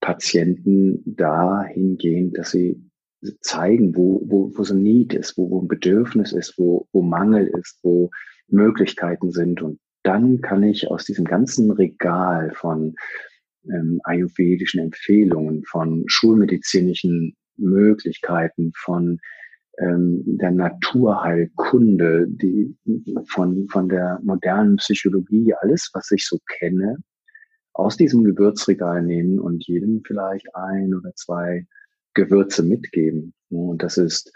Patienten 0.00 1.02
dahingehend, 1.04 2.36
dass 2.36 2.50
sie 2.50 2.82
zeigen, 3.40 3.94
wo, 3.94 4.22
wo, 4.24 4.50
wo 4.56 4.64
so 4.64 4.74
ein 4.74 4.82
Need 4.82 5.12
ist, 5.14 5.36
wo, 5.36 5.50
wo 5.50 5.60
ein 5.60 5.68
Bedürfnis 5.68 6.32
ist, 6.32 6.58
wo, 6.58 6.88
wo 6.92 7.02
Mangel 7.02 7.46
ist, 7.58 7.78
wo 7.82 8.10
Möglichkeiten 8.48 9.30
sind. 9.30 9.62
Und 9.62 9.78
dann 10.02 10.40
kann 10.40 10.62
ich 10.62 10.88
aus 10.88 11.04
diesem 11.04 11.24
ganzen 11.24 11.70
Regal 11.70 12.52
von 12.54 12.94
ähm, 13.64 14.00
ayurvedischen 14.04 14.80
Empfehlungen, 14.80 15.64
von 15.64 16.04
schulmedizinischen 16.06 17.36
Möglichkeiten, 17.56 18.72
von 18.76 19.18
ähm, 19.78 20.22
der 20.24 20.50
Naturheilkunde, 20.50 22.26
die 22.28 22.76
von, 23.28 23.68
von 23.68 23.88
der 23.88 24.20
modernen 24.22 24.76
Psychologie, 24.76 25.54
alles, 25.60 25.90
was 25.92 26.10
ich 26.10 26.26
so 26.26 26.38
kenne, 26.58 26.96
aus 27.72 27.96
diesem 27.96 28.24
Gewürzregal 28.24 29.02
nehmen 29.02 29.38
und 29.38 29.66
jedem 29.66 30.02
vielleicht 30.04 30.46
ein 30.54 30.94
oder 30.94 31.12
zwei 31.14 31.66
Gewürze 32.14 32.62
mitgeben. 32.62 33.32
Und 33.48 33.82
das 33.82 33.96
ist 33.96 34.32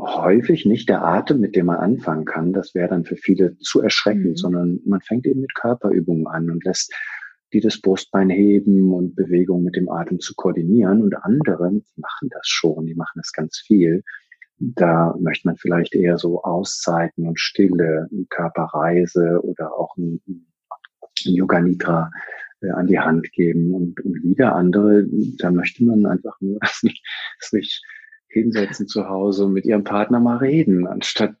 häufig 0.00 0.66
nicht 0.66 0.88
der 0.88 1.04
Atem, 1.04 1.40
mit 1.40 1.56
dem 1.56 1.66
man 1.66 1.78
anfangen 1.78 2.24
kann. 2.24 2.52
Das 2.52 2.74
wäre 2.74 2.88
dann 2.88 3.04
für 3.04 3.16
viele 3.16 3.56
zu 3.58 3.80
erschreckend, 3.80 4.24
mhm. 4.24 4.36
sondern 4.36 4.80
man 4.84 5.00
fängt 5.00 5.26
eben 5.26 5.40
mit 5.40 5.54
Körperübungen 5.54 6.26
an 6.26 6.50
und 6.50 6.64
lässt 6.64 6.92
die 7.52 7.60
das 7.60 7.80
Brustbein 7.80 8.30
heben 8.30 8.92
und 8.92 9.16
Bewegung 9.16 9.64
mit 9.64 9.74
dem 9.74 9.88
Atem 9.88 10.20
zu 10.20 10.34
koordinieren. 10.34 11.02
Und 11.02 11.16
andere 11.16 11.72
machen 11.96 12.28
das 12.30 12.46
schon, 12.46 12.86
die 12.86 12.94
machen 12.94 13.16
das 13.16 13.32
ganz 13.32 13.58
viel. 13.58 14.02
Da 14.58 15.16
möchte 15.18 15.48
man 15.48 15.56
vielleicht 15.56 15.94
eher 15.94 16.18
so 16.18 16.42
Auszeiten 16.42 17.26
und 17.26 17.40
Stille, 17.40 18.08
Körperreise 18.28 19.40
oder 19.42 19.74
auch 19.74 19.96
ein, 19.96 20.20
ein 20.28 20.46
Yoga 21.24 21.60
Nidra 21.60 22.10
äh, 22.60 22.70
an 22.70 22.86
die 22.86 23.00
Hand 23.00 23.32
geben. 23.32 23.74
Und, 23.74 24.00
und 24.04 24.22
wieder 24.22 24.54
andere, 24.54 25.06
da 25.38 25.50
möchte 25.50 25.84
man 25.84 26.06
einfach 26.06 26.40
nur, 26.40 26.58
dass 26.60 27.50
sich 27.50 27.82
hinsetzen 28.30 28.86
zu 28.86 29.08
Hause 29.08 29.44
und 29.46 29.52
mit 29.52 29.64
ihrem 29.64 29.82
Partner 29.82 30.20
mal 30.20 30.38
reden, 30.38 30.86
anstatt 30.86 31.34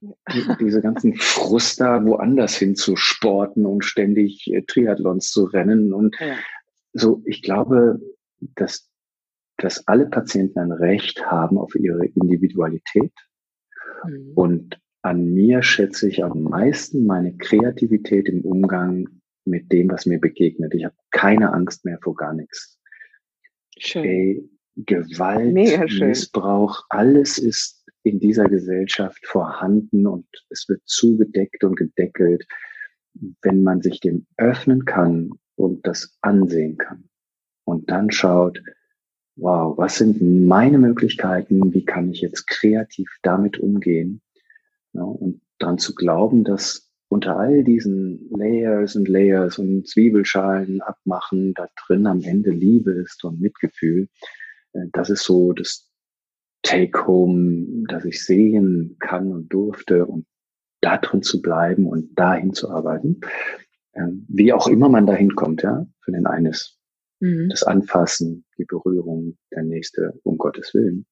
diese 0.60 0.82
ganzen 0.82 1.14
Frust 1.14 1.80
da 1.80 2.04
woanders 2.04 2.56
hin 2.56 2.74
zu 2.74 2.96
sporten 2.96 3.64
und 3.64 3.84
ständig 3.84 4.52
äh, 4.52 4.62
Triathlons 4.62 5.30
zu 5.30 5.44
rennen. 5.44 5.92
Und 5.92 6.16
ja. 6.18 6.34
so, 6.92 7.22
ich 7.26 7.42
glaube, 7.42 8.00
dass, 8.56 8.90
dass 9.56 9.86
alle 9.86 10.06
Patienten 10.06 10.58
ein 10.58 10.72
Recht 10.72 11.24
haben 11.26 11.58
auf 11.58 11.76
ihre 11.76 12.06
Individualität. 12.06 13.12
Mhm. 14.04 14.32
Und 14.34 14.80
an 15.02 15.32
mir 15.32 15.62
schätze 15.62 16.08
ich 16.08 16.24
am 16.24 16.42
meisten 16.42 17.06
meine 17.06 17.36
Kreativität 17.36 18.28
im 18.28 18.40
Umgang 18.42 19.08
mit 19.44 19.70
dem, 19.70 19.90
was 19.90 20.06
mir 20.06 20.18
begegnet. 20.18 20.74
Ich 20.74 20.84
habe 20.84 20.96
keine 21.12 21.52
Angst 21.52 21.84
mehr 21.84 21.98
vor 22.02 22.16
gar 22.16 22.34
nichts. 22.34 22.78
Schön. 23.78 24.04
Ey, 24.04 24.50
Gewalt, 24.86 25.54
Missbrauch, 25.54 26.84
alles 26.88 27.38
ist 27.38 27.84
in 28.02 28.18
dieser 28.18 28.44
Gesellschaft 28.44 29.26
vorhanden 29.26 30.06
und 30.06 30.26
es 30.48 30.68
wird 30.68 30.82
zugedeckt 30.84 31.64
und 31.64 31.76
gedeckelt, 31.76 32.46
wenn 33.42 33.62
man 33.62 33.82
sich 33.82 34.00
dem 34.00 34.26
öffnen 34.36 34.84
kann 34.84 35.32
und 35.56 35.86
das 35.86 36.16
ansehen 36.22 36.78
kann. 36.78 37.04
Und 37.64 37.90
dann 37.90 38.10
schaut, 38.10 38.62
wow, 39.36 39.76
was 39.76 39.98
sind 39.98 40.20
meine 40.22 40.78
Möglichkeiten? 40.78 41.72
Wie 41.72 41.84
kann 41.84 42.10
ich 42.10 42.20
jetzt 42.20 42.46
kreativ 42.46 43.08
damit 43.22 43.58
umgehen? 43.58 44.22
Ja, 44.92 45.02
und 45.02 45.40
dann 45.58 45.78
zu 45.78 45.94
glauben, 45.94 46.44
dass 46.44 46.90
unter 47.08 47.36
all 47.36 47.64
diesen 47.64 48.30
Layers 48.30 48.96
und 48.96 49.08
Layers 49.08 49.58
und 49.58 49.86
Zwiebelschalen 49.86 50.80
abmachen, 50.80 51.54
da 51.54 51.68
drin 51.86 52.06
am 52.06 52.22
Ende 52.22 52.50
Liebe 52.50 52.92
ist 52.92 53.24
und 53.24 53.40
Mitgefühl, 53.40 54.08
das 54.92 55.10
ist 55.10 55.24
so 55.24 55.52
das 55.52 55.88
Take-Home, 56.62 57.84
das 57.88 58.04
ich 58.04 58.24
sehen 58.24 58.96
kann 58.98 59.32
und 59.32 59.48
durfte 59.48 60.06
und 60.06 60.26
da 60.80 60.98
drin 60.98 61.22
zu 61.22 61.40
bleiben 61.42 61.86
und 61.86 62.18
dahin 62.18 62.52
zu 62.52 62.70
arbeiten. 62.70 63.20
Ähm, 63.94 64.26
wie 64.28 64.52
auch 64.52 64.68
immer 64.68 64.88
man 64.88 65.06
dahin 65.06 65.34
kommt, 65.34 65.62
ja, 65.62 65.86
für 66.00 66.12
den 66.12 66.26
eines. 66.26 66.78
Mhm. 67.20 67.48
Das 67.50 67.62
Anfassen, 67.62 68.44
die 68.56 68.64
Berührung, 68.64 69.36
der 69.52 69.62
nächste, 69.62 70.18
um 70.22 70.38
Gottes 70.38 70.72
Willen. 70.74 71.06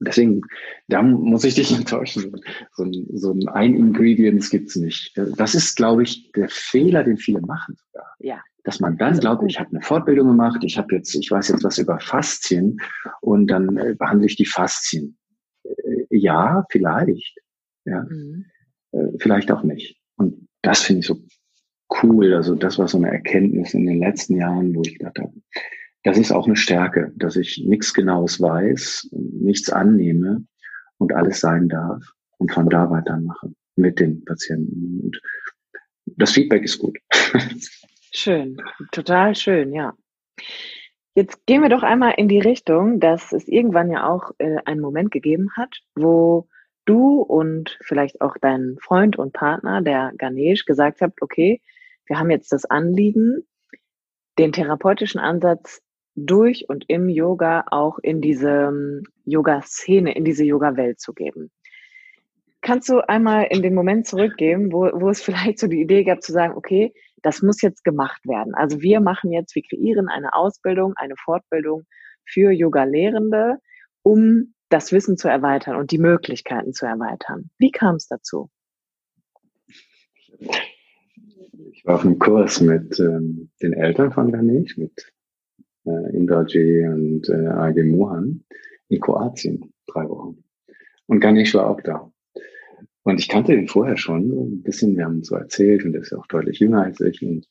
Deswegen, 0.00 0.42
da 0.88 1.02
muss 1.02 1.44
ich 1.44 1.54
dich 1.54 1.72
enttäuschen. 1.76 2.40
So 2.72 2.84
ein, 2.84 3.06
so 3.14 3.32
ein, 3.32 3.48
ein 3.48 3.74
Ingredients 3.74 4.50
gibt's 4.50 4.76
nicht. 4.76 5.16
Das 5.16 5.54
ist, 5.54 5.76
glaube 5.76 6.02
ich, 6.02 6.30
der 6.32 6.48
Fehler, 6.48 7.04
den 7.04 7.16
viele 7.16 7.40
machen 7.40 7.76
sogar. 7.76 8.14
Ja. 8.18 8.42
Dass 8.68 8.80
man 8.80 8.98
dann 8.98 9.18
glaubt, 9.18 9.42
ich 9.48 9.58
habe 9.58 9.70
eine 9.70 9.80
Fortbildung 9.80 10.26
gemacht, 10.26 10.62
ich 10.62 10.76
habe 10.76 10.94
jetzt, 10.94 11.14
ich 11.14 11.30
weiß 11.30 11.48
jetzt 11.48 11.64
was 11.64 11.78
über 11.78 11.98
Faszien 12.00 12.76
und 13.22 13.46
dann 13.46 13.78
äh, 13.78 13.94
behandle 13.98 14.26
ich 14.26 14.36
die 14.36 14.44
Faszien. 14.44 15.16
Äh, 15.64 16.04
ja, 16.10 16.66
vielleicht. 16.68 17.38
Ja. 17.86 18.02
Mhm. 18.02 18.44
Äh, 18.92 19.06
vielleicht 19.20 19.50
auch 19.50 19.62
nicht. 19.62 19.96
Und 20.16 20.46
das 20.60 20.82
finde 20.82 21.00
ich 21.00 21.06
so 21.06 21.18
cool. 22.02 22.34
Also 22.34 22.56
das 22.56 22.78
war 22.78 22.88
so 22.88 22.98
eine 22.98 23.10
Erkenntnis 23.10 23.72
in 23.72 23.86
den 23.86 24.00
letzten 24.00 24.36
Jahren, 24.36 24.74
wo 24.74 24.82
ich 24.82 24.98
gedacht 24.98 25.18
habe, 25.18 25.32
das 26.02 26.18
ist 26.18 26.30
auch 26.30 26.46
eine 26.46 26.56
Stärke, 26.56 27.10
dass 27.16 27.36
ich 27.36 27.64
nichts 27.66 27.94
Genaues 27.94 28.38
weiß, 28.38 29.08
nichts 29.12 29.70
annehme 29.70 30.44
und 30.98 31.14
alles 31.14 31.40
sein 31.40 31.70
darf 31.70 32.04
und 32.36 32.52
von 32.52 32.68
da 32.68 32.90
weitermache 32.90 33.50
mit 33.76 33.98
den 33.98 34.26
Patienten. 34.26 35.00
Und 35.04 35.18
das 36.18 36.32
Feedback 36.32 36.64
ist 36.64 36.78
gut. 36.78 36.98
Schön, 38.12 38.60
total 38.92 39.34
schön, 39.34 39.72
ja. 39.72 39.94
Jetzt 41.14 41.46
gehen 41.46 41.62
wir 41.62 41.68
doch 41.68 41.82
einmal 41.82 42.14
in 42.16 42.28
die 42.28 42.38
Richtung, 42.38 43.00
dass 43.00 43.32
es 43.32 43.48
irgendwann 43.48 43.90
ja 43.90 44.08
auch 44.08 44.30
äh, 44.38 44.58
einen 44.64 44.80
Moment 44.80 45.10
gegeben 45.10 45.50
hat, 45.56 45.80
wo 45.94 46.48
du 46.84 47.20
und 47.20 47.76
vielleicht 47.82 48.20
auch 48.20 48.36
dein 48.40 48.76
Freund 48.80 49.18
und 49.18 49.32
Partner, 49.32 49.82
der 49.82 50.12
Ganesh, 50.16 50.64
gesagt 50.64 51.00
habt, 51.00 51.20
okay, 51.20 51.60
wir 52.06 52.18
haben 52.18 52.30
jetzt 52.30 52.52
das 52.52 52.64
Anliegen, 52.64 53.46
den 54.38 54.52
therapeutischen 54.52 55.20
Ansatz 55.20 55.82
durch 56.14 56.68
und 56.68 56.84
im 56.88 57.08
Yoga 57.08 57.64
auch 57.70 57.98
in 57.98 58.20
diese 58.20 58.68
ähm, 58.68 59.02
Yoga-Szene, 59.24 60.14
in 60.14 60.24
diese 60.24 60.44
Yoga-Welt 60.44 61.00
zu 61.00 61.12
geben. 61.12 61.50
Kannst 62.60 62.88
du 62.88 63.00
einmal 63.06 63.48
in 63.50 63.62
den 63.62 63.74
Moment 63.74 64.06
zurückgehen, 64.06 64.72
wo, 64.72 64.88
wo 64.94 65.10
es 65.10 65.22
vielleicht 65.24 65.58
so 65.58 65.66
die 65.66 65.80
Idee 65.80 66.04
gab 66.04 66.22
zu 66.22 66.32
sagen, 66.32 66.56
okay, 66.56 66.94
das 67.22 67.42
muss 67.42 67.62
jetzt 67.62 67.84
gemacht 67.84 68.20
werden. 68.26 68.54
Also 68.54 68.80
wir 68.80 69.00
machen 69.00 69.32
jetzt, 69.32 69.54
wir 69.54 69.62
kreieren 69.62 70.08
eine 70.08 70.34
Ausbildung, 70.34 70.94
eine 70.96 71.14
Fortbildung 71.16 71.84
für 72.24 72.50
Yoga-Lehrende, 72.50 73.58
um 74.02 74.54
das 74.68 74.92
Wissen 74.92 75.16
zu 75.16 75.28
erweitern 75.28 75.76
und 75.76 75.90
die 75.90 75.98
Möglichkeiten 75.98 76.72
zu 76.72 76.86
erweitern. 76.86 77.50
Wie 77.58 77.70
kam 77.70 77.96
es 77.96 78.06
dazu? 78.06 78.50
Ich 81.72 81.84
war 81.84 81.96
auf 81.96 82.04
einem 82.04 82.18
Kurs 82.18 82.60
mit 82.60 82.98
ähm, 83.00 83.50
den 83.62 83.72
Eltern 83.72 84.12
von 84.12 84.30
Ganesh, 84.30 84.76
mit 84.76 85.12
äh, 85.86 86.16
Indraji 86.16 86.86
und 86.86 87.28
äh, 87.28 87.46
AG 87.46 87.82
Mohan 87.84 88.44
in 88.88 89.00
Kroatien, 89.00 89.72
drei 89.86 90.08
Wochen. 90.08 90.44
Und 91.06 91.20
Ganesh 91.20 91.54
war 91.54 91.70
auch 91.70 91.80
da. 91.80 92.12
Und 93.08 93.18
ich 93.20 93.28
kannte 93.30 93.54
ihn 93.54 93.68
vorher 93.68 93.96
schon, 93.96 94.28
so 94.28 94.44
ein 94.44 94.62
bisschen, 94.62 94.94
wir 94.94 95.06
haben 95.06 95.22
so 95.22 95.34
erzählt 95.34 95.82
und 95.82 95.94
er 95.94 96.02
ist 96.02 96.12
ja 96.12 96.18
auch 96.18 96.26
deutlich 96.26 96.58
jünger 96.58 96.82
als 96.82 97.00
ich. 97.00 97.22
Und, 97.22 97.46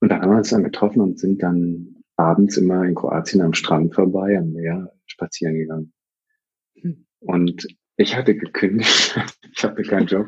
und 0.00 0.08
dann 0.08 0.20
haben 0.20 0.30
wir 0.32 0.38
uns 0.38 0.50
dann 0.50 0.64
getroffen 0.64 1.00
und 1.00 1.20
sind 1.20 1.40
dann 1.40 2.02
abends 2.16 2.56
immer 2.56 2.82
in 2.82 2.96
Kroatien 2.96 3.42
am 3.42 3.54
Strand 3.54 3.94
vorbei, 3.94 4.36
am 4.36 4.50
Meer 4.50 4.92
spazieren 5.06 5.54
gegangen. 5.54 5.92
Hm. 6.80 7.06
Und 7.20 7.64
ich 7.96 8.16
hatte 8.16 8.34
gekündigt, 8.34 9.16
ich 9.54 9.62
hatte 9.62 9.82
keinen 9.82 10.08
Job 10.08 10.26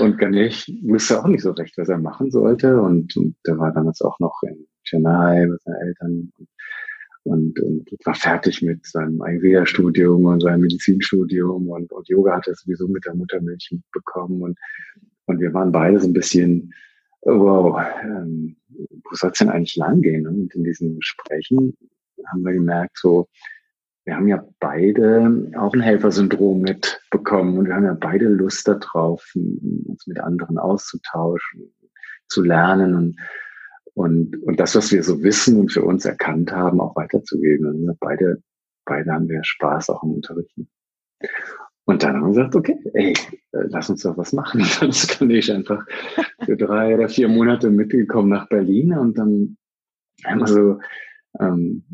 und 0.00 0.18
Ganesh 0.18 0.68
wusste 0.82 1.22
auch 1.22 1.28
nicht 1.28 1.42
so 1.42 1.52
recht, 1.52 1.78
was 1.78 1.88
er 1.88 1.98
machen 1.98 2.32
sollte. 2.32 2.82
Und, 2.82 3.16
und 3.16 3.36
der 3.46 3.58
war 3.58 3.72
damals 3.72 4.02
auch 4.02 4.18
noch 4.18 4.42
in 4.42 4.66
Chennai 4.82 5.46
mit 5.46 5.62
seinen 5.62 5.82
Eltern 5.82 6.32
und, 6.36 6.48
und, 7.28 7.60
und 7.60 7.90
war 8.04 8.14
fertig 8.14 8.62
mit 8.62 8.84
seinem 8.86 9.20
Ayurveda-Studium 9.20 10.24
und 10.24 10.40
seinem 10.40 10.62
Medizinstudium 10.62 11.68
und, 11.68 11.92
und 11.92 12.08
Yoga 12.08 12.36
hat 12.36 12.48
er 12.48 12.54
sowieso 12.54 12.88
mit 12.88 13.04
der 13.04 13.14
Muttermilch 13.14 13.74
bekommen 13.92 14.42
und, 14.42 14.58
und 15.26 15.40
wir 15.40 15.52
waren 15.52 15.72
beide 15.72 16.00
so 16.00 16.08
ein 16.08 16.12
bisschen, 16.12 16.72
wow, 17.22 17.80
ähm, 18.02 18.56
wo 18.68 19.14
soll 19.14 19.30
es 19.30 19.38
denn 19.38 19.50
eigentlich 19.50 19.76
langgehen? 19.76 20.26
Und 20.26 20.54
in 20.54 20.64
diesen 20.64 20.98
Gesprächen 20.98 21.76
haben 22.26 22.42
wir 22.44 22.52
gemerkt, 22.52 22.96
so, 22.98 23.28
wir 24.04 24.16
haben 24.16 24.28
ja 24.28 24.42
beide 24.58 25.50
auch 25.56 25.74
ein 25.74 25.82
Helfersyndrom 25.82 26.62
mitbekommen 26.62 27.58
und 27.58 27.66
wir 27.66 27.74
haben 27.74 27.84
ja 27.84 27.96
beide 27.98 28.26
Lust 28.26 28.66
darauf, 28.66 29.22
uns 29.34 30.06
mit 30.06 30.18
anderen 30.18 30.58
auszutauschen, 30.58 31.74
zu 32.26 32.42
lernen 32.42 32.94
und, 32.94 33.16
und, 33.94 34.36
und 34.42 34.60
das, 34.60 34.74
was 34.74 34.92
wir 34.92 35.02
so 35.02 35.22
wissen 35.22 35.58
und 35.60 35.72
für 35.72 35.82
uns 35.82 36.04
erkannt 36.04 36.52
haben, 36.52 36.80
auch 36.80 36.96
weiterzugeben. 36.96 37.66
Also 37.66 37.96
beide, 38.00 38.42
beide 38.84 39.12
haben 39.12 39.28
wir 39.28 39.40
Spaß 39.42 39.90
auch 39.90 40.02
im 40.02 40.12
Unterrichten. 40.12 40.68
Und 41.84 42.02
dann 42.02 42.16
haben 42.16 42.22
wir 42.22 42.28
gesagt, 42.28 42.54
okay, 42.54 42.78
ey, 42.94 43.14
lass 43.52 43.88
uns 43.88 44.02
doch 44.02 44.16
was 44.18 44.32
machen. 44.32 44.60
Dann 44.80 44.90
kann 44.90 45.30
ich 45.30 45.50
einfach 45.50 45.86
für 46.44 46.56
drei 46.56 46.94
oder 46.94 47.08
vier 47.08 47.28
Monate 47.28 47.70
mitgekommen 47.70 48.28
nach 48.28 48.46
Berlin 48.48 48.92
und 48.92 49.16
dann 49.16 49.56
haben 50.22 50.40
wir 50.40 50.46
so 50.46 50.78
ähm, 51.40 51.84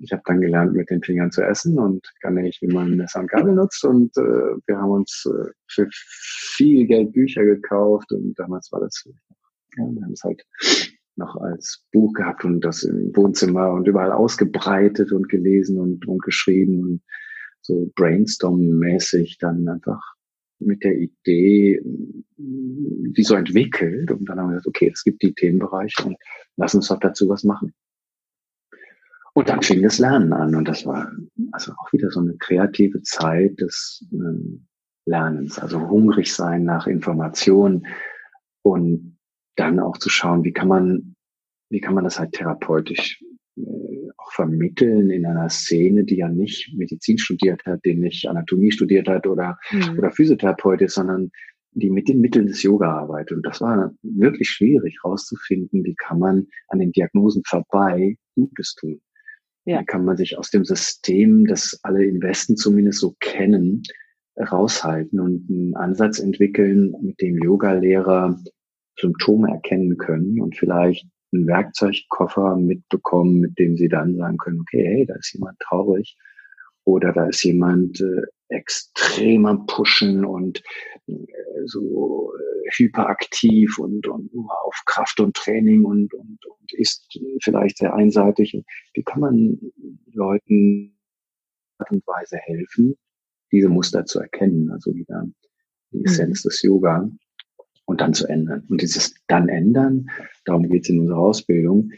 ich 0.00 0.12
habe 0.12 0.22
dann 0.24 0.40
gelernt, 0.40 0.74
mit 0.74 0.90
den 0.90 1.02
Fingern 1.02 1.30
zu 1.30 1.42
essen 1.42 1.78
und 1.78 2.06
kann 2.20 2.34
nicht, 2.34 2.60
wie 2.62 2.72
man 2.72 2.96
Messer 2.96 3.20
und 3.20 3.30
Gabel 3.30 3.54
nutzt. 3.54 3.84
Und 3.84 4.16
äh, 4.16 4.56
wir 4.66 4.76
haben 4.76 4.90
uns 4.90 5.26
äh, 5.26 5.50
für 5.68 5.88
viel 5.90 6.86
Geld 6.86 7.12
Bücher 7.12 7.44
gekauft 7.44 8.12
und 8.12 8.38
damals 8.38 8.70
war 8.72 8.80
das, 8.80 9.02
ja, 9.76 9.84
wir 9.84 10.02
haben 10.02 10.12
es 10.12 10.22
halt 10.22 10.44
noch 11.16 11.36
als 11.36 11.84
Buch 11.92 12.12
gehabt 12.14 12.44
und 12.44 12.60
das 12.64 12.82
im 12.82 13.14
Wohnzimmer 13.14 13.72
und 13.72 13.86
überall 13.86 14.12
ausgebreitet 14.12 15.12
und 15.12 15.28
gelesen 15.28 15.78
und, 15.78 16.06
und 16.06 16.22
geschrieben 16.22 16.80
und 16.80 17.02
so 17.60 17.90
brainstorm-mäßig 17.94 19.38
dann 19.38 19.68
einfach 19.68 20.00
mit 20.58 20.84
der 20.84 20.96
Idee, 20.96 21.80
wie 22.36 23.22
so 23.22 23.34
entwickelt. 23.34 24.10
Und 24.10 24.28
dann 24.28 24.38
haben 24.38 24.50
wir 24.50 24.56
gesagt, 24.56 24.68
okay, 24.68 24.90
es 24.92 25.04
gibt 25.04 25.22
die 25.22 25.34
Themenbereiche 25.34 26.04
und 26.04 26.16
lass 26.56 26.74
uns 26.74 26.88
doch 26.88 26.98
dazu 26.98 27.28
was 27.28 27.44
machen. 27.44 27.74
Und 29.34 29.48
dann 29.48 29.62
fing 29.62 29.82
das 29.82 29.98
Lernen 29.98 30.32
an 30.32 30.54
und 30.54 30.68
das 30.68 30.84
war 30.84 31.10
also 31.52 31.72
auch 31.72 31.92
wieder 31.92 32.10
so 32.10 32.20
eine 32.20 32.36
kreative 32.36 33.00
Zeit 33.02 33.60
des 33.60 34.06
äh, 34.12 34.60
Lernens, 35.06 35.58
also 35.58 35.88
hungrig 35.88 36.34
sein 36.34 36.64
nach 36.64 36.86
Informationen 36.86 37.86
und 38.60 39.11
dann 39.56 39.78
auch 39.80 39.98
zu 39.98 40.08
schauen, 40.08 40.44
wie 40.44 40.52
kann 40.52 40.68
man, 40.68 41.14
wie 41.70 41.80
kann 41.80 41.94
man 41.94 42.04
das 42.04 42.18
halt 42.18 42.32
therapeutisch 42.32 43.22
äh, 43.56 44.10
auch 44.16 44.32
vermitteln 44.32 45.10
in 45.10 45.26
einer 45.26 45.48
Szene, 45.48 46.04
die 46.04 46.16
ja 46.16 46.28
nicht 46.28 46.72
Medizin 46.74 47.18
studiert 47.18 47.64
hat, 47.66 47.80
die 47.84 47.94
nicht 47.94 48.26
Anatomie 48.26 48.72
studiert 48.72 49.08
hat 49.08 49.26
oder, 49.26 49.58
mhm. 49.70 49.98
oder 49.98 50.10
Physiotherapeut 50.10 50.80
ist, 50.82 50.94
sondern 50.94 51.30
die 51.74 51.90
mit 51.90 52.08
den 52.08 52.20
Mitteln 52.20 52.46
des 52.46 52.62
Yoga 52.62 52.90
arbeitet. 52.90 53.36
Und 53.38 53.46
das 53.46 53.60
war 53.60 53.92
wirklich 54.02 54.48
schwierig 54.48 54.98
herauszufinden, 55.02 55.84
wie 55.84 55.94
kann 55.94 56.18
man 56.18 56.46
an 56.68 56.78
den 56.78 56.92
Diagnosen 56.92 57.42
vorbei 57.46 58.16
Gutes 58.34 58.74
tun. 58.74 59.00
Ja. 59.64 59.76
Dann 59.76 59.86
kann 59.86 60.04
man 60.04 60.16
sich 60.16 60.36
aus 60.38 60.50
dem 60.50 60.64
System, 60.64 61.46
das 61.46 61.78
alle 61.82 62.04
im 62.04 62.20
Westen 62.22 62.56
zumindest 62.56 63.00
so 63.00 63.14
kennen, 63.20 63.82
raushalten 64.36 65.20
und 65.20 65.48
einen 65.48 65.76
Ansatz 65.76 66.18
entwickeln, 66.18 66.94
mit 67.02 67.20
dem 67.20 67.38
Yoga-Lehrer 67.38 68.38
Symptome 68.98 69.50
erkennen 69.50 69.96
können 69.96 70.40
und 70.40 70.56
vielleicht 70.56 71.06
einen 71.32 71.46
Werkzeugkoffer 71.46 72.56
mitbekommen, 72.56 73.40
mit 73.40 73.58
dem 73.58 73.76
sie 73.76 73.88
dann 73.88 74.16
sagen 74.16 74.36
können, 74.36 74.60
okay, 74.60 74.84
hey, 74.84 75.06
da 75.06 75.14
ist 75.14 75.32
jemand 75.32 75.58
traurig 75.60 76.16
oder 76.84 77.12
da 77.12 77.26
ist 77.26 77.42
jemand 77.42 78.00
äh, 78.00 78.22
extrem 78.48 79.46
am 79.46 79.66
Pushen 79.66 80.24
und 80.24 80.62
äh, 81.06 81.14
so 81.64 82.32
äh, 82.34 82.70
hyperaktiv 82.76 83.78
und, 83.78 84.06
und 84.06 84.32
nur 84.34 84.50
auf 84.66 84.82
Kraft 84.84 85.20
und 85.20 85.34
Training 85.34 85.84
und, 85.84 86.12
und, 86.12 86.38
und 86.44 86.72
ist 86.72 87.18
vielleicht 87.42 87.78
sehr 87.78 87.94
einseitig. 87.94 88.62
Wie 88.94 89.02
kann 89.02 89.20
man 89.20 89.58
Leuten 90.12 90.98
Art 91.78 91.90
und 91.90 92.06
Weise 92.06 92.36
helfen, 92.36 92.96
diese 93.50 93.68
Muster 93.68 94.04
zu 94.04 94.20
erkennen, 94.20 94.70
also 94.70 94.94
wieder 94.94 95.26
die 95.92 95.98
mhm. 95.98 96.04
Essenz 96.04 96.44
mhm. 96.44 96.48
des 96.48 96.62
Yoga 96.62 97.10
und 97.92 98.00
dann 98.00 98.14
zu 98.14 98.26
ändern. 98.26 98.64
Und 98.68 98.82
dieses 98.82 99.14
dann 99.28 99.48
ändern, 99.48 100.08
darum 100.44 100.68
geht 100.68 100.84
es 100.84 100.88
in 100.88 101.00
unserer 101.00 101.18
Ausbildung, 101.18 101.92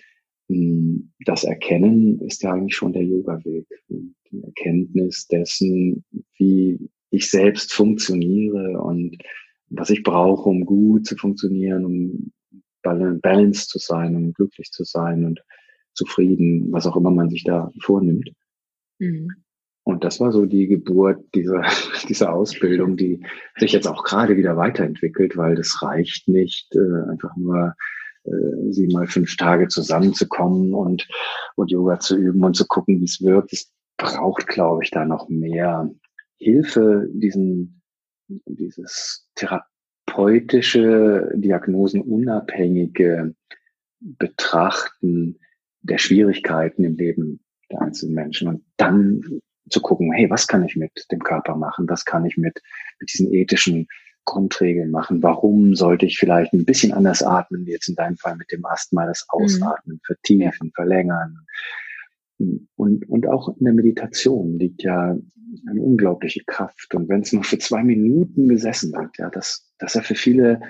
hm, 0.49 1.12
das 1.24 1.45
Erkennen 1.45 2.20
ist 2.20 2.42
ja 2.42 2.53
eigentlich 2.53 2.76
schon 2.76 2.92
der 2.92 3.05
Yoga-Weg. 3.05 3.66
Die 3.88 4.42
Erkenntnis 4.42 5.26
dessen, 5.28 6.05
wie 6.36 6.90
ich 7.11 7.30
selbst 7.30 7.72
funktioniere 7.72 8.80
und 8.82 9.16
was 9.70 9.90
ich 9.90 10.03
brauche, 10.03 10.49
um 10.49 10.66
gut 10.66 11.07
zu 11.07 11.16
funktionieren, 11.16 11.84
um 11.84 12.32
balanced 12.82 13.70
zu 13.70 13.78
sein, 13.78 14.14
um 14.16 14.32
glücklich 14.34 14.70
zu 14.70 14.84
sein 14.84 15.24
und 15.24 15.42
zufrieden, 15.95 16.70
was 16.72 16.86
auch 16.86 16.97
immer 16.97 17.11
man 17.11 17.30
sich 17.30 17.45
da 17.45 17.70
vornimmt. 17.80 18.30
Mhm. 18.99 19.30
Und 19.85 20.03
das 20.03 20.18
war 20.18 20.32
so 20.32 20.47
die 20.47 20.66
Geburt 20.66 21.22
dieser, 21.35 21.62
dieser 22.09 22.32
Ausbildung, 22.32 22.97
die 22.97 23.24
sich 23.57 23.72
jetzt 23.72 23.87
auch 23.87 24.03
gerade 24.03 24.37
wieder 24.37 24.57
weiterentwickelt, 24.57 25.37
weil 25.37 25.55
das 25.55 25.82
reicht 25.82 26.26
nicht, 26.26 26.74
äh, 26.74 27.11
einfach 27.11 27.37
nur 27.37 27.74
äh, 28.24 28.70
sie 28.70 28.89
mal 28.89 29.07
fünf 29.07 29.37
Tage 29.37 29.68
zusammenzukommen 29.68 30.74
und, 30.74 31.07
und 31.57 31.70
Yoga 31.70 32.01
zu 32.01 32.16
üben 32.16 32.43
und 32.43 32.57
zu 32.57 32.66
gucken, 32.66 33.01
wie 33.01 33.05
es 33.05 33.22
wirkt. 33.22 33.53
Es 33.53 33.70
braucht, 33.99 34.49
glaube 34.49 34.82
ich, 34.82 34.91
da 34.91 35.05
noch 35.05 35.28
mehr 35.28 35.91
Hilfe, 36.39 37.07
diesen, 37.12 37.82
dieses 38.28 39.28
therapeutische, 39.35 41.30
diagnosenunabhängige 41.35 43.35
Betrachten 44.01 45.39
der 45.82 45.99
Schwierigkeiten 45.99 46.85
im 46.85 46.97
Leben 46.97 47.41
der 47.70 47.82
einzelnen 47.82 48.14
Menschen 48.14 48.49
und 48.49 48.64
dann 48.76 49.41
zu 49.71 49.81
gucken, 49.81 50.12
hey, 50.12 50.29
was 50.31 50.47
kann 50.47 50.65
ich 50.65 50.77
mit 50.77 51.07
dem 51.11 51.21
Körper 51.21 51.57
machen? 51.57 51.89
Was 51.89 52.05
kann 52.05 52.25
ich 52.27 52.37
mit, 52.37 52.61
mit 53.01 53.12
diesen 53.12 53.33
ethischen 53.33 53.87
Grundregeln 54.25 54.91
machen. 54.91 55.23
Warum 55.23 55.75
sollte 55.75 56.07
ich 56.07 56.19
vielleicht 56.19 56.53
ein 56.53 56.65
bisschen 56.65 56.93
anders 56.93 57.23
atmen, 57.23 57.67
wie 57.67 57.73
jetzt 57.73 57.89
in 57.89 57.95
deinem 57.95 58.17
Fall 58.17 58.37
mit 58.37 58.51
dem 58.51 58.65
Asthma, 58.65 59.07
das 59.07 59.27
mhm. 59.31 59.45
Ausatmen, 59.45 59.97
mhm. 59.97 60.01
vertiefen, 60.05 60.73
verlängern. 60.75 61.39
Und, 62.77 63.09
und 63.09 63.29
auch 63.29 63.57
in 63.57 63.65
der 63.65 63.75
Meditation 63.75 64.59
liegt 64.59 64.83
ja 64.83 65.17
eine 65.69 65.81
unglaubliche 65.81 66.43
Kraft. 66.45 66.95
Und 66.95 67.09
wenn 67.09 67.21
es 67.21 67.33
nur 67.33 67.45
für 67.45 67.59
zwei 67.59 67.85
Minuten 67.85 68.49
gesessen 68.49 68.93
wird, 68.93 69.17
ja, 69.19 69.31
das, 69.31 69.71
das 69.79 69.95
ist 69.95 69.95
ja 69.95 70.03
für 70.03 70.15
viele 70.15 70.61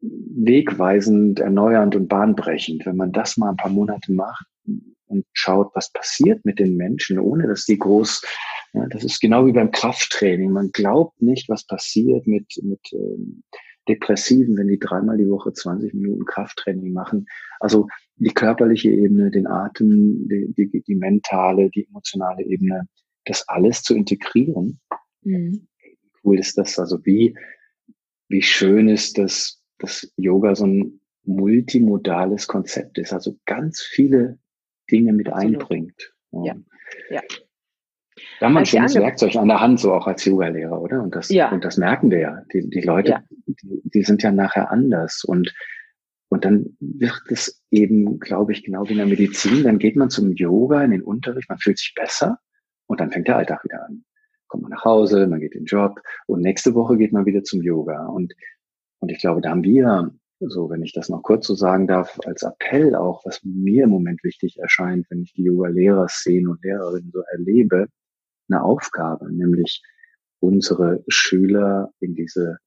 wegweisend, 0.00 1.40
erneuernd 1.40 1.96
und 1.96 2.08
bahnbrechend. 2.08 2.86
Wenn 2.86 2.96
man 2.96 3.12
das 3.12 3.36
mal 3.36 3.50
ein 3.50 3.56
paar 3.56 3.72
Monate 3.72 4.12
macht 4.12 4.46
und 5.08 5.24
schaut, 5.32 5.70
was 5.74 5.90
passiert 5.92 6.44
mit 6.44 6.58
den 6.58 6.76
Menschen, 6.76 7.18
ohne 7.18 7.46
dass 7.48 7.64
die 7.64 7.78
groß 7.78 8.22
ja, 8.74 8.86
das 8.88 9.04
ist 9.04 9.20
genau 9.20 9.46
wie 9.46 9.52
beim 9.52 9.70
Krafttraining. 9.70 10.52
Man 10.52 10.70
glaubt 10.72 11.20
nicht, 11.22 11.48
was 11.48 11.66
passiert 11.66 12.26
mit, 12.26 12.60
mit 12.62 12.80
ähm, 12.92 13.42
Depressiven, 13.88 14.56
wenn 14.56 14.68
die 14.68 14.78
dreimal 14.78 15.16
die 15.16 15.28
Woche 15.28 15.52
20 15.52 15.94
Minuten 15.94 16.26
Krafttraining 16.26 16.92
machen. 16.92 17.26
Also 17.60 17.88
die 18.16 18.34
körperliche 18.34 18.90
Ebene, 18.90 19.30
den 19.30 19.46
Atem, 19.46 20.28
die, 20.28 20.52
die, 20.54 20.82
die 20.82 20.94
mentale, 20.94 21.70
die 21.70 21.86
emotionale 21.88 22.44
Ebene, 22.44 22.86
das 23.24 23.48
alles 23.48 23.82
zu 23.82 23.94
integrieren. 23.94 24.80
Mhm. 25.22 25.66
Cool 26.22 26.38
ist 26.38 26.58
das? 26.58 26.78
Also 26.78 27.04
wie, 27.06 27.34
wie 28.28 28.42
schön 28.42 28.88
ist 28.88 29.16
das, 29.16 29.62
dass 29.78 30.12
Yoga 30.16 30.54
so 30.54 30.66
ein 30.66 31.00
multimodales 31.24 32.46
Konzept 32.46 32.98
ist, 32.98 33.12
also 33.12 33.38
ganz 33.44 33.82
viele 33.82 34.38
Dinge 34.90 35.12
mit 35.12 35.32
einbringt. 35.32 36.12
Ja, 36.32 36.56
ja. 37.10 37.22
Da 38.40 38.46
haben 38.46 38.54
wir 38.54 38.60
ein 38.60 38.66
schönes 38.66 38.94
Werkzeug 38.94 39.36
an 39.36 39.48
der 39.48 39.60
Hand, 39.60 39.80
so 39.80 39.92
auch 39.92 40.06
als 40.06 40.24
Yoga-Lehrer, 40.24 40.80
oder? 40.80 41.02
Und 41.02 41.14
das, 41.14 41.28
ja. 41.28 41.50
und 41.52 41.64
das 41.64 41.76
merken 41.76 42.10
wir 42.10 42.18
ja. 42.18 42.42
Die, 42.52 42.68
die 42.68 42.80
Leute, 42.80 43.10
ja. 43.10 43.22
die, 43.46 43.80
die 43.84 44.02
sind 44.02 44.22
ja 44.22 44.32
nachher 44.32 44.70
anders. 44.70 45.24
Und 45.24 45.54
und 46.28 46.44
dann 46.44 46.76
wird 46.80 47.22
es 47.30 47.62
eben, 47.70 48.18
glaube 48.18 48.52
ich, 48.52 48.62
genau 48.62 48.86
wie 48.86 48.92
in 48.92 48.98
der 48.98 49.06
Medizin. 49.06 49.64
Dann 49.64 49.78
geht 49.78 49.96
man 49.96 50.10
zum 50.10 50.32
Yoga 50.32 50.82
in 50.84 50.90
den 50.90 51.02
Unterricht, 51.02 51.48
man 51.48 51.58
fühlt 51.58 51.78
sich 51.78 51.94
besser 51.94 52.38
und 52.86 53.00
dann 53.00 53.10
fängt 53.10 53.28
der 53.28 53.36
Alltag 53.36 53.64
wieder 53.64 53.84
an. 53.84 54.04
Kommt 54.46 54.62
man 54.62 54.72
nach 54.72 54.84
Hause, 54.84 55.26
man 55.26 55.40
geht 55.40 55.54
in 55.54 55.62
den 55.62 55.66
Job 55.66 56.00
und 56.26 56.40
nächste 56.40 56.74
Woche 56.74 56.96
geht 56.96 57.12
man 57.12 57.26
wieder 57.26 57.44
zum 57.44 57.62
Yoga. 57.62 58.06
Und, 58.06 58.34
und 58.98 59.10
ich 59.10 59.18
glaube, 59.18 59.40
da 59.40 59.50
haben 59.50 59.64
wir, 59.64 60.10
so 60.40 60.70
wenn 60.70 60.82
ich 60.82 60.92
das 60.92 61.08
noch 61.08 61.22
kurz 61.22 61.46
so 61.46 61.54
sagen 61.54 61.86
darf, 61.86 62.18
als 62.24 62.42
Appell 62.42 62.94
auch, 62.94 63.24
was 63.24 63.40
mir 63.44 63.84
im 63.84 63.90
Moment 63.90 64.22
wichtig 64.22 64.58
erscheint, 64.58 65.06
wenn 65.10 65.22
ich 65.22 65.32
die 65.34 65.44
Yoga-Lehrer-Szene 65.44 66.48
und 66.48 66.62
Lehrerinnen 66.62 67.10
so 67.12 67.22
erlebe, 67.32 67.88
eine 68.48 68.62
Aufgabe, 68.62 69.32
nämlich 69.32 69.82
unsere 70.40 71.02
Schüler 71.08 71.90
in 72.00 72.14
diese, 72.14 72.58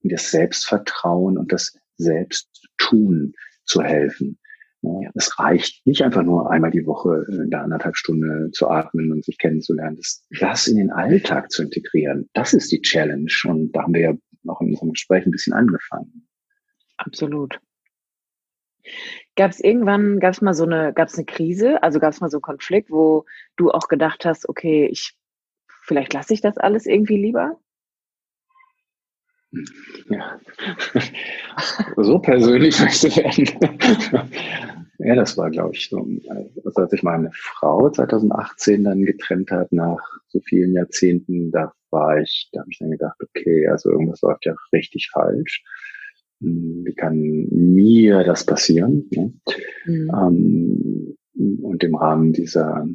in 0.00 0.10
das 0.10 0.30
Selbstvertrauen 0.30 1.38
und 1.38 1.52
das 1.52 1.78
Selbsttun 1.96 3.34
zu 3.64 3.82
helfen. 3.82 4.38
Ja, 4.82 5.10
es 5.14 5.38
reicht 5.38 5.86
nicht 5.86 6.02
einfach 6.02 6.22
nur 6.22 6.50
einmal 6.50 6.70
die 6.70 6.84
Woche 6.84 7.24
in 7.28 7.48
der 7.48 7.62
anderthalb 7.62 7.96
Stunde 7.96 8.50
zu 8.50 8.68
atmen 8.68 9.12
und 9.12 9.24
sich 9.24 9.38
kennenzulernen. 9.38 9.96
Das, 9.96 10.26
das 10.40 10.66
in 10.66 10.76
den 10.76 10.90
Alltag 10.90 11.50
zu 11.50 11.62
integrieren, 11.62 12.28
das 12.34 12.52
ist 12.52 12.70
die 12.70 12.82
Challenge. 12.82 13.32
Und 13.44 13.72
da 13.72 13.84
haben 13.84 13.94
wir 13.94 14.00
ja 14.00 14.14
auch 14.46 14.60
in 14.60 14.68
unserem 14.68 14.92
Gespräch 14.92 15.24
ein 15.24 15.30
bisschen 15.30 15.54
angefangen. 15.54 16.26
Absolut. 17.04 17.60
Gab 19.36 19.50
es 19.50 19.60
irgendwann, 19.60 20.20
gab 20.20 20.32
es 20.32 20.42
mal 20.42 20.54
so 20.54 20.64
eine, 20.64 20.92
gab 20.92 21.08
es 21.08 21.16
eine 21.16 21.24
Krise, 21.24 21.82
also 21.82 21.98
gab 21.98 22.12
es 22.12 22.20
mal 22.20 22.30
so 22.30 22.36
einen 22.38 22.42
Konflikt, 22.42 22.90
wo 22.90 23.24
du 23.56 23.70
auch 23.70 23.88
gedacht 23.88 24.24
hast, 24.24 24.48
okay, 24.48 24.86
ich, 24.86 25.16
vielleicht 25.82 26.12
lasse 26.12 26.34
ich 26.34 26.40
das 26.40 26.58
alles 26.58 26.86
irgendwie 26.86 27.16
lieber? 27.16 27.58
Ja, 30.08 30.40
so 31.96 32.18
persönlich 32.18 32.78
möchte 32.80 33.08
werden. 33.16 33.48
ja, 34.98 35.14
das 35.14 35.36
war, 35.36 35.50
glaube 35.50 35.74
ich, 35.74 35.88
so, 35.88 36.06
also 36.64 36.82
als 36.82 36.92
ich 36.92 37.02
meine 37.02 37.30
Frau 37.32 37.88
2018 37.88 38.84
dann 38.84 39.04
getrennt 39.04 39.50
hat, 39.50 39.72
nach 39.72 40.00
so 40.28 40.40
vielen 40.40 40.74
Jahrzehnten, 40.74 41.52
da 41.52 41.72
war 41.90 42.18
ich, 42.18 42.50
da 42.52 42.60
habe 42.60 42.70
ich 42.70 42.78
dann 42.78 42.90
gedacht, 42.90 43.16
okay, 43.22 43.68
also 43.68 43.90
irgendwas 43.90 44.22
läuft 44.22 44.44
ja 44.46 44.54
richtig 44.72 45.10
falsch. 45.10 45.62
Wie 46.84 46.94
kann 46.94 47.18
mir 47.50 48.24
das 48.24 48.44
passieren? 48.44 49.08
Ne? 49.10 49.32
Mhm. 49.86 50.10
Ähm, 50.14 51.16
und 51.62 51.82
im 51.82 51.94
Rahmen 51.96 52.32
dieser, 52.32 52.86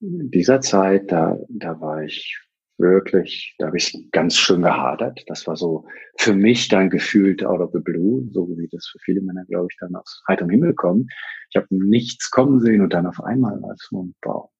dieser 0.00 0.60
Zeit, 0.60 1.10
da, 1.10 1.38
da 1.48 1.80
war 1.80 2.02
ich 2.04 2.38
wirklich, 2.78 3.54
da 3.58 3.66
habe 3.66 3.78
ich 3.78 4.08
ganz 4.12 4.36
schön 4.36 4.62
gehadert. 4.62 5.24
Das 5.28 5.46
war 5.46 5.56
so 5.56 5.86
für 6.18 6.34
mich 6.34 6.68
dann 6.68 6.90
gefühlt 6.90 7.44
out 7.44 7.60
of 7.60 7.70
the 7.72 7.80
blue, 7.80 8.28
so 8.32 8.48
wie 8.48 8.68
das 8.70 8.86
für 8.88 8.98
viele 8.98 9.22
Männer, 9.22 9.44
glaube 9.46 9.68
ich, 9.70 9.76
dann 9.78 9.94
aus 9.94 10.22
heiterem 10.28 10.50
Himmel 10.50 10.74
kommen. 10.74 11.08
Ich 11.50 11.56
habe 11.56 11.66
nichts 11.70 12.30
kommen 12.30 12.60
sehen 12.60 12.82
und 12.82 12.92
dann 12.92 13.06
auf 13.06 13.22
einmal 13.22 13.60
war 13.62 13.72
es 13.72 13.86
so 13.88 14.02
ein 14.02 14.14
Bau. 14.20 14.50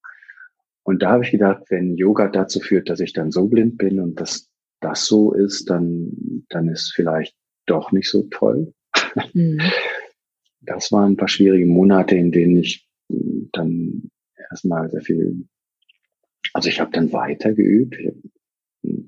Und 0.82 1.02
da 1.02 1.10
habe 1.10 1.24
ich 1.24 1.32
gedacht, 1.32 1.64
wenn 1.68 1.96
Yoga 1.96 2.28
dazu 2.28 2.60
führt, 2.60 2.88
dass 2.88 3.00
ich 3.00 3.12
dann 3.12 3.32
so 3.32 3.48
blind 3.48 3.76
bin 3.76 4.00
und 4.00 4.20
dass 4.20 4.48
das 4.80 5.06
so 5.06 5.32
ist, 5.32 5.68
dann, 5.68 6.44
dann 6.48 6.68
ist 6.68 6.92
vielleicht 6.94 7.36
doch 7.66 7.92
nicht 7.92 8.10
so 8.10 8.22
toll. 8.30 8.72
Mhm. 9.34 9.60
Das 10.60 10.90
waren 10.92 11.12
ein 11.12 11.16
paar 11.16 11.28
schwierige 11.28 11.66
Monate, 11.66 12.16
in 12.16 12.32
denen 12.32 12.56
ich 12.56 12.88
dann 13.08 14.10
erstmal 14.50 14.90
sehr 14.90 15.02
viel 15.02 15.46
also 16.56 16.70
ich 16.70 16.80
habe 16.80 16.90
dann 16.90 17.12
weiter 17.12 17.52
geübt. 17.52 17.98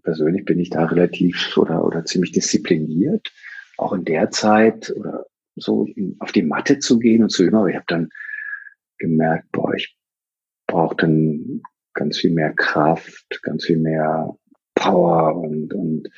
persönlich 0.02 0.44
bin 0.44 0.58
ich 0.58 0.68
da 0.68 0.84
relativ 0.84 1.56
oder, 1.56 1.82
oder 1.82 2.04
ziemlich 2.04 2.32
diszipliniert. 2.32 3.32
Auch 3.78 3.94
in 3.94 4.04
der 4.04 4.30
Zeit 4.30 4.92
oder 4.94 5.24
so 5.56 5.86
auf 6.18 6.32
die 6.32 6.42
Matte 6.42 6.78
zu 6.78 6.98
gehen 6.98 7.22
und 7.22 7.30
zu 7.30 7.44
üben. 7.44 7.56
Aber 7.56 7.68
ich 7.68 7.76
habe 7.76 7.86
dann 7.88 8.10
gemerkt, 8.98 9.50
boah, 9.50 9.72
ich 9.74 9.96
brauche 10.66 10.96
dann 10.96 11.62
ganz 11.94 12.18
viel 12.18 12.32
mehr 12.32 12.52
Kraft, 12.52 13.40
ganz 13.42 13.64
viel 13.64 13.78
mehr 13.78 14.36
Power 14.74 15.36
und, 15.36 15.72
und 15.72 16.10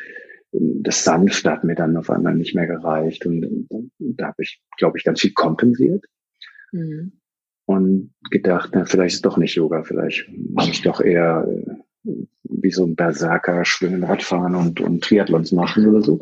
das 0.52 1.04
Sanfte 1.04 1.50
hat 1.50 1.64
mir 1.64 1.74
dann 1.74 1.96
auf 1.96 2.10
einmal 2.10 2.34
nicht 2.34 2.54
mehr 2.54 2.66
gereicht. 2.66 3.26
Und, 3.26 3.68
und 3.70 3.92
da 3.98 4.28
habe 4.28 4.42
ich, 4.42 4.62
glaube 4.76 4.98
ich, 4.98 5.04
ganz 5.04 5.20
viel 5.20 5.32
kompensiert. 5.32 6.04
Mhm 6.72 7.20
und 7.70 8.12
gedacht, 8.30 8.70
na, 8.72 8.84
vielleicht 8.84 9.14
ist 9.14 9.24
doch 9.24 9.36
nicht 9.36 9.54
Yoga, 9.54 9.84
vielleicht 9.84 10.28
muss 10.28 10.68
ich 10.68 10.82
doch 10.82 11.00
eher 11.00 11.46
äh, 12.02 12.26
wie 12.42 12.72
so 12.72 12.84
ein 12.84 12.96
Berserker 12.96 13.64
schwimmen, 13.64 14.02
Radfahren 14.02 14.56
und, 14.56 14.80
und 14.80 15.04
Triathlons 15.04 15.52
machen 15.52 15.86
oder 15.86 16.02
so. 16.02 16.18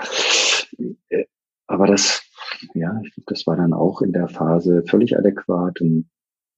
Äh, 1.08 1.24
aber 1.66 1.86
das, 1.86 2.22
ja, 2.74 3.00
das 3.24 3.46
war 3.46 3.56
dann 3.56 3.72
auch 3.72 4.02
in 4.02 4.12
der 4.12 4.28
Phase 4.28 4.84
völlig 4.86 5.16
adäquat 5.16 5.80
und, 5.80 6.10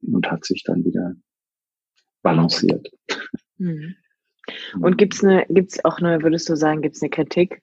und 0.02 0.28
hat 0.28 0.44
sich 0.44 0.64
dann 0.64 0.84
wieder 0.84 1.14
balanciert. 2.22 2.90
Hm. 3.58 3.94
Und 4.80 4.98
gibt's 4.98 5.24
eine, 5.24 5.46
gibt's 5.48 5.84
auch 5.84 5.98
eine, 5.98 6.22
würdest 6.22 6.48
du 6.48 6.56
sagen, 6.56 6.82
gibt's 6.82 7.02
eine 7.02 7.10
Kritik 7.10 7.62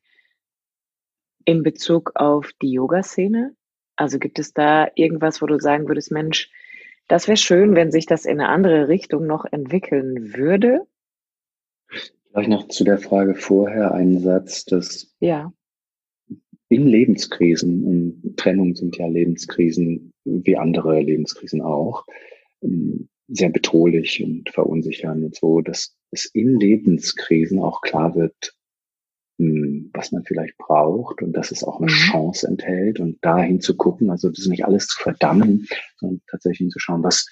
in 1.46 1.64
Bezug 1.64 2.12
auf 2.16 2.52
die 2.62 2.72
Yoga-Szene? 2.72 3.56
Also 3.96 4.20
gibt 4.20 4.38
es 4.40 4.54
da 4.54 4.90
irgendwas, 4.96 5.42
wo 5.42 5.46
du 5.48 5.60
sagen 5.60 5.88
würdest, 5.88 6.12
Mensch, 6.12 6.50
das 7.08 7.28
wäre 7.28 7.38
schön, 7.38 7.74
wenn 7.76 7.92
sich 7.92 8.06
das 8.06 8.26
in 8.26 8.40
eine 8.40 8.50
andere 8.50 8.88
Richtung 8.88 9.26
noch 9.26 9.46
entwickeln 9.46 10.36
würde. 10.36 10.86
Vielleicht 12.30 12.50
noch 12.50 12.68
zu 12.68 12.84
der 12.84 12.98
Frage 12.98 13.34
vorher 13.34 13.94
einen 13.94 14.20
Satz, 14.20 14.66
dass 14.66 15.16
ja. 15.20 15.52
in 16.70 16.86
Lebenskrisen, 16.86 17.84
und 17.84 18.38
Trennung 18.38 18.76
sind 18.76 18.98
ja 18.98 19.08
Lebenskrisen 19.08 20.12
wie 20.26 20.58
andere 20.58 21.00
Lebenskrisen 21.00 21.62
auch, 21.62 22.06
ähm, 22.62 23.10
sehr 23.28 23.50
bedrohlich 23.50 24.24
und 24.24 24.50
verunsichern 24.50 25.24
und 25.24 25.36
so, 25.36 25.62
dass 25.62 25.96
es 26.12 26.26
in 26.26 26.60
Lebenskrisen 26.60 27.60
auch 27.60 27.82
klar 27.82 28.16
wird, 28.16 28.56
hm, 29.38 29.92
was 29.94 30.12
man 30.12 30.24
vielleicht 30.24 30.58
braucht 30.58 31.22
und 31.22 31.34
dass 31.34 31.52
es 31.52 31.64
auch 31.64 31.78
eine 31.80 31.92
mhm. 31.92 31.96
Chance 31.96 32.48
enthält 32.48 33.00
und 33.00 33.24
dahin 33.24 33.60
zu 33.62 33.76
gucken, 33.76 34.10
also 34.10 34.30
das 34.30 34.40
ist 34.40 34.48
nicht 34.48 34.66
alles 34.66 34.88
zu 34.88 35.02
verdammen, 35.02 35.68
sondern 35.98 36.22
tatsächlich 36.30 36.60
hinzuschauen, 36.60 37.04
was, 37.04 37.28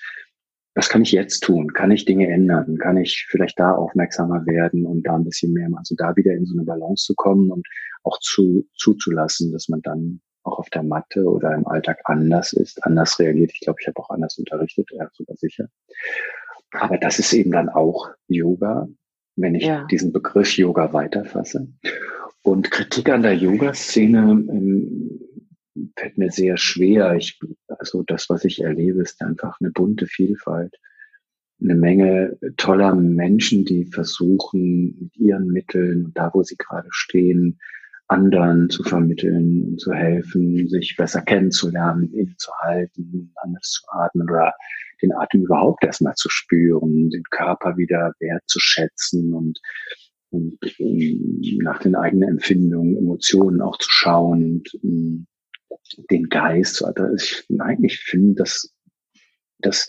was 0.76 0.90
kann 0.90 1.04
ich 1.04 1.14
jetzt 1.14 1.40
tun? 1.40 1.72
Kann 1.74 1.92
ich 1.92 2.04
Dinge 2.04 2.28
ändern? 2.28 2.78
Kann 2.78 2.98
ich 2.98 3.26
vielleicht 3.30 3.58
da 3.58 3.72
aufmerksamer 3.72 4.46
werden 4.46 4.86
und 4.86 5.04
da 5.04 5.16
ein 5.16 5.24
bisschen 5.24 5.54
mehr 5.54 5.70
machen? 5.70 5.80
Also 5.80 5.96
da 5.96 6.16
wieder 6.18 6.34
in 6.34 6.46
so 6.46 6.54
eine 6.54 6.66
Balance 6.66 7.06
zu 7.06 7.16
kommen 7.16 7.50
und 7.50 7.66
auch 8.04 8.20
zu, 8.20 8.68
zuzulassen, 8.76 9.54
dass 9.54 9.70
man 9.70 9.82
dann 9.82 10.22
der 10.76 10.84
Matte 10.84 11.24
oder 11.24 11.54
im 11.56 11.66
Alltag 11.66 12.02
anders 12.06 12.54
ist, 12.54 12.84
anders 12.86 13.18
reagiert. 13.20 13.52
Ich 13.54 13.62
glaube, 13.62 13.80
ich 13.82 13.88
habe 13.88 14.00
auch 14.00 14.10
anders 14.10 14.38
unterrichtet, 14.38 14.90
ja, 14.92 15.10
sogar 15.14 15.38
sicher. 15.38 15.68
Aber 16.72 16.98
das 16.98 17.20
ist 17.20 17.34
eben 17.34 17.52
dann 17.52 17.70
auch 17.70 18.10
Yoga, 18.28 18.88
wenn 19.36 19.56
ich 19.56 19.66
ja. 19.66 19.86
diesen 19.86 20.12
Begriff 20.12 20.58
Yoga 20.58 20.94
weiterfasse. 20.94 21.68
Und 22.42 22.70
Kritik 22.70 23.10
an 23.10 23.24
der 23.24 23.36
Yoga-Szene 23.36 24.20
ähm, 24.20 25.20
fällt 25.98 26.18
mir 26.18 26.32
sehr 26.32 26.58
schwer. 26.58 27.16
Ich, 27.16 27.40
also 27.68 28.04
das, 28.04 28.30
was 28.30 28.46
ich 28.46 28.62
erlebe, 28.62 29.02
ist 29.02 29.22
einfach 29.22 29.60
eine 29.60 29.72
bunte 29.72 30.06
Vielfalt. 30.06 30.76
Eine 31.62 31.76
Menge 31.76 32.38
toller 32.58 32.94
Menschen, 32.94 33.66
die 33.66 33.86
versuchen, 33.86 34.98
mit 35.00 35.18
ihren 35.18 35.48
Mitteln, 35.48 36.12
da 36.14 36.32
wo 36.34 36.44
sie 36.44 36.58
gerade 36.58 36.90
stehen, 36.92 37.60
anderen 38.08 38.70
zu 38.70 38.84
vermitteln 38.84 39.64
und 39.64 39.80
zu 39.80 39.94
helfen, 39.94 40.68
sich 40.68 40.96
besser 40.96 41.22
kennenzulernen, 41.22 42.12
innezuhalten, 42.14 43.34
anders 43.44 43.72
zu 43.72 43.84
atmen 43.90 44.30
oder 44.30 44.54
den 45.02 45.14
Atem 45.14 45.44
überhaupt 45.44 45.84
erstmal 45.84 46.14
zu 46.16 46.30
spüren, 46.30 47.10
den 47.10 47.24
Körper 47.32 47.78
wieder 47.78 48.14
wertzuschätzen 48.20 49.34
und, 49.34 49.60
und 50.30 50.58
um, 50.80 51.00
ähm, 51.00 51.60
nach 51.64 51.80
den 51.80 51.96
eigenen 51.96 52.30
Empfindungen, 52.30 52.98
Emotionen 52.98 53.62
auch 53.62 53.78
zu 53.78 53.90
schauen 53.90 54.44
und 54.44 54.74
um, 54.84 54.90
ähm, 54.90 55.28
den 56.10 56.30
Geist. 56.30 56.84
Also 56.84 57.14
ich, 57.16 57.46
nein, 57.50 57.84
ich 57.84 58.00
finde, 58.00 58.36
dass, 58.36 58.74
dass 59.60 59.88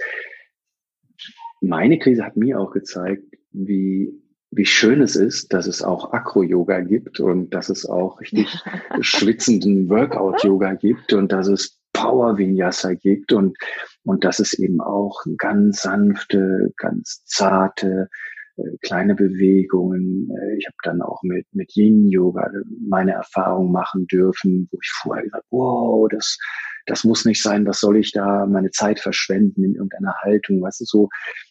meine 1.60 1.98
Krise 1.98 2.24
hat 2.24 2.36
mir 2.36 2.60
auch 2.60 2.72
gezeigt, 2.72 3.24
wie 3.52 4.12
wie 4.50 4.64
schön 4.64 5.02
es 5.02 5.16
ist, 5.16 5.52
dass 5.52 5.66
es 5.66 5.82
auch 5.82 6.12
Akro-Yoga 6.12 6.80
gibt 6.80 7.20
und 7.20 7.50
dass 7.50 7.68
es 7.68 7.86
auch 7.86 8.20
richtig 8.20 8.46
schwitzenden 9.00 9.88
Workout-Yoga 9.88 10.74
gibt 10.74 11.12
und 11.12 11.32
dass 11.32 11.48
es 11.48 11.78
Power-Vinyasa 11.92 12.94
gibt 12.94 13.32
und, 13.32 13.56
und 14.04 14.24
dass 14.24 14.38
es 14.38 14.58
eben 14.58 14.80
auch 14.80 15.22
ganz 15.38 15.82
sanfte, 15.82 16.72
ganz 16.76 17.24
zarte, 17.24 18.08
äh, 18.56 18.76
kleine 18.82 19.14
Bewegungen. 19.14 20.30
Äh, 20.30 20.56
ich 20.58 20.66
habe 20.66 20.76
dann 20.84 21.02
auch 21.02 21.22
mit, 21.22 21.46
mit 21.52 21.74
Yin-Yoga 21.74 22.50
meine 22.86 23.12
Erfahrung 23.12 23.72
machen 23.72 24.06
dürfen, 24.06 24.68
wo 24.70 24.78
ich 24.82 24.90
vorher 25.02 25.24
gesagt 25.24 25.46
wow, 25.50 26.08
das, 26.10 26.38
das 26.86 27.04
muss 27.04 27.24
nicht 27.24 27.42
sein, 27.42 27.66
was 27.66 27.80
soll 27.80 27.96
ich 27.96 28.12
da 28.12 28.46
meine 28.46 28.70
Zeit 28.70 29.00
verschwenden 29.00 29.64
in 29.64 29.74
irgendeiner 29.74 30.14
Haltung, 30.22 30.62
was 30.62 30.80
ist 30.80 30.90
so 30.90 31.08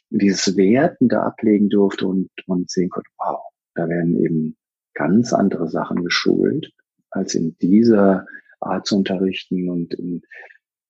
dieses 0.09 0.55
Werten 0.57 1.07
da 1.07 1.23
ablegen 1.23 1.69
durfte 1.69 2.07
und, 2.07 2.29
und 2.47 2.69
sehen 2.69 2.89
konnte, 2.89 3.09
wow, 3.17 3.41
da 3.73 3.87
werden 3.89 4.17
eben 4.17 4.57
ganz 4.93 5.33
andere 5.33 5.67
Sachen 5.69 6.03
geschult 6.03 6.71
als 7.11 7.35
in 7.35 7.55
dieser 7.61 8.25
Art 8.59 8.85
zu 8.85 8.97
unterrichten 8.97 9.69
und, 9.69 9.95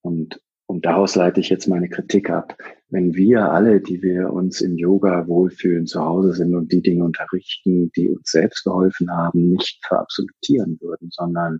und, 0.01 0.41
und 0.67 0.85
daraus 0.85 1.15
leite 1.15 1.39
ich 1.39 1.49
jetzt 1.49 1.67
meine 1.67 1.89
Kritik 1.89 2.29
ab. 2.29 2.57
Wenn 2.89 3.13
wir 3.13 3.51
alle, 3.51 3.81
die 3.81 4.01
wir 4.01 4.31
uns 4.31 4.61
im 4.61 4.77
Yoga 4.77 5.27
wohlfühlen, 5.27 5.85
zu 5.85 6.03
Hause 6.03 6.33
sind 6.33 6.55
und 6.55 6.71
die 6.71 6.81
Dinge 6.81 7.03
unterrichten, 7.03 7.91
die 7.95 8.09
uns 8.09 8.31
selbst 8.31 8.63
geholfen 8.63 9.11
haben, 9.11 9.49
nicht 9.49 9.83
verabsolutieren 9.85 10.77
würden, 10.81 11.09
sondern 11.11 11.59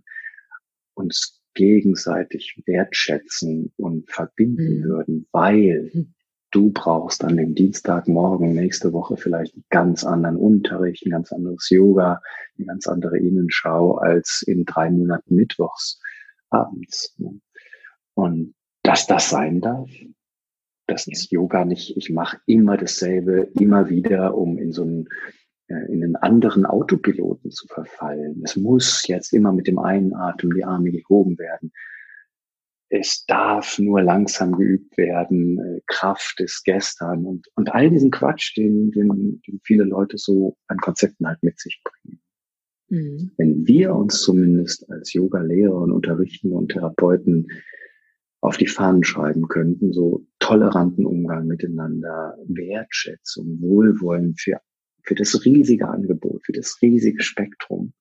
uns 0.94 1.40
gegenseitig 1.54 2.62
wertschätzen 2.66 3.72
und 3.76 4.10
verbinden 4.10 4.80
mhm. 4.80 4.84
würden, 4.84 5.26
weil 5.32 5.90
mhm. 5.92 6.14
Du 6.50 6.70
brauchst 6.70 7.24
an 7.24 7.36
dem 7.36 7.54
Dienstagmorgen 7.54 8.54
nächste 8.54 8.92
Woche 8.92 9.16
vielleicht 9.16 9.54
einen 9.54 9.64
ganz 9.70 10.04
anderen 10.04 10.36
Unterricht, 10.36 11.04
ein 11.04 11.10
ganz 11.10 11.32
anderes 11.32 11.68
Yoga, 11.70 12.20
eine 12.56 12.66
ganz 12.66 12.86
andere 12.86 13.18
Innenschau 13.18 13.96
als 13.96 14.42
in 14.46 14.64
drei 14.64 14.90
Monaten 14.90 15.34
Mittwochs 15.34 16.00
abends. 16.50 17.16
Und 18.14 18.54
dass 18.82 19.06
das 19.06 19.30
sein 19.30 19.60
darf, 19.60 19.90
das 20.86 21.08
ist 21.08 21.32
Yoga 21.32 21.64
nicht, 21.64 21.96
ich 21.96 22.10
mache 22.10 22.38
immer 22.46 22.76
dasselbe, 22.76 23.48
immer 23.58 23.88
wieder, 23.88 24.36
um 24.36 24.56
in 24.58 24.72
so 24.72 24.82
einen, 24.82 25.08
äh, 25.66 25.92
in 25.92 26.04
einen 26.04 26.16
anderen 26.16 26.64
Autopiloten 26.64 27.50
zu 27.50 27.66
verfallen. 27.66 28.40
Es 28.44 28.56
muss 28.56 29.06
jetzt 29.08 29.32
immer 29.32 29.52
mit 29.52 29.66
dem 29.66 29.80
einen 29.80 30.14
Atem 30.14 30.54
die 30.54 30.64
Arme 30.64 30.92
gehoben 30.92 31.38
werden. 31.38 31.72
Es 32.88 33.24
darf 33.26 33.78
nur 33.78 34.00
langsam 34.02 34.52
geübt 34.52 34.96
werden. 34.96 35.58
Äh, 35.58 35.80
Kraft 35.86 36.40
ist 36.40 36.64
gestern 36.64 37.24
und, 37.24 37.48
und 37.56 37.74
all 37.74 37.90
diesen 37.90 38.10
Quatsch, 38.10 38.56
den, 38.56 38.90
den, 38.92 39.42
den 39.46 39.60
viele 39.64 39.84
Leute 39.84 40.18
so 40.18 40.56
an 40.68 40.78
Konzepten 40.78 41.26
halt 41.26 41.42
mit 41.42 41.58
sich 41.58 41.82
bringen. 41.82 42.20
Mhm. 42.88 43.32
Wenn 43.36 43.66
wir 43.66 43.94
uns 43.94 44.20
zumindest 44.22 44.88
als 44.90 45.12
Yoga-Lehrer 45.12 45.74
und 45.74 45.92
Unterrichtende 45.92 46.56
und 46.56 46.70
Therapeuten 46.70 47.48
auf 48.40 48.56
die 48.56 48.68
Fahnen 48.68 49.02
schreiben 49.02 49.48
könnten, 49.48 49.92
so 49.92 50.24
toleranten 50.38 51.04
Umgang 51.04 51.46
miteinander, 51.46 52.36
Wertschätzung, 52.46 53.60
Wohlwollen 53.60 54.36
für, 54.36 54.60
für 55.02 55.16
das 55.16 55.44
riesige 55.44 55.88
Angebot, 55.88 56.44
für 56.44 56.52
das 56.52 56.78
riesige 56.80 57.22
Spektrum, 57.22 57.92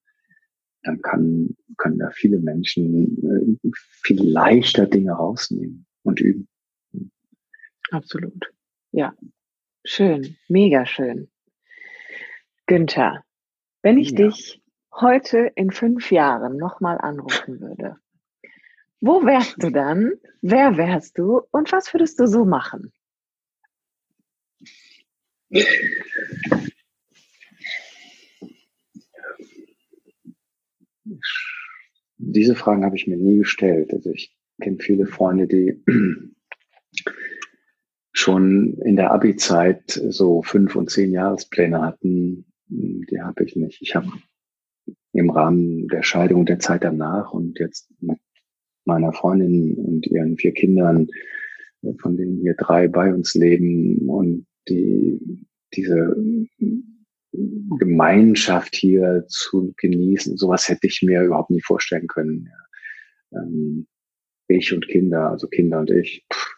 dann 0.86 1.02
kann, 1.02 1.56
können 1.78 2.00
da 2.00 2.10
viele 2.12 2.40
Menschen 2.40 3.58
äh, 3.64 3.70
viel 4.04 4.24
leichter 4.24 4.86
Dinge 4.86 5.14
rausnehmen 5.14 5.86
und 6.04 6.20
üben. 6.22 6.48
Absolut. 7.92 8.54
Ja. 8.92 9.14
Schön. 9.84 10.38
Mega 10.48 10.86
schön. 10.86 11.30
Günther, 12.68 13.24
wenn 13.82 13.98
ich 13.98 14.12
ja. 14.12 14.28
dich 14.28 14.62
heute 14.92 15.52
in 15.56 15.72
fünf 15.72 16.12
Jahren 16.12 16.58
nochmal 16.58 16.98
anrufen 17.00 17.60
würde, 17.62 17.98
wo 19.02 19.26
wärst 19.26 19.62
du 19.62 19.70
dann? 19.70 20.14
Wer 20.42 20.78
wärst 20.78 21.18
du? 21.18 21.42
Und 21.52 21.72
was 21.72 21.94
würdest 21.94 22.20
du 22.20 22.28
so 22.28 22.46
machen? 22.46 22.92
Diese 32.18 32.56
Fragen 32.56 32.84
habe 32.84 32.96
ich 32.96 33.08
mir 33.08 33.18
nie 33.18 33.40
gestellt. 33.40 33.94
Also 33.94 34.12
ich 34.12 34.36
kenne 34.62 34.78
viele 34.80 35.06
Freunde, 35.06 35.48
die 35.48 35.84
schon 38.12 38.78
in 38.86 38.96
der 38.96 39.12
Abi-Zeit 39.12 39.90
so 39.90 40.42
fünf 40.42 40.76
und 40.76 40.90
zehn 40.90 41.12
Jahrespläne 41.12 41.82
hatten. 41.82 42.46
Die 42.68 43.22
habe 43.22 43.44
ich 43.44 43.56
nicht. 43.56 43.82
Ich 43.82 43.96
habe 43.96 44.08
im 45.12 45.30
Rahmen 45.30 45.88
der 45.88 46.04
Scheidung 46.04 46.46
der 46.46 46.60
Zeit 46.60 46.84
danach 46.84 47.32
und 47.32 47.60
jetzt 47.60 47.90
mit 48.02 48.18
meiner 48.86 49.14
Freundin 49.14 49.76
und 49.76 50.08
ihren 50.08 50.38
vier 50.38 50.54
Kindern, 50.54 51.08
von 52.00 52.18
denen 52.18 52.40
hier 52.40 52.56
drei 52.56 52.88
bei 52.88 53.14
uns 53.14 53.34
leben 53.34 54.10
und 54.10 54.46
die, 54.68 55.46
diese 55.76 56.16
Gemeinschaft 57.80 58.76
hier 58.76 59.26
zu 59.28 59.74
genießen, 59.78 60.38
sowas 60.38 60.68
hätte 60.70 60.88
ich 60.88 61.02
mir 61.02 61.24
überhaupt 61.24 61.50
nie 61.50 61.62
vorstellen 61.62 62.08
können. 62.08 62.50
Ja. 63.32 63.42
Ähm, 63.42 63.88
ich 64.48 64.74
und 64.74 64.88
Kinder, 64.88 65.30
also 65.32 65.48
Kinder 65.48 65.80
und 65.80 65.90
ich, 65.90 66.26
pff, 66.32 66.56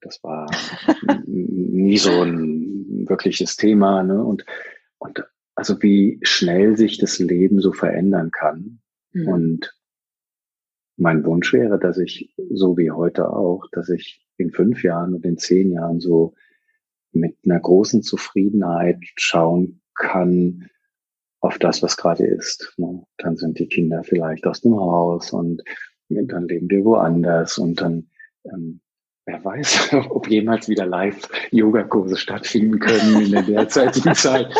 das 0.00 0.22
war 0.22 0.50
nie 1.26 1.98
so 1.98 2.22
ein 2.22 3.08
wirkliches 3.08 3.56
Thema. 3.56 4.02
Ne? 4.02 4.22
Und, 4.22 4.44
und 4.98 5.24
also 5.54 5.80
wie 5.82 6.18
schnell 6.22 6.76
sich 6.76 6.98
das 6.98 7.18
Leben 7.18 7.60
so 7.60 7.72
verändern 7.72 8.30
kann. 8.30 8.80
Mhm. 9.12 9.28
Und 9.28 9.78
mein 10.96 11.24
Wunsch 11.24 11.52
wäre, 11.52 11.78
dass 11.78 11.98
ich, 11.98 12.34
so 12.50 12.76
wie 12.76 12.90
heute 12.90 13.30
auch, 13.30 13.66
dass 13.72 13.88
ich 13.88 14.26
in 14.36 14.50
fünf 14.50 14.82
Jahren 14.82 15.14
und 15.14 15.24
in 15.24 15.38
zehn 15.38 15.72
Jahren 15.72 16.00
so 16.00 16.34
mit 17.12 17.36
einer 17.44 17.60
großen 17.60 18.02
Zufriedenheit 18.02 18.98
schauen 19.16 19.80
kann 19.98 20.70
auf 21.40 21.58
das, 21.58 21.82
was 21.82 21.96
gerade 21.96 22.26
ist. 22.26 22.72
Ne? 22.76 23.04
Dann 23.18 23.36
sind 23.36 23.58
die 23.58 23.68
Kinder 23.68 24.02
vielleicht 24.04 24.46
aus 24.46 24.60
dem 24.60 24.74
Haus 24.74 25.32
und 25.32 25.62
dann 26.08 26.48
leben 26.48 26.70
wir 26.70 26.84
woanders 26.84 27.58
und 27.58 27.80
dann, 27.80 28.10
ähm, 28.44 28.80
wer 29.26 29.44
weiß, 29.44 29.92
ob 30.10 30.28
jemals 30.28 30.68
wieder 30.68 30.86
Live-Yoga-Kurse 30.86 32.16
stattfinden 32.16 32.78
können 32.78 33.22
in 33.26 33.32
der 33.32 33.42
derzeitigen 33.42 34.14
Zeit. 34.14 34.52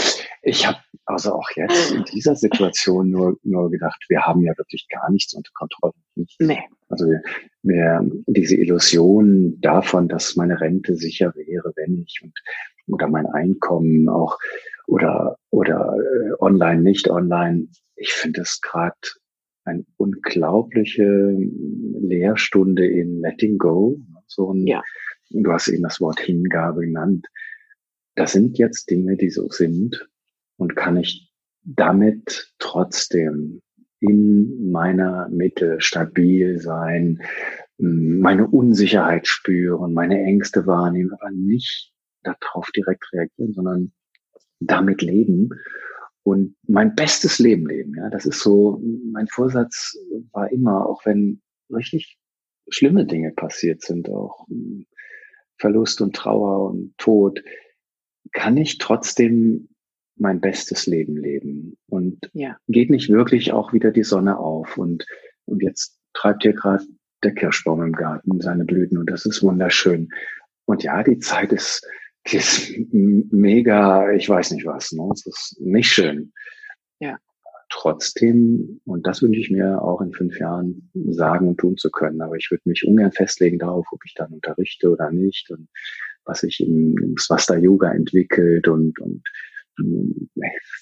Ich 0.43 0.67
habe 0.67 0.79
also 1.05 1.33
auch 1.33 1.51
jetzt 1.57 1.91
in 1.91 2.05
dieser 2.05 2.37
Situation 2.37 3.11
nur, 3.11 3.39
nur 3.43 3.71
gedacht, 3.71 4.05
wir 4.09 4.23
haben 4.23 4.43
ja 4.43 4.53
wirklich 4.59 4.87
gar 4.89 5.11
nichts 5.11 5.33
unter 5.35 5.51
Kontrolle. 5.55 5.95
Nee. 6.39 6.61
Also 6.91 7.07
wir, 7.07 7.23
wir, 7.63 8.11
diese 8.27 8.57
Illusion 8.57 9.59
davon, 9.61 10.09
dass 10.09 10.37
meine 10.37 10.61
Rente 10.61 10.97
sicher 10.97 11.35
wäre, 11.35 11.73
wenn 11.77 12.03
ich 12.07 12.21
und 12.23 12.35
oder 12.89 13.09
mein 13.09 13.27
Einkommen 13.27 14.09
auch 14.09 14.39
oder 14.87 15.37
oder 15.51 15.97
äh, 15.97 16.33
online, 16.41 16.83
nicht 16.83 17.09
online. 17.11 17.69
Ich 17.97 18.13
finde 18.13 18.43
es 18.43 18.61
gerade 18.61 18.97
eine 19.65 19.85
unglaubliche 19.97 21.37
Lehrstunde 22.01 22.87
in 22.87 23.21
Letting 23.21 23.59
Go. 23.59 24.01
So 24.27 24.53
ein, 24.53 24.67
ja. 24.67 24.83
Du 25.31 25.53
hast 25.53 25.69
eben 25.69 25.83
das 25.83 26.01
Wort 26.01 26.21
Hingabe 26.21 26.81
genannt. 26.81 27.27
Das 28.15 28.33
sind 28.33 28.57
jetzt 28.59 28.91
Dinge, 28.91 29.17
die 29.17 29.29
so 29.29 29.49
sind 29.51 30.09
und 30.57 30.75
kann 30.75 30.97
ich 30.97 31.31
damit 31.63 32.55
trotzdem 32.59 33.61
in 34.01 34.71
meiner 34.71 35.29
Mitte 35.29 35.81
stabil 35.81 36.59
sein, 36.61 37.21
meine 37.77 38.47
Unsicherheit 38.49 39.27
spüren, 39.27 39.93
meine 39.93 40.21
Ängste 40.23 40.67
wahrnehmen, 40.67 41.13
aber 41.13 41.31
nicht 41.31 41.93
darauf 42.23 42.71
direkt 42.71 43.05
reagieren, 43.13 43.55
sondern 43.55 43.93
damit 44.61 45.03
leben 45.03 45.51
und 46.23 46.57
mein 46.67 46.95
bestes 46.95 47.39
Leben 47.39 47.67
leben. 47.67 47.95
Ja, 47.97 48.11
das 48.11 48.27
ist 48.27 48.41
so, 48.41 48.83
mein 49.13 49.29
Vorsatz 49.29 49.97
war 50.33 50.51
immer, 50.53 50.87
auch 50.87 51.05
wenn 51.07 51.41
richtig 51.71 52.19
schlimme 52.69 53.07
Dinge 53.07 53.33
passiert 53.33 53.83
sind, 53.83 54.09
auch 54.11 54.47
Verlust 55.57 56.01
und 56.01 56.15
Trauer 56.15 56.71
und 56.71 56.97
Tod, 56.99 57.43
kann 58.33 58.57
ich 58.57 58.79
trotzdem 58.79 59.69
mein 60.17 60.41
bestes 60.41 60.87
Leben 60.87 61.17
leben 61.17 61.79
und 61.89 62.31
ja. 62.33 62.59
geht 62.69 62.91
nicht 62.91 63.09
wirklich 63.09 63.53
auch 63.53 63.73
wieder 63.73 63.91
die 63.91 64.03
Sonne 64.03 64.39
auf 64.39 64.77
und, 64.77 65.07
und 65.47 65.63
jetzt 65.63 65.99
treibt 66.13 66.43
hier 66.43 66.53
gerade 66.53 66.85
der 67.23 67.35
Kirschbaum 67.35 67.83
im 67.83 67.93
Garten 67.93 68.41
seine 68.41 68.65
Blüten 68.65 68.99
und 68.99 69.11
das 69.11 69.27
ist 69.27 69.43
wunderschön. 69.43 70.11
Und 70.67 70.83
ja, 70.83 71.03
die 71.03 71.19
Zeit 71.19 71.53
ist, 71.53 71.87
die 72.27 72.37
ist 72.37 72.73
mega, 72.93 74.13
ich 74.13 74.29
weiß 74.29 74.51
nicht 74.53 74.67
was, 74.67 74.93
ne? 74.93 75.09
es 75.13 75.27
ist 75.27 75.61
nicht 75.61 75.89
schön. 75.89 76.33
Ja. 77.01 77.19
Trotzdem, 77.71 78.81
und 78.85 79.07
das 79.07 79.23
wünsche 79.23 79.41
ich 79.41 79.51
mir 79.51 79.83
auch 79.83 80.01
in 80.01 80.13
fünf 80.13 80.39
Jahren 80.39 80.91
sagen 81.11 81.49
und 81.49 81.59
tun 81.59 81.77
zu 81.77 81.91
können, 81.91 82.21
aber 82.23 82.37
ich 82.37 82.51
würde 82.51 82.63
mich 82.65 82.87
ungern 82.87 83.13
festlegen 83.13 83.59
darauf, 83.59 83.87
ob 83.93 84.01
ich 84.05 84.15
dann 84.15 84.33
unterrichte 84.33 84.91
oder 84.91 85.11
nicht 85.11 85.51
und 85.51 85.69
was 86.25 86.41
sich 86.41 86.61
im, 86.61 86.97
im 86.99 87.17
Swasta 87.19 87.57
Yoga 87.57 87.93
entwickelt 87.93 88.69
und, 88.69 88.99
und 89.01 89.23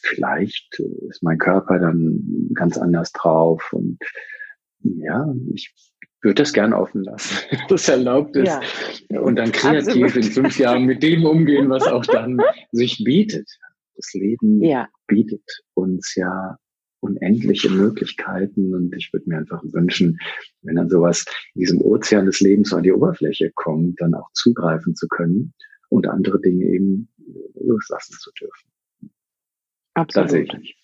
vielleicht 0.03 0.81
ist 1.09 1.23
mein 1.23 1.39
Körper 1.39 1.79
dann 1.79 2.51
ganz 2.55 2.79
anders 2.79 3.13
drauf 3.13 3.73
und 3.73 3.99
ja, 4.83 5.35
ich 5.53 5.75
würde 6.27 6.43
das 6.43 6.53
gern 6.53 6.73
offen 6.73 7.05
lassen, 7.05 7.37
das 7.69 7.89
erlaubt 7.89 8.37
ist. 8.37 8.59
Ja. 9.09 9.21
Und 9.21 9.37
dann 9.37 9.53
kreativ 9.53 10.03
Absolut. 10.03 10.17
in 10.17 10.23
fünf 10.25 10.59
Jahren 10.59 10.85
mit 10.85 11.03
dem 11.03 11.25
umgehen, 11.25 11.71
was 11.71 11.85
auch 11.85 12.05
dann 12.05 12.39
sich 12.73 13.03
bietet. 13.05 13.49
Das 13.95 14.13
Leben 14.13 14.63
ja. 14.63 14.89
bietet 15.07 15.43
uns 15.75 16.15
ja 16.17 16.59
unendliche 17.01 17.71
Möglichkeiten 17.71 18.75
und 18.75 18.95
ich 18.95 19.13
würde 19.13 19.29
mir 19.29 19.39
einfach 19.39 19.63
wünschen, 19.63 20.19
wenn 20.63 20.77
dann 20.77 20.91
sowas 20.91 21.25
in 21.55 21.61
diesem 21.61 21.81
Ozean 21.81 22.27
des 22.27 22.41
Lebens 22.41 22.73
an 22.73 22.83
die 22.83 22.93
Oberfläche 22.93 23.53
kommt, 23.55 24.01
dann 24.01 24.15
auch 24.15 24.29
zugreifen 24.33 24.97
zu 24.97 25.07
können 25.07 25.55
und 25.89 26.09
andere 26.09 26.41
Dinge 26.41 26.65
eben 26.65 27.09
loslassen 27.55 28.17
zu 28.19 28.33
dürfen. 28.33 28.69
Absolut. 29.95 30.29
Tatsächlich. 30.29 30.77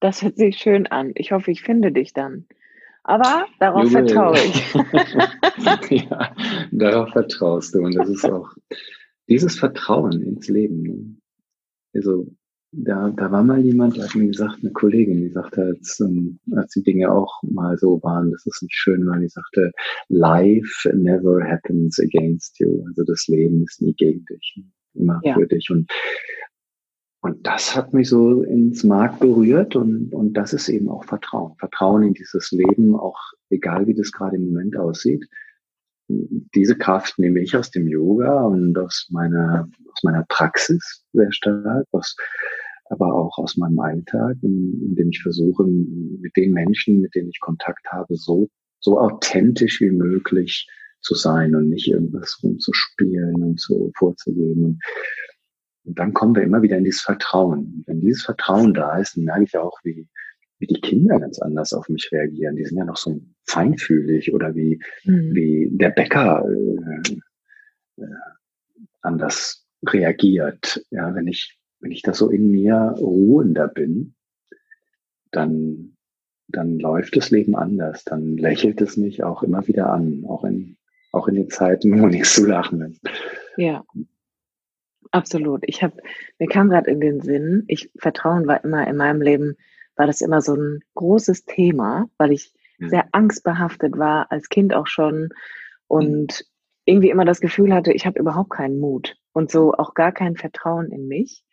Das 0.00 0.22
hört 0.22 0.36
sich 0.36 0.56
schön 0.56 0.86
an. 0.86 1.12
Ich 1.14 1.32
hoffe, 1.32 1.50
ich 1.50 1.62
finde 1.62 1.92
dich 1.92 2.12
dann 2.12 2.46
Aber 3.04 3.46
darauf 3.60 3.84
Jubel. 3.84 4.08
vertraue 4.08 4.38
ich. 4.38 6.00
ja, 6.08 6.34
darauf 6.72 7.10
vertraust 7.10 7.74
du. 7.74 7.80
Und 7.80 7.94
das 7.94 8.08
ist 8.08 8.24
auch 8.24 8.48
dieses 9.28 9.58
Vertrauen 9.58 10.22
ins 10.22 10.48
Leben. 10.48 10.82
Ne? 10.82 11.16
Also 11.94 12.26
da, 12.72 13.10
da 13.10 13.30
war 13.30 13.44
mal 13.44 13.60
jemand, 13.60 13.96
der 13.96 14.04
hat 14.04 14.14
mir 14.14 14.26
gesagt, 14.26 14.58
eine 14.62 14.72
Kollegin, 14.72 15.20
die 15.20 15.30
sagte, 15.30 15.62
als, 15.62 16.00
ähm, 16.00 16.40
als 16.56 16.72
die 16.72 16.82
Dinge 16.82 17.12
auch 17.12 17.42
mal 17.42 17.76
so 17.78 18.02
waren, 18.02 18.30
dass 18.30 18.46
es 18.46 18.62
nicht 18.62 18.74
schön 18.74 19.06
war, 19.06 19.18
die 19.20 19.28
sagte, 19.28 19.70
life 20.08 20.90
never 20.96 21.44
happens 21.44 22.00
against 22.00 22.58
you. 22.58 22.84
Also 22.88 23.04
das 23.04 23.26
Leben 23.28 23.62
ist 23.62 23.80
nie 23.80 23.94
gegen 23.94 24.24
dich, 24.24 24.60
immer 24.94 25.20
ja. 25.22 25.34
für 25.34 25.46
dich. 25.46 25.68
Und, 25.70 25.90
und 27.24 27.46
das 27.46 27.74
hat 27.74 27.94
mich 27.94 28.10
so 28.10 28.42
ins 28.42 28.84
Mark 28.84 29.18
berührt 29.18 29.76
und, 29.76 30.12
und 30.12 30.34
das 30.34 30.52
ist 30.52 30.68
eben 30.68 30.90
auch 30.90 31.06
Vertrauen. 31.06 31.56
Vertrauen 31.56 32.02
in 32.02 32.12
dieses 32.12 32.50
Leben, 32.52 32.94
auch 32.94 33.18
egal 33.48 33.86
wie 33.86 33.94
das 33.94 34.12
gerade 34.12 34.36
im 34.36 34.44
Moment 34.48 34.76
aussieht. 34.76 35.24
Diese 36.06 36.76
Kraft 36.76 37.18
nehme 37.18 37.40
ich 37.40 37.56
aus 37.56 37.70
dem 37.70 37.88
Yoga 37.88 38.42
und 38.44 38.76
aus 38.76 39.06
meiner, 39.10 39.66
aus 39.90 40.02
meiner 40.02 40.26
Praxis 40.28 41.02
sehr 41.14 41.32
stark, 41.32 41.86
aus 41.92 42.14
aber 42.90 43.14
auch 43.14 43.38
aus 43.38 43.56
meinem 43.56 43.78
Alltag, 43.78 44.36
in, 44.42 44.82
in 44.84 44.94
dem 44.94 45.08
ich 45.08 45.22
versuche, 45.22 45.64
mit 45.64 46.36
den 46.36 46.52
Menschen, 46.52 47.00
mit 47.00 47.14
denen 47.14 47.30
ich 47.30 47.40
Kontakt 47.40 47.86
habe, 47.90 48.16
so, 48.16 48.50
so 48.80 49.00
authentisch 49.00 49.80
wie 49.80 49.92
möglich 49.92 50.68
zu 51.00 51.14
sein 51.14 51.56
und 51.56 51.70
nicht 51.70 51.88
irgendwas 51.88 52.38
rumzuspielen 52.42 53.42
und 53.42 53.58
so 53.58 53.90
vorzugeben. 53.96 54.62
Und, 54.62 54.82
und 55.84 55.98
dann 55.98 56.14
kommen 56.14 56.34
wir 56.34 56.42
immer 56.42 56.62
wieder 56.62 56.78
in 56.78 56.84
dieses 56.84 57.02
Vertrauen. 57.02 57.58
Und 57.58 57.84
wenn 57.86 58.00
dieses 58.00 58.24
Vertrauen 58.24 58.74
da 58.74 58.98
ist, 58.98 59.16
dann 59.16 59.24
merke 59.24 59.44
ich 59.44 59.56
auch, 59.56 59.78
wie, 59.84 60.08
wie 60.58 60.66
die 60.66 60.80
Kinder 60.80 61.20
ganz 61.20 61.38
anders 61.38 61.72
auf 61.72 61.88
mich 61.88 62.10
reagieren. 62.10 62.56
Die 62.56 62.64
sind 62.64 62.78
ja 62.78 62.84
noch 62.84 62.96
so 62.96 63.20
feinfühlig 63.44 64.32
oder 64.32 64.54
wie, 64.54 64.80
mhm. 65.04 65.34
wie 65.34 65.68
der 65.72 65.90
Bäcker 65.90 66.44
äh, 66.48 68.02
äh, 68.02 68.06
anders 69.02 69.66
reagiert. 69.86 70.84
Ja, 70.90 71.14
wenn 71.14 71.26
ich 71.26 71.58
wenn 71.84 71.92
ich 71.92 72.00
da 72.00 72.14
so 72.14 72.30
in 72.30 72.50
mir 72.50 72.94
ruhender 72.96 73.68
bin, 73.68 74.14
dann, 75.30 75.96
dann 76.48 76.78
läuft 76.78 77.14
das 77.14 77.30
Leben 77.30 77.54
anders. 77.54 78.04
Dann 78.04 78.38
lächelt 78.38 78.80
es 78.80 78.96
mich 78.96 79.22
auch 79.22 79.42
immer 79.42 79.68
wieder 79.68 79.92
an, 79.92 80.24
auch 80.26 80.44
in, 80.44 80.78
auch 81.12 81.28
in 81.28 81.34
den 81.34 81.50
Zeiten, 81.50 82.00
wo 82.00 82.06
nichts 82.06 82.34
zu 82.34 82.46
lachen 82.46 82.80
ist. 82.80 83.00
Ja, 83.58 83.84
absolut. 85.14 85.62
Ich 85.66 85.82
habe, 85.82 85.96
mir 86.38 86.48
kam 86.48 86.68
gerade 86.68 86.90
in 86.90 87.00
den 87.00 87.20
Sinn, 87.20 87.64
ich, 87.68 87.90
Vertrauen 87.96 88.46
war 88.46 88.62
immer 88.64 88.86
in 88.86 88.96
meinem 88.96 89.22
Leben, 89.22 89.56
war 89.96 90.06
das 90.06 90.20
immer 90.20 90.40
so 90.40 90.54
ein 90.54 90.80
großes 90.94 91.44
Thema, 91.44 92.08
weil 92.18 92.32
ich 92.32 92.52
ja. 92.78 92.88
sehr 92.88 93.04
angstbehaftet 93.12 93.96
war, 93.96 94.30
als 94.30 94.48
Kind 94.48 94.74
auch 94.74 94.86
schon 94.86 95.30
und 95.86 96.40
mhm. 96.40 96.46
irgendwie 96.84 97.10
immer 97.10 97.24
das 97.24 97.40
Gefühl 97.40 97.72
hatte, 97.72 97.92
ich 97.92 98.06
habe 98.06 98.18
überhaupt 98.18 98.50
keinen 98.50 98.78
Mut 98.78 99.16
und 99.32 99.50
so 99.50 99.72
auch 99.74 99.94
gar 99.94 100.12
kein 100.12 100.36
Vertrauen 100.36 100.90
in 100.90 101.06
mich. 101.06 101.44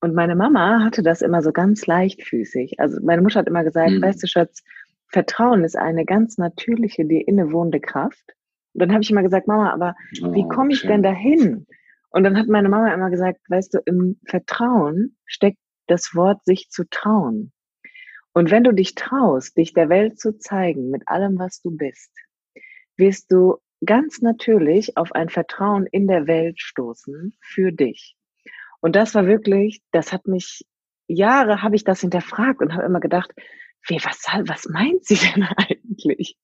Und 0.00 0.14
meine 0.14 0.36
Mama 0.36 0.84
hatte 0.84 1.02
das 1.02 1.22
immer 1.22 1.42
so 1.42 1.52
ganz 1.52 1.86
leichtfüßig. 1.86 2.80
Also 2.80 2.98
meine 3.02 3.22
Mutter 3.22 3.40
hat 3.40 3.48
immer 3.48 3.64
gesagt, 3.64 3.90
mhm. 3.90 4.02
weißt 4.02 4.22
du, 4.22 4.26
Schatz, 4.26 4.62
Vertrauen 5.08 5.64
ist 5.64 5.76
eine 5.76 6.04
ganz 6.04 6.38
natürliche, 6.38 7.04
dir 7.04 7.26
innewohnende 7.26 7.80
Kraft. 7.80 8.34
Und 8.74 8.80
dann 8.80 8.92
habe 8.92 9.02
ich 9.02 9.10
immer 9.10 9.22
gesagt, 9.22 9.48
Mama, 9.48 9.72
aber 9.72 9.94
oh, 10.22 10.34
wie 10.34 10.46
komme 10.48 10.72
ich 10.72 10.80
schön. 10.80 10.90
denn 10.90 11.02
dahin? 11.02 11.66
Und 12.10 12.24
dann 12.24 12.36
hat 12.38 12.48
meine 12.48 12.68
Mama 12.68 12.92
immer 12.92 13.10
gesagt, 13.10 13.40
weißt 13.48 13.74
du, 13.74 13.78
im 13.84 14.20
Vertrauen 14.26 15.16
steckt 15.26 15.58
das 15.86 16.14
Wort 16.14 16.44
sich 16.44 16.68
zu 16.70 16.84
trauen. 16.88 17.52
Und 18.32 18.50
wenn 18.50 18.64
du 18.64 18.72
dich 18.72 18.94
traust, 18.94 19.56
dich 19.56 19.72
der 19.72 19.88
Welt 19.88 20.18
zu 20.18 20.36
zeigen 20.38 20.90
mit 20.90 21.08
allem, 21.08 21.38
was 21.38 21.60
du 21.62 21.70
bist, 21.70 22.10
wirst 22.96 23.32
du 23.32 23.56
ganz 23.84 24.20
natürlich 24.20 24.96
auf 24.96 25.12
ein 25.12 25.28
Vertrauen 25.28 25.86
in 25.86 26.06
der 26.06 26.26
Welt 26.26 26.60
stoßen 26.60 27.34
für 27.40 27.72
dich. 27.72 28.16
Und 28.80 28.96
das 28.96 29.14
war 29.14 29.26
wirklich, 29.26 29.82
das 29.90 30.12
hat 30.12 30.26
mich, 30.26 30.66
Jahre 31.06 31.62
habe 31.62 31.76
ich 31.76 31.84
das 31.84 32.00
hinterfragt 32.00 32.60
und 32.60 32.74
habe 32.74 32.84
immer 32.84 33.00
gedacht, 33.00 33.32
wie, 33.88 33.96
was, 34.02 34.22
was 34.48 34.68
meint 34.68 35.04
sie 35.04 35.16
denn 35.34 35.44
eigentlich? 35.44 36.36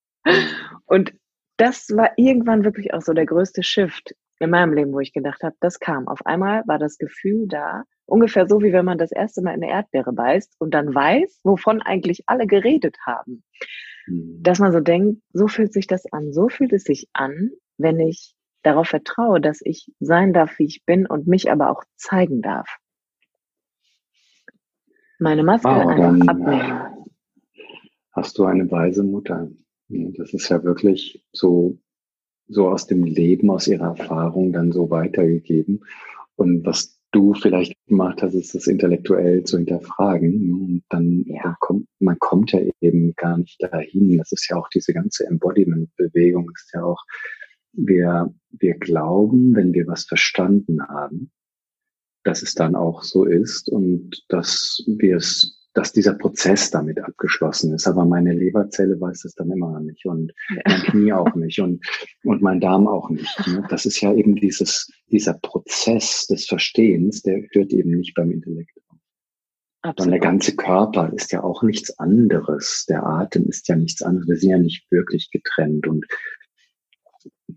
Und 0.86 1.12
das 1.56 1.90
war 1.90 2.12
irgendwann 2.16 2.64
wirklich 2.64 2.94
auch 2.94 3.02
so 3.02 3.12
der 3.12 3.26
größte 3.26 3.62
Shift 3.62 4.14
in 4.42 4.50
meinem 4.50 4.72
Leben, 4.74 4.92
wo 4.92 5.00
ich 5.00 5.12
gedacht 5.12 5.42
habe, 5.42 5.56
das 5.60 5.78
kam. 5.78 6.08
Auf 6.08 6.24
einmal 6.26 6.62
war 6.66 6.78
das 6.78 6.98
Gefühl 6.98 7.46
da, 7.48 7.84
ungefähr 8.06 8.46
so, 8.46 8.60
wie 8.60 8.72
wenn 8.72 8.84
man 8.84 8.98
das 8.98 9.12
erste 9.12 9.42
Mal 9.42 9.54
in 9.54 9.62
eine 9.62 9.72
Erdbeere 9.72 10.12
beißt 10.12 10.56
und 10.58 10.74
dann 10.74 10.94
weiß, 10.94 11.40
wovon 11.44 11.80
eigentlich 11.80 12.24
alle 12.26 12.46
geredet 12.46 12.96
haben. 13.06 13.42
Mhm. 14.06 14.42
Dass 14.42 14.58
man 14.58 14.72
so 14.72 14.80
denkt, 14.80 15.22
so 15.32 15.48
fühlt 15.48 15.72
sich 15.72 15.86
das 15.86 16.04
an, 16.12 16.32
so 16.32 16.48
fühlt 16.48 16.72
es 16.72 16.84
sich 16.84 17.08
an, 17.12 17.50
wenn 17.78 18.00
ich 18.00 18.34
darauf 18.62 18.88
vertraue, 18.88 19.40
dass 19.40 19.60
ich 19.62 19.90
sein 19.98 20.32
darf, 20.32 20.58
wie 20.58 20.66
ich 20.66 20.84
bin 20.84 21.06
und 21.06 21.26
mich 21.26 21.50
aber 21.50 21.70
auch 21.70 21.82
zeigen 21.96 22.42
darf. 22.42 22.78
Meine 25.18 25.44
Maske 25.44 25.68
wow, 25.68 25.86
einfach 25.86 26.28
abnehmen. 26.28 27.06
Hast 28.12 28.38
du 28.38 28.44
eine 28.44 28.70
weise 28.70 29.04
Mutter? 29.04 29.50
Das 29.88 30.32
ist 30.34 30.48
ja 30.48 30.62
wirklich 30.64 31.24
so, 31.32 31.78
so 32.48 32.68
aus 32.68 32.86
dem 32.86 33.04
Leben, 33.04 33.50
aus 33.50 33.66
ihrer 33.66 33.96
Erfahrung 33.98 34.52
dann 34.52 34.72
so 34.72 34.90
weitergegeben. 34.90 35.84
Und 36.36 36.64
was 36.64 36.98
du 37.12 37.34
vielleicht 37.34 37.74
gemacht 37.86 38.22
hast, 38.22 38.34
ist 38.34 38.54
das 38.54 38.66
intellektuell 38.66 39.44
zu 39.44 39.58
hinterfragen. 39.58 40.52
Und 40.52 40.82
dann, 40.88 41.24
ja. 41.26 41.56
kommt, 41.60 41.86
man 41.98 42.18
kommt 42.18 42.52
ja 42.52 42.60
eben 42.80 43.14
gar 43.16 43.38
nicht 43.38 43.62
dahin. 43.62 44.18
Das 44.18 44.32
ist 44.32 44.48
ja 44.48 44.56
auch 44.56 44.68
diese 44.68 44.92
ganze 44.92 45.26
Embodiment-Bewegung, 45.26 46.50
ist 46.54 46.72
ja 46.74 46.82
auch 46.84 47.02
wir, 47.72 48.34
wir 48.50 48.74
glauben, 48.74 49.54
wenn 49.54 49.72
wir 49.72 49.86
was 49.86 50.04
verstanden 50.04 50.82
haben, 50.86 51.30
dass 52.24 52.42
es 52.42 52.54
dann 52.54 52.74
auch 52.76 53.02
so 53.02 53.24
ist 53.24 53.68
und 53.68 54.24
dass 54.28 54.84
wir 54.86 55.16
es, 55.16 55.61
dass 55.74 55.92
dieser 55.92 56.14
Prozess 56.14 56.70
damit 56.70 57.00
abgeschlossen 57.00 57.74
ist. 57.74 57.86
Aber 57.86 58.04
meine 58.04 58.32
Leberzelle 58.32 59.00
weiß 59.00 59.24
es 59.24 59.34
dann 59.34 59.50
immer 59.50 59.72
noch 59.72 59.80
nicht 59.80 60.04
und 60.06 60.32
ja. 60.50 60.62
mein 60.66 60.82
Knie 60.84 61.12
auch 61.12 61.34
nicht 61.34 61.60
und, 61.60 61.84
und 62.24 62.42
mein 62.42 62.60
Darm 62.60 62.86
auch 62.86 63.10
nicht. 63.10 63.46
Ne? 63.46 63.64
Das 63.68 63.86
ist 63.86 64.00
ja 64.00 64.12
eben 64.14 64.36
dieses, 64.36 64.90
dieser 65.10 65.34
Prozess 65.34 66.26
des 66.26 66.46
Verstehens, 66.46 67.22
der 67.22 67.42
hört 67.52 67.72
eben 67.72 67.96
nicht 67.96 68.14
beim 68.14 68.30
Intellekt 68.30 68.76
auf. 68.88 68.98
Absolut. 69.84 70.06
Und 70.06 70.10
der 70.12 70.20
ganze 70.20 70.54
Körper 70.54 71.12
ist 71.12 71.32
ja 71.32 71.42
auch 71.42 71.62
nichts 71.62 71.98
anderes. 71.98 72.84
Der 72.88 73.04
Atem 73.04 73.48
ist 73.48 73.66
ja 73.68 73.74
nichts 73.74 74.00
anderes. 74.02 74.28
Wir 74.28 74.36
sind 74.36 74.50
ja 74.50 74.58
nicht 74.58 74.90
wirklich 74.92 75.30
getrennt. 75.32 75.88
Und 75.88 76.06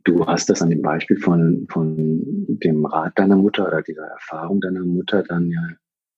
du 0.03 0.25
hast 0.25 0.49
das 0.49 0.61
an 0.61 0.71
dem 0.71 0.81
Beispiel 0.81 1.17
von, 1.17 1.67
von 1.69 2.23
dem 2.47 2.85
Rat 2.85 3.19
deiner 3.19 3.35
Mutter 3.35 3.67
oder 3.67 3.83
dieser 3.83 4.07
Erfahrung 4.07 4.59
deiner 4.59 4.83
Mutter 4.85 5.21
dann 5.21 5.49
ja 5.49 5.61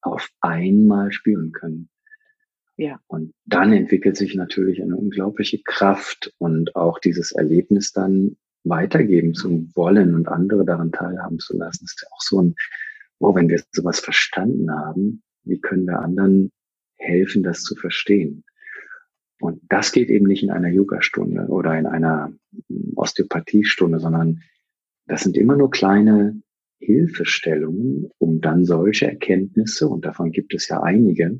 auf 0.02 0.30
einmal 0.42 1.12
spüren 1.12 1.52
können. 1.52 1.90
Ja. 2.78 3.00
Und 3.08 3.34
dann 3.46 3.74
entwickelt 3.74 4.18
sich 4.18 4.36
natürlich 4.36 4.82
eine 4.82 4.96
unglaubliche 4.96 5.60
Kraft 5.64 6.32
und 6.38 6.76
auch 6.76 7.00
dieses 7.00 7.32
Erlebnis 7.32 7.92
dann 7.92 8.38
weitergeben 8.64 9.34
zu 9.34 9.68
wollen 9.76 10.14
und 10.14 10.28
andere 10.28 10.66
daran 10.66 10.92
teilhaben 10.92 11.40
zu 11.40 11.58
lassen, 11.58 11.86
ist 11.86 12.02
ja 12.04 12.08
auch 12.12 12.22
so 12.22 12.42
ein, 12.42 12.56
oh, 13.20 13.34
wenn 13.34 13.50
wir 13.50 13.62
sowas 13.72 14.00
verstanden 14.00 14.70
haben, 14.72 15.24
wie 15.44 15.60
können 15.60 15.86
wir 15.86 16.00
anderen 16.00 16.52
helfen, 16.98 17.44
das 17.44 17.64
zu 17.64 17.76
verstehen? 17.76 18.44
Und 19.40 19.62
das 19.70 19.92
geht 19.92 20.10
eben 20.10 20.26
nicht 20.26 20.44
in 20.44 20.50
einer 20.50 20.70
Yoga-Stunde 20.70 21.48
oder 21.48 21.78
in 21.78 21.86
einer 21.86 22.34
Osteopathiestunde, 22.96 24.00
sondern 24.00 24.42
das 25.06 25.22
sind 25.22 25.38
immer 25.38 25.56
nur 25.56 25.70
kleine 25.70 26.42
Hilfestellungen, 26.80 28.10
um 28.18 28.42
dann 28.42 28.66
solche 28.66 29.08
Erkenntnisse, 29.08 29.88
und 29.88 30.06
davon 30.06 30.32
gibt 30.32 30.54
es 30.54 30.68
ja 30.68 30.82
einige, 30.82 31.40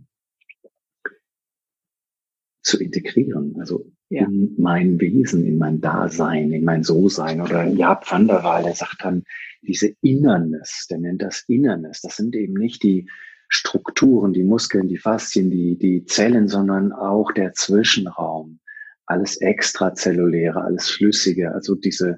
zu 2.68 2.80
integrieren. 2.80 3.56
Also 3.60 3.92
ja. 4.10 4.26
in 4.26 4.56
mein 4.58 5.00
Wesen, 5.00 5.46
in 5.46 5.58
mein 5.58 5.80
Dasein, 5.80 6.52
in 6.52 6.64
mein 6.64 6.84
So-Sein. 6.84 7.42
Oder 7.42 7.66
Jaap 7.66 8.12
van 8.12 8.28
der 8.28 8.44
Waal, 8.44 8.64
der 8.64 8.76
sagt 8.76 8.98
dann, 9.04 9.24
diese 9.62 9.94
Innernis, 10.02 10.88
der 10.90 11.00
nennt 11.00 11.22
das 11.22 11.44
Innernis. 11.48 12.02
Das 12.02 12.18
sind 12.18 12.36
eben 12.36 12.54
nicht 12.54 12.84
die 12.84 13.10
Strukturen, 13.50 14.34
die 14.34 14.44
Muskeln, 14.44 14.90
die 14.90 14.98
Faszien, 14.98 15.50
die, 15.50 15.78
die 15.78 16.04
Zellen, 16.06 16.48
sondern 16.48 16.92
auch 16.92 17.32
der 17.32 17.54
Zwischenraum. 17.54 18.60
Alles 19.06 19.38
extrazelluläre, 19.38 20.62
alles 20.62 20.90
Flüssige, 20.90 21.54
also 21.54 21.76
diese 21.76 22.18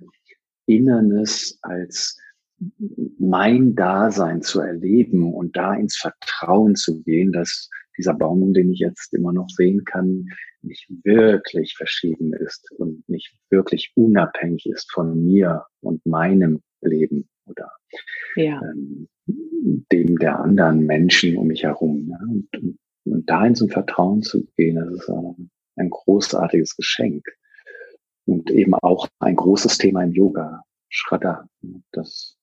Innernis 0.66 1.60
als 1.62 2.18
mein 3.18 3.76
Dasein 3.76 4.42
zu 4.42 4.60
erleben 4.62 5.34
und 5.34 5.56
da 5.56 5.74
ins 5.74 5.98
Vertrauen 5.98 6.76
zu 6.76 7.02
gehen, 7.04 7.32
dass 7.32 7.70
dieser 7.98 8.14
Baum, 8.14 8.54
den 8.54 8.72
ich 8.72 8.80
jetzt 8.80 9.14
immer 9.14 9.34
noch 9.34 9.50
sehen 9.50 9.84
kann, 9.86 10.28
nicht 10.62 10.88
wirklich 11.04 11.76
verschieden 11.78 12.34
ist 12.34 12.72
und 12.78 13.08
nicht 13.08 13.34
wirklich 13.50 13.92
unabhängig 13.96 14.66
ist 14.66 14.92
von 14.92 15.24
mir 15.26 15.66
und 15.82 16.06
meinem 16.06 16.62
Leben 16.82 17.30
oder 17.46 17.70
ja. 18.36 18.62
ähm, 18.62 19.08
dem 19.92 20.18
der 20.18 20.40
anderen 20.40 20.86
Menschen 20.86 21.38
um 21.38 21.48
mich 21.48 21.64
herum. 21.64 22.08
Ne? 22.08 22.20
Und, 22.22 22.62
und, 22.62 22.80
und 23.06 23.30
da 23.30 23.46
in 23.46 23.56
so 23.56 23.66
ein 23.66 23.72
Vertrauen 23.72 24.22
zu 24.22 24.46
gehen, 24.58 24.76
das 24.76 24.94
ist, 24.94 25.10
äh, 25.10 25.44
ein 25.76 25.90
großartiges 25.90 26.76
Geschenk 26.76 27.26
und 28.26 28.52
eben 28.52 28.74
auch 28.76 29.08
ein 29.20 29.36
großes 29.36 29.78
Thema 29.78 30.04
im 30.04 30.12
Yoga, 30.12 30.64
Shraddha, 30.90 31.48
das 31.92 32.39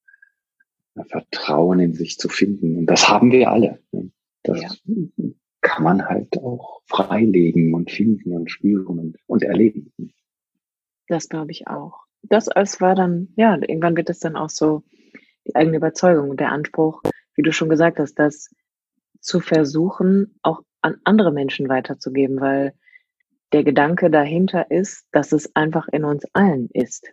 Vertrauen 1.05 1.81
in 1.81 1.95
sich 1.95 2.19
zu 2.19 2.29
finden. 2.29 2.77
Und 2.79 2.87
das 2.87 3.09
haben 3.09 3.31
wir 3.31 3.51
alle. 3.51 3.79
Das 4.43 4.61
ja. 4.63 4.71
kann 5.61 5.85
man 5.85 6.05
halt 6.07 6.37
auch 6.39 6.83
freilegen 6.87 7.75
und 7.75 7.91
finden 7.91 8.33
und 8.33 8.51
spüren 8.51 8.99
und, 8.99 9.17
und 9.27 9.43
erleben. 9.43 9.93
Das 11.09 11.29
glaube 11.29 11.51
ich 11.51 11.69
auch. 11.69 12.05
Das 12.23 12.49
als 12.49 12.81
war 12.81 12.95
dann, 12.95 13.29
ja, 13.37 13.55
irgendwann 13.55 13.97
wird 13.97 14.11
es 14.11 14.19
dann 14.19 14.37
auch 14.37 14.51
so 14.51 14.83
die 15.47 15.55
eigene 15.55 15.77
Überzeugung 15.77 16.31
und 16.31 16.41
der 16.41 16.51
Anspruch, 16.53 17.03
wie 17.35 17.43
du 17.43 17.53
schon 17.53 17.69
gesagt 17.69 17.99
hast, 17.99 18.15
das 18.15 18.51
zu 19.21 19.41
versuchen, 19.41 20.39
auch 20.43 20.63
an 20.81 20.97
andere 21.05 21.33
Menschen 21.33 21.69
weiterzugeben, 21.69 22.41
weil 22.41 22.75
der 23.53 23.65
Gedanke 23.65 24.11
dahinter 24.11 24.71
ist, 24.71 25.07
dass 25.13 25.33
es 25.33 25.55
einfach 25.55 25.89
in 25.89 26.05
uns 26.05 26.25
allen 26.33 26.69
ist. 26.73 27.09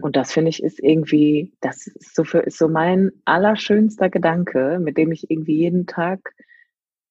Und 0.00 0.14
das 0.14 0.32
finde 0.32 0.50
ich 0.50 0.62
ist 0.62 0.80
irgendwie, 0.80 1.52
das 1.60 1.86
ist 1.88 2.14
so, 2.14 2.24
für, 2.24 2.40
ist 2.40 2.58
so 2.58 2.68
mein 2.68 3.10
allerschönster 3.24 4.10
Gedanke, 4.10 4.78
mit 4.80 4.96
dem 4.96 5.10
ich 5.10 5.30
irgendwie 5.30 5.56
jeden 5.56 5.86
Tag 5.86 6.34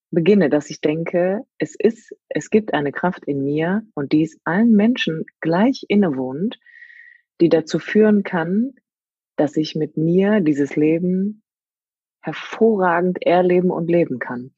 beginne, 0.10 0.50
dass 0.50 0.70
ich 0.70 0.82
denke, 0.82 1.42
es 1.58 1.76
ist, 1.76 2.16
es 2.30 2.50
gibt 2.50 2.74
eine 2.74 2.92
Kraft 2.92 3.26
in 3.26 3.44
mir 3.44 3.84
und 3.94 4.12
die 4.12 4.24
ist 4.24 4.40
allen 4.46 4.72
Menschen 4.72 5.26
gleich 5.42 5.86
innewohnend, 5.88 6.60
die 7.42 7.50
dazu 7.50 7.80
führen 7.80 8.24
kann, 8.24 8.74
dass 9.36 9.58
ich 9.58 9.76
mit 9.76 9.98
mir 9.98 10.40
dieses 10.42 10.76
Leben 10.76 11.44
hervorragend 12.22 13.26
erleben 13.26 13.72
und 13.72 13.90
leben 13.90 14.20
kann. 14.20 14.54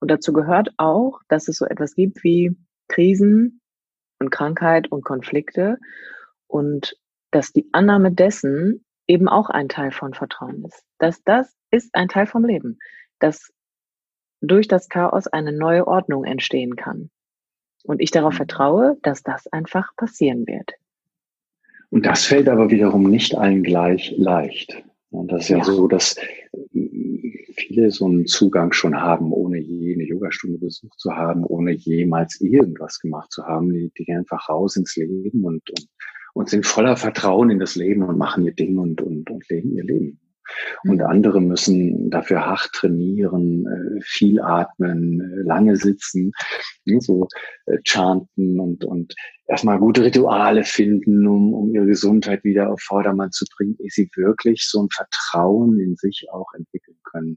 Und 0.00 0.10
dazu 0.10 0.32
gehört 0.32 0.70
auch, 0.76 1.20
dass 1.28 1.48
es 1.48 1.56
so 1.56 1.66
etwas 1.66 1.94
gibt 1.94 2.22
wie 2.22 2.56
Krisen 2.88 3.60
und 4.20 4.30
Krankheit 4.30 4.90
und 4.92 5.04
Konflikte 5.04 5.78
und 6.46 6.96
dass 7.30 7.52
die 7.52 7.68
Annahme 7.72 8.12
dessen 8.12 8.84
eben 9.06 9.28
auch 9.28 9.50
ein 9.50 9.68
Teil 9.68 9.90
von 9.90 10.14
Vertrauen 10.14 10.64
ist. 10.64 10.84
Dass 10.98 11.22
das 11.24 11.54
ist 11.70 11.94
ein 11.94 12.08
Teil 12.08 12.26
vom 12.26 12.44
Leben, 12.44 12.78
dass 13.18 13.52
durch 14.40 14.68
das 14.68 14.88
Chaos 14.88 15.26
eine 15.26 15.52
neue 15.52 15.86
Ordnung 15.86 16.24
entstehen 16.24 16.76
kann. 16.76 17.10
Und 17.84 18.00
ich 18.00 18.10
darauf 18.10 18.34
mhm. 18.34 18.38
vertraue, 18.38 18.98
dass 19.02 19.22
das 19.22 19.46
einfach 19.48 19.94
passieren 19.96 20.46
wird. 20.46 20.72
Und 21.90 22.04
das 22.04 22.24
fällt 22.24 22.48
aber 22.48 22.70
wiederum 22.70 23.10
nicht 23.10 23.36
allen 23.36 23.62
gleich 23.62 24.14
leicht. 24.18 24.82
Und 25.10 25.32
das 25.32 25.44
ist 25.44 25.48
ja, 25.48 25.58
ja 25.58 25.64
so, 25.64 25.88
dass 25.88 26.16
viele 26.70 27.90
so 27.90 28.04
einen 28.04 28.26
Zugang 28.26 28.72
schon 28.72 29.00
haben, 29.00 29.32
ohne 29.32 29.58
je 29.58 29.94
eine 29.94 30.04
Yogastunde 30.04 30.58
besucht 30.58 30.98
zu 30.98 31.12
haben, 31.12 31.44
ohne 31.44 31.72
jemals 31.72 32.40
irgendwas 32.40 32.98
gemacht 33.00 33.32
zu 33.32 33.44
haben. 33.44 33.72
Die, 33.72 33.90
die 33.96 34.04
gehen 34.04 34.18
einfach 34.18 34.48
raus 34.50 34.76
ins 34.76 34.96
Leben 34.96 35.44
und, 35.44 35.68
und, 35.70 35.88
und 36.38 36.48
sind 36.48 36.66
voller 36.66 36.96
Vertrauen 36.96 37.50
in 37.50 37.58
das 37.58 37.74
Leben 37.74 38.04
und 38.04 38.16
machen 38.16 38.44
ihr 38.44 38.54
Ding 38.54 38.78
und, 38.78 39.02
und, 39.02 39.28
und 39.28 39.48
leben 39.48 39.72
ihr 39.72 39.82
Leben. 39.82 40.20
Und 40.84 40.98
mhm. 40.98 41.06
andere 41.06 41.40
müssen 41.40 42.10
dafür 42.10 42.46
hart 42.46 42.70
trainieren, 42.74 43.66
äh, 43.66 44.00
viel 44.02 44.40
atmen, 44.40 45.20
äh, 45.20 45.42
lange 45.42 45.74
sitzen, 45.74 46.30
ne, 46.84 47.00
so 47.00 47.26
äh, 47.66 47.78
chanten 47.82 48.60
und, 48.60 48.84
und 48.84 49.16
erstmal 49.48 49.80
gute 49.80 50.04
Rituale 50.04 50.62
finden, 50.62 51.26
um, 51.26 51.52
um 51.52 51.74
ihre 51.74 51.86
Gesundheit 51.86 52.44
wieder 52.44 52.70
auf 52.70 52.80
Vordermann 52.82 53.32
zu 53.32 53.44
bringen, 53.56 53.74
ehe 53.80 53.90
sie 53.90 54.08
wirklich 54.14 54.68
so 54.68 54.84
ein 54.84 54.88
Vertrauen 54.94 55.80
in 55.80 55.96
sich 55.96 56.28
auch 56.30 56.54
entwickeln 56.54 56.98
können. 57.02 57.36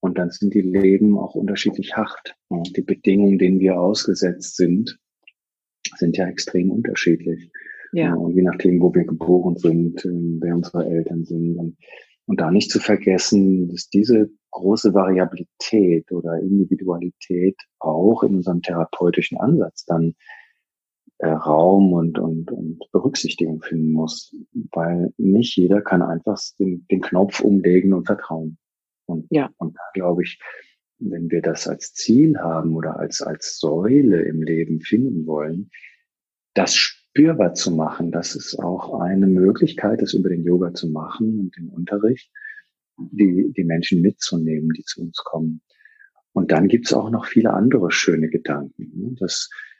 Und 0.00 0.18
dann 0.18 0.30
sind 0.30 0.52
die 0.52 0.60
Leben 0.60 1.18
auch 1.18 1.34
unterschiedlich 1.34 1.96
hart. 1.96 2.34
Die 2.50 2.82
Bedingungen, 2.82 3.38
denen 3.38 3.58
wir 3.58 3.80
ausgesetzt 3.80 4.56
sind, 4.56 4.98
sind 5.96 6.18
ja 6.18 6.26
extrem 6.26 6.70
unterschiedlich. 6.70 7.50
Ja. 7.92 8.14
Und 8.14 8.34
je 8.34 8.42
nachdem, 8.42 8.80
wo 8.80 8.94
wir 8.94 9.04
geboren 9.04 9.56
sind, 9.56 10.02
wer 10.04 10.54
unsere 10.54 10.86
Eltern 10.86 11.24
sind. 11.24 11.56
Und 11.56 11.76
und 12.26 12.40
da 12.40 12.50
nicht 12.50 12.70
zu 12.70 12.78
vergessen, 12.78 13.68
dass 13.68 13.88
diese 13.88 14.30
große 14.50 14.94
Variabilität 14.94 16.10
oder 16.12 16.38
Individualität 16.40 17.56
auch 17.78 18.22
in 18.22 18.36
unserem 18.36 18.62
therapeutischen 18.62 19.38
Ansatz 19.38 19.84
dann 19.84 20.14
äh, 21.18 21.28
Raum 21.28 21.92
und, 21.92 22.18
und, 22.18 22.50
und 22.50 22.78
Berücksichtigung 22.92 23.60
finden 23.62 23.92
muss, 23.92 24.34
weil 24.72 25.12
nicht 25.16 25.56
jeder 25.56 25.80
kann 25.80 26.02
einfach 26.02 26.38
den, 26.58 26.86
den 26.90 27.00
Knopf 27.00 27.40
umlegen 27.40 27.92
und 27.92 28.06
vertrauen. 28.06 28.58
Und, 29.06 29.26
ja. 29.30 29.50
und 29.58 29.76
da 29.76 29.82
glaube 29.94 30.22
ich, 30.22 30.40
wenn 30.98 31.30
wir 31.30 31.42
das 31.42 31.66
als 31.66 31.92
Ziel 31.92 32.38
haben 32.38 32.76
oder 32.76 32.98
als, 32.98 33.20
als 33.20 33.58
Säule 33.58 34.22
im 34.22 34.42
Leben 34.42 34.80
finden 34.80 35.26
wollen, 35.26 35.70
das 36.54 37.01
spürbar 37.12 37.52
zu 37.54 37.70
machen. 37.70 38.10
Das 38.10 38.34
ist 38.34 38.58
auch 38.58 39.00
eine 39.00 39.26
Möglichkeit, 39.26 40.00
das 40.00 40.14
über 40.14 40.30
den 40.30 40.44
Yoga 40.44 40.72
zu 40.72 40.88
machen 40.88 41.38
und 41.38 41.56
den 41.56 41.68
Unterricht, 41.68 42.30
die, 42.98 43.52
die 43.54 43.64
Menschen 43.64 44.00
mitzunehmen, 44.00 44.70
die 44.70 44.84
zu 44.84 45.02
uns 45.02 45.18
kommen. 45.18 45.60
Und 46.32 46.50
dann 46.52 46.68
gibt's 46.68 46.94
auch 46.94 47.10
noch 47.10 47.26
viele 47.26 47.52
andere 47.52 47.90
schöne 47.90 48.28
Gedanken. 48.28 49.16
Das 49.20 49.50
hm, 49.50 49.71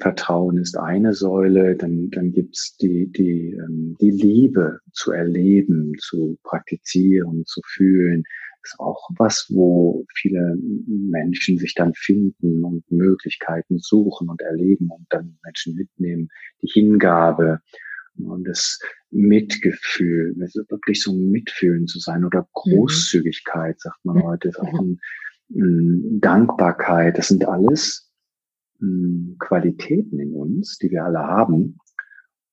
Vertrauen 0.00 0.58
ist 0.58 0.76
eine 0.76 1.14
Säule, 1.14 1.76
dann, 1.76 2.10
dann 2.10 2.32
gibt's 2.32 2.76
die, 2.76 3.10
die, 3.10 3.52
ähm, 3.52 3.96
die 4.00 4.10
Liebe 4.10 4.80
zu 4.92 5.12
erleben, 5.12 5.94
zu 5.98 6.38
praktizieren, 6.42 7.44
zu 7.46 7.60
fühlen 7.64 8.24
ist 8.66 8.80
auch 8.80 9.08
was, 9.16 9.46
wo 9.48 10.04
viele 10.14 10.56
Menschen 10.86 11.58
sich 11.58 11.74
dann 11.74 11.94
finden 11.94 12.64
und 12.64 12.90
Möglichkeiten 12.90 13.78
suchen 13.78 14.28
und 14.28 14.40
erleben 14.42 14.90
und 14.90 15.06
dann 15.10 15.38
Menschen 15.44 15.74
mitnehmen. 15.74 16.28
Die 16.62 16.68
Hingabe 16.68 17.60
und 18.18 18.46
das 18.46 18.80
Mitgefühl, 19.10 20.34
also 20.40 20.62
wirklich 20.68 21.02
so 21.02 21.14
mitfühlen 21.14 21.86
zu 21.86 21.98
sein 21.98 22.24
oder 22.24 22.42
mhm. 22.42 22.46
Großzügigkeit, 22.52 23.80
sagt 23.80 24.04
man 24.04 24.22
heute, 24.22 24.48
ist 24.48 24.58
auch 24.58 24.80
ein, 24.80 24.98
ein 25.54 26.20
Dankbarkeit. 26.20 27.18
Das 27.18 27.28
sind 27.28 27.46
alles 27.46 28.05
Qualitäten 29.38 30.18
in 30.18 30.32
uns, 30.32 30.78
die 30.78 30.90
wir 30.90 31.04
alle 31.04 31.20
haben. 31.20 31.78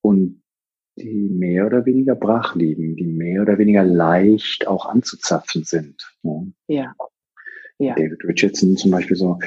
Und 0.01 0.43
die 0.97 1.29
mehr 1.29 1.65
oder 1.65 1.85
weniger 1.85 2.15
brach 2.15 2.55
liegen, 2.55 2.95
die 2.95 3.07
mehr 3.07 3.41
oder 3.41 3.57
weniger 3.57 3.83
leicht 3.83 4.67
auch 4.67 4.85
anzuzapfen 4.85 5.63
sind. 5.63 6.03
Ja. 6.67 6.93
ja. 7.79 7.95
David 7.95 8.23
Richardson 8.23 8.77
zum 8.77 8.91
Beispiel 8.91 9.17
so, 9.17 9.39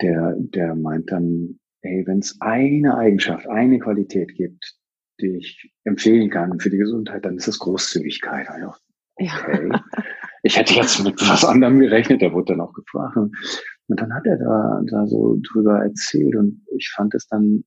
der, 0.00 0.34
der 0.38 0.74
meint 0.74 1.10
dann, 1.12 1.58
hey, 1.82 2.04
wenn 2.06 2.18
es 2.18 2.36
eine 2.40 2.96
Eigenschaft, 2.96 3.46
eine 3.48 3.78
Qualität 3.78 4.34
gibt, 4.34 4.74
die 5.20 5.36
ich 5.36 5.72
empfehlen 5.84 6.30
kann 6.30 6.58
für 6.58 6.70
die 6.70 6.78
Gesundheit, 6.78 7.24
dann 7.24 7.36
ist 7.36 7.48
es 7.48 7.58
Großzügigkeit. 7.58 8.48
Okay. 9.16 9.68
Ja. 9.70 9.84
ich 10.42 10.56
hätte 10.56 10.74
jetzt 10.74 11.02
mit 11.02 11.20
was 11.28 11.44
anderem 11.44 11.80
gerechnet, 11.80 12.22
der 12.22 12.32
wurde 12.32 12.52
dann 12.52 12.60
auch 12.60 12.72
gefragt. 12.72 13.16
Und 13.88 14.00
dann 14.00 14.14
hat 14.14 14.26
er 14.26 14.36
da, 14.36 14.82
da 14.86 15.06
so 15.06 15.38
drüber 15.42 15.82
erzählt 15.82 16.36
und 16.36 16.62
ich 16.76 16.90
fand 16.94 17.14
es 17.14 17.26
dann 17.26 17.64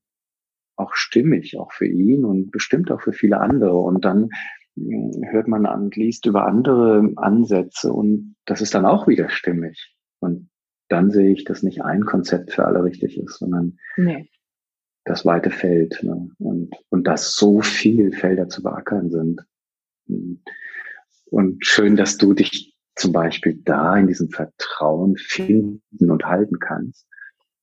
auch 0.76 0.94
stimmig, 0.94 1.58
auch 1.58 1.72
für 1.72 1.86
ihn 1.86 2.24
und 2.24 2.50
bestimmt 2.50 2.90
auch 2.90 3.02
für 3.02 3.12
viele 3.12 3.40
andere. 3.40 3.76
Und 3.76 4.04
dann 4.04 4.30
hm, 4.76 5.22
hört 5.30 5.48
man 5.48 5.66
an, 5.66 5.90
liest 5.90 6.26
über 6.26 6.46
andere 6.46 7.12
Ansätze 7.16 7.92
und 7.92 8.36
das 8.46 8.60
ist 8.60 8.74
dann 8.74 8.86
auch 8.86 9.08
wieder 9.08 9.28
stimmig. 9.28 9.94
Und 10.20 10.48
dann 10.88 11.10
sehe 11.10 11.32
ich, 11.32 11.44
dass 11.44 11.62
nicht 11.62 11.82
ein 11.82 12.04
Konzept 12.04 12.52
für 12.52 12.66
alle 12.66 12.84
richtig 12.84 13.18
ist, 13.18 13.38
sondern 13.38 13.78
nee. 13.96 14.30
das 15.04 15.26
weite 15.26 15.50
Feld. 15.50 16.00
Ne? 16.02 16.28
Und, 16.38 16.74
und 16.88 17.06
dass 17.06 17.34
so 17.34 17.60
viel 17.60 18.12
Felder 18.12 18.48
zu 18.48 18.62
beackern 18.62 19.10
sind. 19.10 19.40
Und 21.30 21.66
schön, 21.66 21.96
dass 21.96 22.18
du 22.18 22.34
dich 22.34 22.71
zum 23.02 23.12
Beispiel 23.12 23.60
da 23.64 23.96
in 23.96 24.06
diesem 24.06 24.30
Vertrauen 24.30 25.16
finden 25.16 26.10
und 26.10 26.24
halten 26.24 26.60
kannst. 26.60 27.06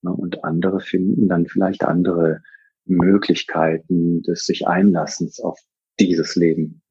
Ne? 0.02 0.12
Und 0.12 0.44
andere 0.44 0.82
finden 0.82 1.30
dann 1.30 1.48
vielleicht 1.48 1.84
andere 1.84 2.42
Möglichkeiten 2.86 4.22
des 4.22 4.46
sich 4.46 4.68
Einlassens 4.68 5.40
auf 5.40 5.58
dieses 6.00 6.36
Leben. 6.36 6.82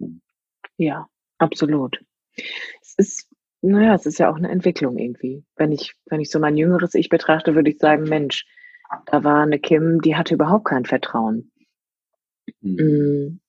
Ja, 0.78 1.08
absolut. 1.36 2.00
Es 2.80 2.94
ist, 2.96 3.30
naja, 3.60 3.94
es 3.94 4.06
ist 4.06 4.18
ja 4.18 4.30
auch 4.30 4.36
eine 4.36 4.48
Entwicklung 4.48 4.96
irgendwie. 4.96 5.44
Wenn 5.56 5.72
ich, 5.72 5.94
wenn 6.06 6.20
ich 6.20 6.30
so 6.30 6.38
mein 6.38 6.56
jüngeres 6.56 6.94
Ich 6.94 7.10
betrachte, 7.10 7.54
würde 7.54 7.70
ich 7.70 7.78
sagen, 7.78 8.04
Mensch, 8.04 8.46
da 9.06 9.24
war 9.24 9.42
eine 9.42 9.58
Kim, 9.58 10.00
die 10.00 10.16
hatte 10.16 10.34
überhaupt 10.34 10.66
kein 10.66 10.86
Vertrauen. 10.86 11.52
Mhm. 12.62 13.40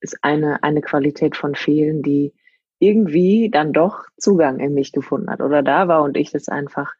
Ist 0.00 0.18
eine, 0.20 0.62
eine 0.62 0.82
Qualität 0.82 1.36
von 1.36 1.54
vielen, 1.54 2.02
die 2.02 2.34
irgendwie 2.78 3.50
dann 3.50 3.72
doch 3.72 4.04
Zugang 4.18 4.60
in 4.60 4.74
mich 4.74 4.92
gefunden 4.92 5.30
hat 5.30 5.40
oder 5.40 5.62
da 5.62 5.88
war 5.88 6.02
und 6.02 6.16
ich 6.16 6.30
das 6.30 6.48
einfach, 6.48 6.94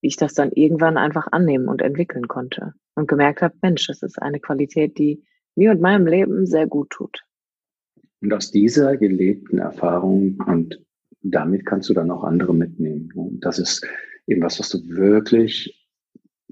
ich 0.00 0.16
das 0.16 0.34
dann 0.34 0.52
irgendwann 0.52 0.96
einfach 0.96 1.28
annehmen 1.32 1.68
und 1.68 1.82
entwickeln 1.82 2.28
konnte 2.28 2.74
und 2.94 3.08
gemerkt 3.08 3.42
habe, 3.42 3.54
Mensch, 3.62 3.86
das 3.86 4.02
ist 4.02 4.20
eine 4.20 4.40
Qualität, 4.40 4.98
die 4.98 5.24
mir 5.56 5.72
und 5.72 5.80
meinem 5.80 6.06
Leben 6.06 6.46
sehr 6.46 6.66
gut 6.66 6.90
tut. 6.90 7.24
Und 8.22 8.32
aus 8.32 8.50
dieser 8.50 8.96
gelebten 8.96 9.58
Erfahrung 9.58 10.38
und 10.46 10.80
damit 11.22 11.66
kannst 11.66 11.88
du 11.88 11.94
dann 11.94 12.10
auch 12.10 12.24
andere 12.24 12.54
mitnehmen. 12.54 13.10
Und 13.14 13.40
das 13.40 13.58
ist 13.58 13.86
eben 14.26 14.42
was, 14.42 14.58
was 14.58 14.70
du 14.70 14.78
wirklich 14.88 15.76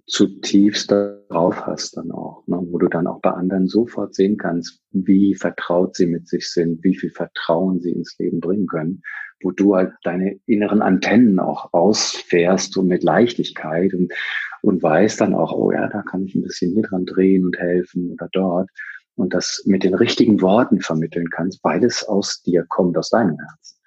zutiefst 0.09 0.91
drauf 0.91 1.67
hast 1.67 1.97
dann 1.97 2.11
auch, 2.11 2.43
ne? 2.47 2.59
wo 2.71 2.79
du 2.79 2.89
dann 2.89 3.07
auch 3.07 3.21
bei 3.21 3.31
anderen 3.31 3.69
sofort 3.69 4.15
sehen 4.15 4.39
kannst, 4.39 4.81
wie 4.91 5.35
vertraut 5.35 5.95
sie 5.97 6.07
mit 6.07 6.27
sich 6.27 6.51
sind, 6.51 6.83
wie 6.83 6.97
viel 6.97 7.11
Vertrauen 7.11 7.81
sie 7.81 7.93
ins 7.93 8.17
Leben 8.19 8.41
bringen 8.41 8.67
können, 8.67 9.03
wo 9.43 9.51
du 9.51 9.77
halt 9.77 9.93
deine 10.03 10.41
inneren 10.47 10.83
Antennen 10.83 11.39
auch 11.39 11.73
ausfährst 11.73 12.77
und 12.79 12.89
mit 12.89 13.03
Leichtigkeit 13.03 13.93
und, 13.95 14.13
und 14.63 14.83
weißt 14.83 15.21
dann 15.21 15.35
auch, 15.35 15.53
oh 15.53 15.71
ja, 15.73 15.89
da 15.89 16.03
kann 16.03 16.25
ich 16.25 16.35
ein 16.35 16.43
bisschen 16.43 16.73
hier 16.73 16.83
dran 16.83 17.05
drehen 17.05 17.45
und 17.45 17.59
helfen 17.59 18.11
oder 18.11 18.29
dort 18.33 18.71
und 19.15 19.35
das 19.35 19.63
mit 19.67 19.85
den 19.85 19.95
richtigen 19.95 20.41
Worten 20.41 20.81
vermitteln 20.81 21.29
kannst, 21.31 21.63
weil 21.63 21.85
es 21.85 22.03
aus 22.05 22.41
dir 22.43 22.65
kommt, 22.69 22.97
aus 22.97 23.11
deinem 23.11 23.37
Herzen. 23.39 23.78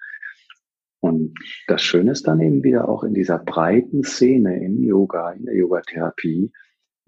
Und 1.02 1.34
das 1.66 1.82
Schöne 1.82 2.12
ist 2.12 2.28
dann 2.28 2.40
eben 2.40 2.62
wieder 2.62 2.88
auch 2.88 3.02
in 3.02 3.12
dieser 3.12 3.40
breiten 3.40 4.04
Szene 4.04 4.64
im 4.64 4.84
Yoga, 4.84 5.32
in 5.32 5.46
der 5.46 5.56
Yogatherapie, 5.56 6.52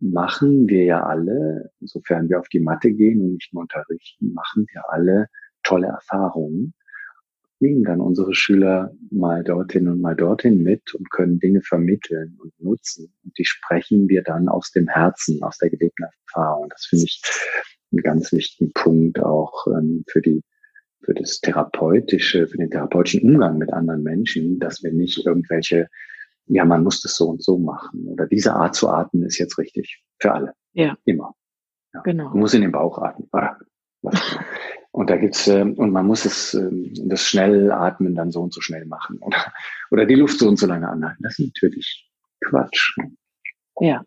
machen 0.01 0.69
wir 0.69 0.83
ja 0.83 1.05
alle, 1.05 1.71
sofern 1.81 2.29
wir 2.29 2.41
auf 2.41 2.49
die 2.49 2.59
Matte 2.59 2.91
gehen 2.91 3.21
und 3.21 3.35
nicht 3.35 3.55
nur 3.55 3.63
unterrichten, 3.63 4.35
machen 4.35 4.67
wir 4.73 4.83
alle 4.91 5.29
tolle 5.63 5.87
Erfahrungen, 5.87 6.75
nehmen 7.61 7.85
dann 7.85 8.01
unsere 8.01 8.35
Schüler 8.35 8.93
mal 9.13 9.45
dorthin 9.45 9.87
und 9.89 10.01
mal 10.01 10.17
dorthin 10.17 10.65
mit 10.65 10.93
und 10.93 11.09
können 11.13 11.39
Dinge 11.39 11.63
vermitteln 11.63 12.37
und 12.43 12.53
nutzen. 12.59 13.15
Und 13.23 13.39
die 13.39 13.45
sprechen 13.45 14.09
wir 14.09 14.25
dann 14.25 14.49
aus 14.49 14.73
dem 14.73 14.89
Herzen, 14.89 15.41
aus 15.45 15.59
der 15.59 15.71
gelebten 15.71 16.07
Erfahrung. 16.27 16.69
Das 16.71 16.87
finde 16.87 17.05
ich 17.05 17.23
einen 17.93 18.03
ganz 18.03 18.33
wichtigen 18.33 18.73
Punkt 18.73 19.21
auch 19.21 19.69
ähm, 19.69 20.05
für 20.09 20.21
die 20.21 20.43
für 21.05 21.15
das 21.15 21.41
therapeutische, 21.41 22.47
für 22.47 22.57
den 22.57 22.71
therapeutischen 22.71 23.23
Umgang 23.23 23.59
mit 23.59 23.73
anderen 23.73 24.03
Menschen, 24.03 24.59
dass 24.59 24.83
wir 24.83 24.93
nicht 24.93 25.25
irgendwelche, 25.25 25.89
ja, 26.47 26.65
man 26.65 26.83
muss 26.83 27.01
das 27.03 27.17
so 27.17 27.29
und 27.29 27.43
so 27.43 27.59
machen 27.59 28.07
oder 28.09 28.27
diese 28.27 28.55
Art 28.55 28.75
zu 28.75 28.89
atmen 28.89 29.25
ist 29.25 29.39
jetzt 29.39 29.59
richtig 29.59 30.03
für 30.19 30.33
alle. 30.33 30.53
Ja. 30.73 30.97
Immer. 31.05 31.35
Ja. 31.93 32.01
Genau. 32.03 32.31
Man 32.31 32.39
muss 32.39 32.55
in 32.55 32.63
den 32.63 32.73
Bauch 32.73 32.99
atmen. 32.99 33.29
Ah, 33.33 33.57
und 34.91 35.11
da 35.11 35.17
gibt's 35.17 35.49
äh, 35.49 35.63
und 35.63 35.91
man 35.91 36.07
muss 36.07 36.25
es 36.25 36.55
äh, 36.55 36.71
das 37.07 37.23
schnell 37.23 37.73
atmen 37.73 38.15
dann 38.15 38.31
so 38.31 38.43
und 38.43 38.53
so 38.53 38.61
schnell 38.61 38.85
machen 38.87 39.19
oder 39.21 39.53
oder 39.91 40.07
die 40.07 40.15
Luft 40.15 40.39
so 40.39 40.49
und 40.49 40.59
so 40.59 40.67
lange 40.67 40.89
anhalten. 40.89 41.23
Das 41.23 41.39
ist 41.39 41.47
natürlich 41.47 42.11
Quatsch. 42.41 42.97
Ja. 43.81 44.05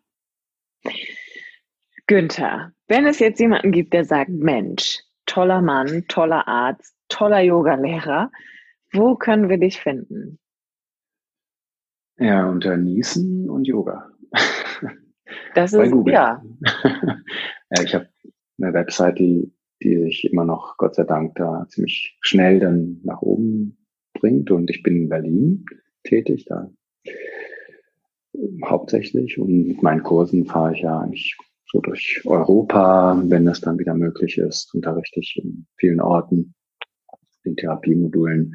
Günther, 2.06 2.72
wenn 2.86 3.06
es 3.06 3.18
jetzt 3.18 3.38
jemanden 3.38 3.70
gibt, 3.70 3.92
der 3.92 4.04
sagt, 4.04 4.30
Mensch, 4.30 5.00
toller 5.28 5.60
Mann, 5.60 6.04
toller 6.08 6.48
Arzt, 6.48 6.96
toller 7.08 7.40
Yogalehrer. 7.40 8.32
Wo 8.92 9.14
können 9.14 9.48
wir 9.48 9.58
dich 9.58 9.80
finden? 9.80 10.38
Ja, 12.18 12.48
unter 12.48 12.76
Niesen 12.76 13.48
und 13.48 13.66
Yoga. 13.66 14.10
Das 15.54 15.72
ist, 15.72 15.92
ja. 16.06 16.42
ja, 16.84 17.82
ich 17.82 17.94
habe 17.94 18.08
eine 18.60 18.72
Website, 18.72 19.18
die, 19.18 19.52
die 19.82 19.96
sich 20.04 20.30
immer 20.32 20.44
noch, 20.44 20.76
Gott 20.78 20.94
sei 20.94 21.04
Dank, 21.04 21.36
da 21.36 21.66
ziemlich 21.68 22.18
schnell 22.22 22.58
dann 22.58 23.00
nach 23.04 23.22
oben 23.22 23.78
bringt. 24.14 24.50
Und 24.50 24.70
ich 24.70 24.82
bin 24.82 24.96
in 24.96 25.08
Berlin 25.08 25.64
tätig, 26.02 26.46
da 26.46 26.70
hauptsächlich. 28.64 29.38
Und 29.38 29.68
mit 29.68 29.82
meinen 29.82 30.02
Kursen 30.02 30.46
fahre 30.46 30.72
ich 30.72 30.80
ja 30.80 30.98
eigentlich 30.98 31.36
so 31.70 31.80
durch 31.80 32.22
Europa, 32.24 33.20
wenn 33.26 33.44
das 33.44 33.60
dann 33.60 33.78
wieder 33.78 33.94
möglich 33.94 34.38
ist, 34.38 34.74
unterrichte 34.74 35.20
ich 35.20 35.38
in 35.42 35.66
vielen 35.76 36.00
Orten, 36.00 36.54
in 37.44 37.56
Therapiemodulen. 37.56 38.54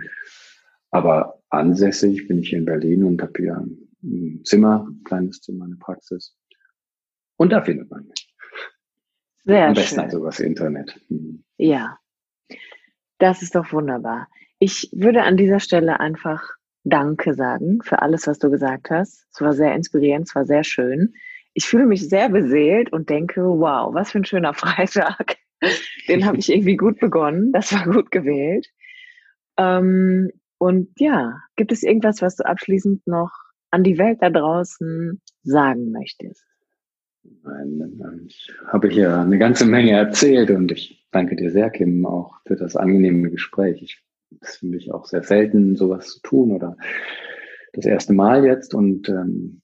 Aber 0.90 1.42
ansässig 1.50 2.28
bin 2.28 2.40
ich 2.40 2.50
hier 2.50 2.60
in 2.60 2.66
Berlin 2.66 3.04
und 3.04 3.22
habe 3.22 3.34
hier 3.38 3.66
ein 4.04 4.42
Zimmer, 4.44 4.88
ein 4.90 5.04
kleines 5.04 5.42
Zimmer, 5.42 5.66
eine 5.66 5.76
Praxis. 5.76 6.36
Und 7.38 7.52
da 7.52 7.62
findet 7.62 7.90
man 7.90 8.06
mich. 8.06 8.34
Sehr 9.46 9.68
Am 9.68 9.74
besten 9.74 9.96
schön. 9.96 10.04
also 10.06 10.26
das 10.26 10.40
Internet. 10.40 11.00
Mhm. 11.10 11.44
Ja, 11.58 11.98
das 13.20 13.42
ist 13.42 13.56
doch 13.56 13.72
wunderbar. 13.74 14.28
Ich 14.60 14.90
würde 14.94 15.24
an 15.24 15.38
dieser 15.38 15.60
Stelle 15.60 16.00
einfach 16.00 16.44
Danke 16.84 17.34
sagen 17.34 17.82
für 17.82 18.02
alles, 18.02 18.28
was 18.28 18.40
du 18.40 18.50
gesagt 18.50 18.90
hast. 18.90 19.26
Es 19.32 19.42
war 19.42 19.54
sehr 19.54 19.74
inspirierend, 19.76 20.28
es 20.28 20.36
war 20.36 20.46
sehr 20.46 20.64
schön 20.64 21.14
ich 21.54 21.66
fühle 21.66 21.86
mich 21.86 22.08
sehr 22.10 22.30
beseelt 22.30 22.92
und 22.92 23.10
denke, 23.10 23.42
wow, 23.42 23.94
was 23.94 24.12
für 24.12 24.20
ein 24.20 24.26
schöner 24.26 24.54
Freitag. 24.54 25.38
Den 26.08 26.26
habe 26.26 26.38
ich 26.38 26.52
irgendwie 26.52 26.76
gut 26.76 27.00
begonnen. 27.00 27.52
Das 27.54 27.72
war 27.74 27.86
gut 27.86 28.12
gewählt. 28.12 28.68
Ähm, 29.58 30.32
und 30.58 30.90
ja, 30.98 31.40
gibt 31.56 31.72
es 31.72 31.84
irgendwas, 31.84 32.22
was 32.22 32.36
du 32.36 32.46
abschließend 32.46 33.06
noch 33.08 33.32
an 33.72 33.84
die 33.84 33.98
Welt 33.98 34.20
da 34.22 34.30
draußen 34.30 35.22
sagen 35.44 35.92
möchtest? 35.92 36.44
Ich 38.28 38.52
habe 38.68 38.90
hier 38.90 39.18
eine 39.18 39.38
ganze 39.38 39.66
Menge 39.66 39.92
erzählt 39.92 40.52
und 40.52 40.72
ich 40.72 41.08
danke 41.12 41.36
dir 41.36 41.52
sehr, 41.52 41.70
Kim, 41.70 42.06
auch 42.06 42.36
für 42.46 42.56
das 42.56 42.76
angenehme 42.76 43.30
Gespräch. 43.30 43.82
Ich, 43.82 44.04
das 44.42 44.58
finde 44.58 44.78
ich 44.78 44.92
auch 44.92 45.06
sehr 45.06 45.24
selten, 45.24 45.76
sowas 45.76 46.10
zu 46.10 46.22
tun 46.22 46.52
oder 46.52 46.76
das 47.72 47.86
erste 47.86 48.14
Mal 48.14 48.46
jetzt 48.46 48.76
und 48.76 49.08
ähm, 49.10 49.63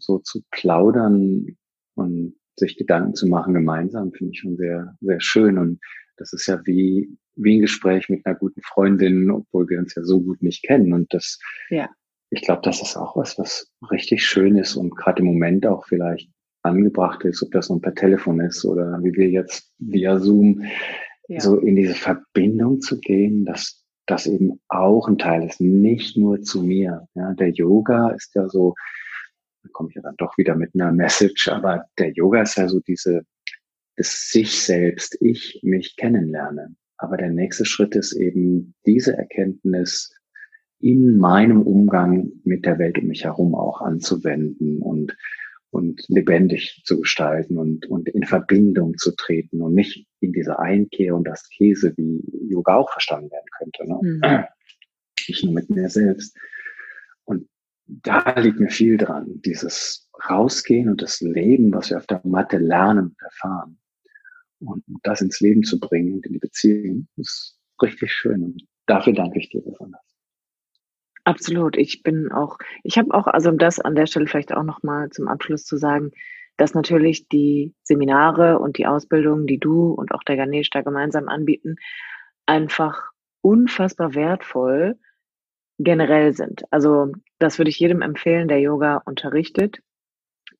so 0.00 0.18
zu 0.18 0.42
plaudern 0.50 1.56
und 1.94 2.34
sich 2.56 2.76
Gedanken 2.76 3.14
zu 3.14 3.26
machen 3.26 3.54
gemeinsam, 3.54 4.12
finde 4.12 4.32
ich 4.32 4.40
schon 4.40 4.56
sehr, 4.56 4.96
sehr 5.00 5.20
schön. 5.20 5.58
Und 5.58 5.80
das 6.16 6.32
ist 6.32 6.46
ja 6.46 6.60
wie, 6.64 7.08
wie 7.36 7.58
ein 7.58 7.62
Gespräch 7.62 8.08
mit 8.08 8.24
einer 8.24 8.36
guten 8.36 8.62
Freundin, 8.62 9.30
obwohl 9.30 9.68
wir 9.68 9.78
uns 9.78 9.94
ja 9.94 10.04
so 10.04 10.20
gut 10.20 10.42
nicht 10.42 10.62
kennen. 10.64 10.92
Und 10.92 11.12
das, 11.12 11.38
ja. 11.70 11.88
ich 12.30 12.42
glaube, 12.42 12.62
das 12.64 12.80
ist 12.80 12.96
auch 12.96 13.16
was, 13.16 13.38
was 13.38 13.70
richtig 13.90 14.24
schön 14.24 14.56
ist 14.56 14.76
und 14.76 14.96
gerade 14.96 15.20
im 15.20 15.26
Moment 15.26 15.66
auch 15.66 15.86
vielleicht 15.86 16.30
angebracht 16.62 17.24
ist, 17.24 17.42
ob 17.42 17.50
das 17.50 17.68
nun 17.68 17.80
per 17.80 17.94
Telefon 17.94 18.40
ist 18.40 18.64
oder 18.64 18.98
wie 19.02 19.12
wir 19.12 19.28
jetzt 19.28 19.70
via 19.78 20.18
Zoom, 20.18 20.62
ja. 21.28 21.40
so 21.40 21.58
in 21.58 21.76
diese 21.76 21.94
Verbindung 21.94 22.80
zu 22.80 22.98
gehen, 23.00 23.44
dass 23.44 23.84
das 24.06 24.26
eben 24.26 24.60
auch 24.68 25.08
ein 25.08 25.18
Teil 25.18 25.46
ist, 25.46 25.60
nicht 25.60 26.16
nur 26.16 26.42
zu 26.42 26.62
mir. 26.62 27.06
Ja, 27.14 27.32
der 27.34 27.50
Yoga 27.50 28.10
ist 28.10 28.34
ja 28.34 28.48
so, 28.48 28.74
da 29.64 29.70
komme 29.72 29.88
ich 29.88 29.96
ja 29.96 30.02
dann 30.02 30.16
doch 30.16 30.36
wieder 30.38 30.54
mit 30.54 30.74
einer 30.74 30.92
Message, 30.92 31.48
aber 31.48 31.86
der 31.98 32.12
Yoga 32.12 32.42
ist 32.42 32.56
ja 32.56 32.68
so 32.68 32.80
diese, 32.80 33.22
das 33.96 34.30
sich 34.30 34.62
selbst, 34.62 35.16
ich 35.20 35.60
mich 35.62 35.96
kennenlernen. 35.96 36.76
Aber 36.98 37.16
der 37.16 37.30
nächste 37.30 37.64
Schritt 37.64 37.96
ist 37.96 38.12
eben 38.12 38.74
diese 38.86 39.16
Erkenntnis 39.16 40.14
in 40.80 41.16
meinem 41.16 41.62
Umgang 41.62 42.30
mit 42.44 42.66
der 42.66 42.78
Welt 42.78 42.98
um 42.98 43.06
mich 43.06 43.24
herum 43.24 43.54
auch 43.54 43.80
anzuwenden 43.80 44.80
und, 44.80 45.16
und 45.70 46.04
lebendig 46.08 46.82
zu 46.84 47.00
gestalten 47.00 47.56
und, 47.56 47.86
und 47.86 48.08
in 48.10 48.24
Verbindung 48.24 48.96
zu 48.98 49.12
treten 49.16 49.62
und 49.62 49.74
nicht 49.74 50.06
in 50.20 50.32
diese 50.32 50.58
Einkehr 50.58 51.16
und 51.16 51.24
das 51.24 51.48
Käse, 51.48 51.94
wie 51.96 52.22
Yoga 52.50 52.76
auch 52.76 52.92
verstanden 52.92 53.30
werden 53.30 53.46
könnte. 53.58 53.88
Ne? 53.88 53.98
Mhm. 54.02 54.44
Nicht 55.28 55.44
nur 55.44 55.54
mit 55.54 55.70
mir 55.70 55.88
selbst. 55.88 56.36
Und 57.24 57.48
da 57.86 58.38
liegt 58.38 58.60
mir 58.60 58.70
viel 58.70 58.96
dran, 58.96 59.40
dieses 59.44 60.08
Rausgehen 60.28 60.88
und 60.88 61.02
das 61.02 61.20
Leben, 61.20 61.72
was 61.72 61.90
wir 61.90 61.98
auf 61.98 62.06
der 62.06 62.20
Matte 62.24 62.58
lernen 62.58 63.06
und 63.06 63.22
erfahren. 63.22 63.78
Und 64.60 64.82
das 65.02 65.20
ins 65.20 65.40
Leben 65.40 65.62
zu 65.62 65.78
bringen 65.78 66.14
und 66.14 66.26
in 66.26 66.32
die 66.32 66.38
Beziehung, 66.38 67.08
ist 67.16 67.58
richtig 67.82 68.12
schön. 68.12 68.42
Und 68.42 68.62
dafür 68.86 69.12
danke 69.12 69.38
ich 69.38 69.50
dir 69.50 69.62
besonders. 69.62 70.00
Absolut. 71.24 71.76
Ich 71.76 72.02
bin 72.02 72.30
auch, 72.32 72.58
ich 72.82 72.98
habe 72.98 73.12
auch, 73.12 73.26
also 73.26 73.50
um 73.50 73.58
das 73.58 73.80
an 73.80 73.94
der 73.94 74.06
Stelle 74.06 74.26
vielleicht 74.26 74.52
auch 74.52 74.62
nochmal 74.62 75.10
zum 75.10 75.28
Abschluss 75.28 75.64
zu 75.64 75.76
sagen, 75.76 76.12
dass 76.56 76.74
natürlich 76.74 77.28
die 77.28 77.74
Seminare 77.82 78.58
und 78.58 78.78
die 78.78 78.86
Ausbildungen, 78.86 79.46
die 79.46 79.58
du 79.58 79.92
und 79.92 80.12
auch 80.12 80.22
der 80.22 80.36
Ganesh 80.36 80.70
da 80.70 80.82
gemeinsam 80.82 81.28
anbieten, 81.28 81.76
einfach 82.46 83.10
unfassbar 83.40 84.14
wertvoll 84.14 84.96
generell 85.78 86.32
sind. 86.34 86.62
Also 86.70 87.12
das 87.44 87.58
würde 87.58 87.68
ich 87.68 87.78
jedem 87.78 88.00
empfehlen, 88.00 88.48
der 88.48 88.60
Yoga 88.60 89.02
unterrichtet. 89.04 89.80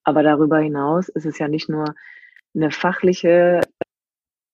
Aber 0.05 0.23
darüber 0.23 0.59
hinaus 0.59 1.09
ist 1.09 1.24
es 1.24 1.39
ja 1.39 1.48
nicht 1.48 1.70
nur 1.70 1.94
eine 2.55 2.70
fachliche 2.70 3.62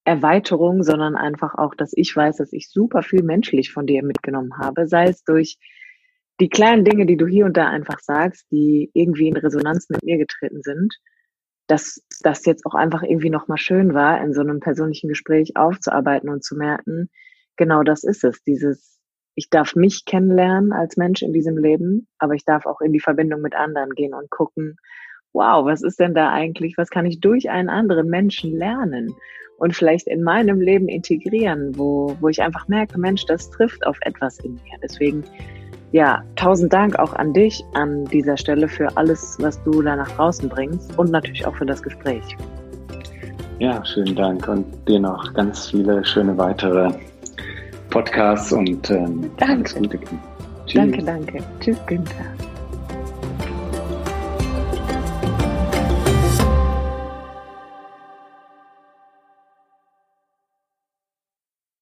Erweiterung, 0.05 0.85
sondern 0.85 1.17
einfach 1.17 1.57
auch, 1.57 1.75
dass 1.75 1.93
ich 1.95 2.15
weiß, 2.15 2.37
dass 2.37 2.53
ich 2.53 2.71
super 2.71 3.03
viel 3.03 3.25
menschlich 3.25 3.73
von 3.73 3.85
dir 3.85 4.05
mitgenommen 4.05 4.59
habe, 4.59 4.87
sei 4.87 5.09
es 5.09 5.25
durch 5.25 5.59
die 6.41 6.49
kleinen 6.49 6.85
Dinge, 6.85 7.05
die 7.05 7.17
du 7.17 7.27
hier 7.27 7.47
und 7.47 7.57
da 7.57 7.69
einfach 7.69 7.99
sagst, 7.99 8.47
die 8.53 8.91
irgendwie 8.95 9.29
in 9.29 9.37
Resonanz 9.37 9.91
mit 9.91 10.05
mir 10.05 10.17
getreten 10.17 10.63
sind, 10.63 10.95
dass 11.67 12.01
das 12.23 12.47
jetzt 12.47 12.65
auch 12.65 12.75
einfach 12.75 13.03
irgendwie 13.03 13.31
nochmal 13.31 13.59
schön 13.59 13.93
war, 13.93 14.23
in 14.23 14.33
so 14.33 14.41
einem 14.41 14.61
persönlichen 14.61 15.09
Gespräch 15.09 15.57
aufzuarbeiten 15.57 16.31
und 16.31 16.45
zu 16.45 16.57
merken, 16.57 17.11
genau 17.57 17.83
das 17.83 18.05
ist 18.05 18.23
es, 18.23 18.41
dieses 18.45 19.00
ich 19.41 19.49
darf 19.49 19.75
mich 19.75 20.05
kennenlernen 20.05 20.71
als 20.71 20.99
Mensch 20.99 21.23
in 21.23 21.33
diesem 21.33 21.57
Leben, 21.57 22.07
aber 22.19 22.35
ich 22.35 22.45
darf 22.45 22.67
auch 22.67 22.83
in 22.83 22.93
die 22.93 23.01
Verbindung 23.01 23.41
mit 23.41 23.55
anderen 23.55 23.95
gehen 23.95 24.13
und 24.13 24.29
gucken, 24.29 24.77
wow, 25.33 25.65
was 25.65 25.83
ist 25.83 25.99
denn 25.99 26.13
da 26.13 26.31
eigentlich, 26.31 26.77
was 26.77 26.91
kann 26.91 27.07
ich 27.07 27.21
durch 27.21 27.49
einen 27.49 27.71
anderen 27.71 28.11
Menschen 28.11 28.53
lernen 28.53 29.15
und 29.57 29.75
vielleicht 29.75 30.09
in 30.09 30.23
meinem 30.23 30.61
Leben 30.61 30.89
integrieren, 30.89 31.73
wo, 31.79 32.15
wo 32.21 32.29
ich 32.29 32.43
einfach 32.43 32.69
merke, 32.69 33.01
Mensch, 33.01 33.25
das 33.25 33.49
trifft 33.49 33.87
auf 33.87 33.97
etwas 34.03 34.41
in 34.41 34.57
mir. 34.57 34.77
Deswegen, 34.83 35.25
ja, 35.93 36.23
tausend 36.37 36.71
Dank 36.71 36.99
auch 36.99 37.15
an 37.15 37.33
dich 37.33 37.65
an 37.73 38.05
dieser 38.05 38.37
Stelle 38.37 38.69
für 38.69 38.95
alles, 38.99 39.39
was 39.41 39.63
du 39.63 39.81
da 39.81 39.97
nach 39.97 40.11
draußen 40.17 40.51
bringst 40.51 40.99
und 40.99 41.13
natürlich 41.13 41.47
auch 41.47 41.57
für 41.57 41.67
das 41.67 41.83
Gespräch. 41.83 42.37
Ja, 43.59 43.83
schönen 43.87 44.15
Dank 44.15 44.47
und 44.49 44.67
dir 44.87 45.01
noch 45.01 45.33
ganz 45.33 45.71
viele 45.71 46.05
schöne 46.05 46.37
weitere 46.37 46.93
Podcasts 47.91 48.53
und 48.53 48.91
ähm, 48.91 49.31
danke. 49.37 49.55
alles 49.55 49.75
Gute. 49.75 49.99
Tschüss. 50.67 50.75
Danke, 50.75 51.03
danke. 51.03 51.43
Tschüss, 51.61 51.77
Günther. 51.87 52.25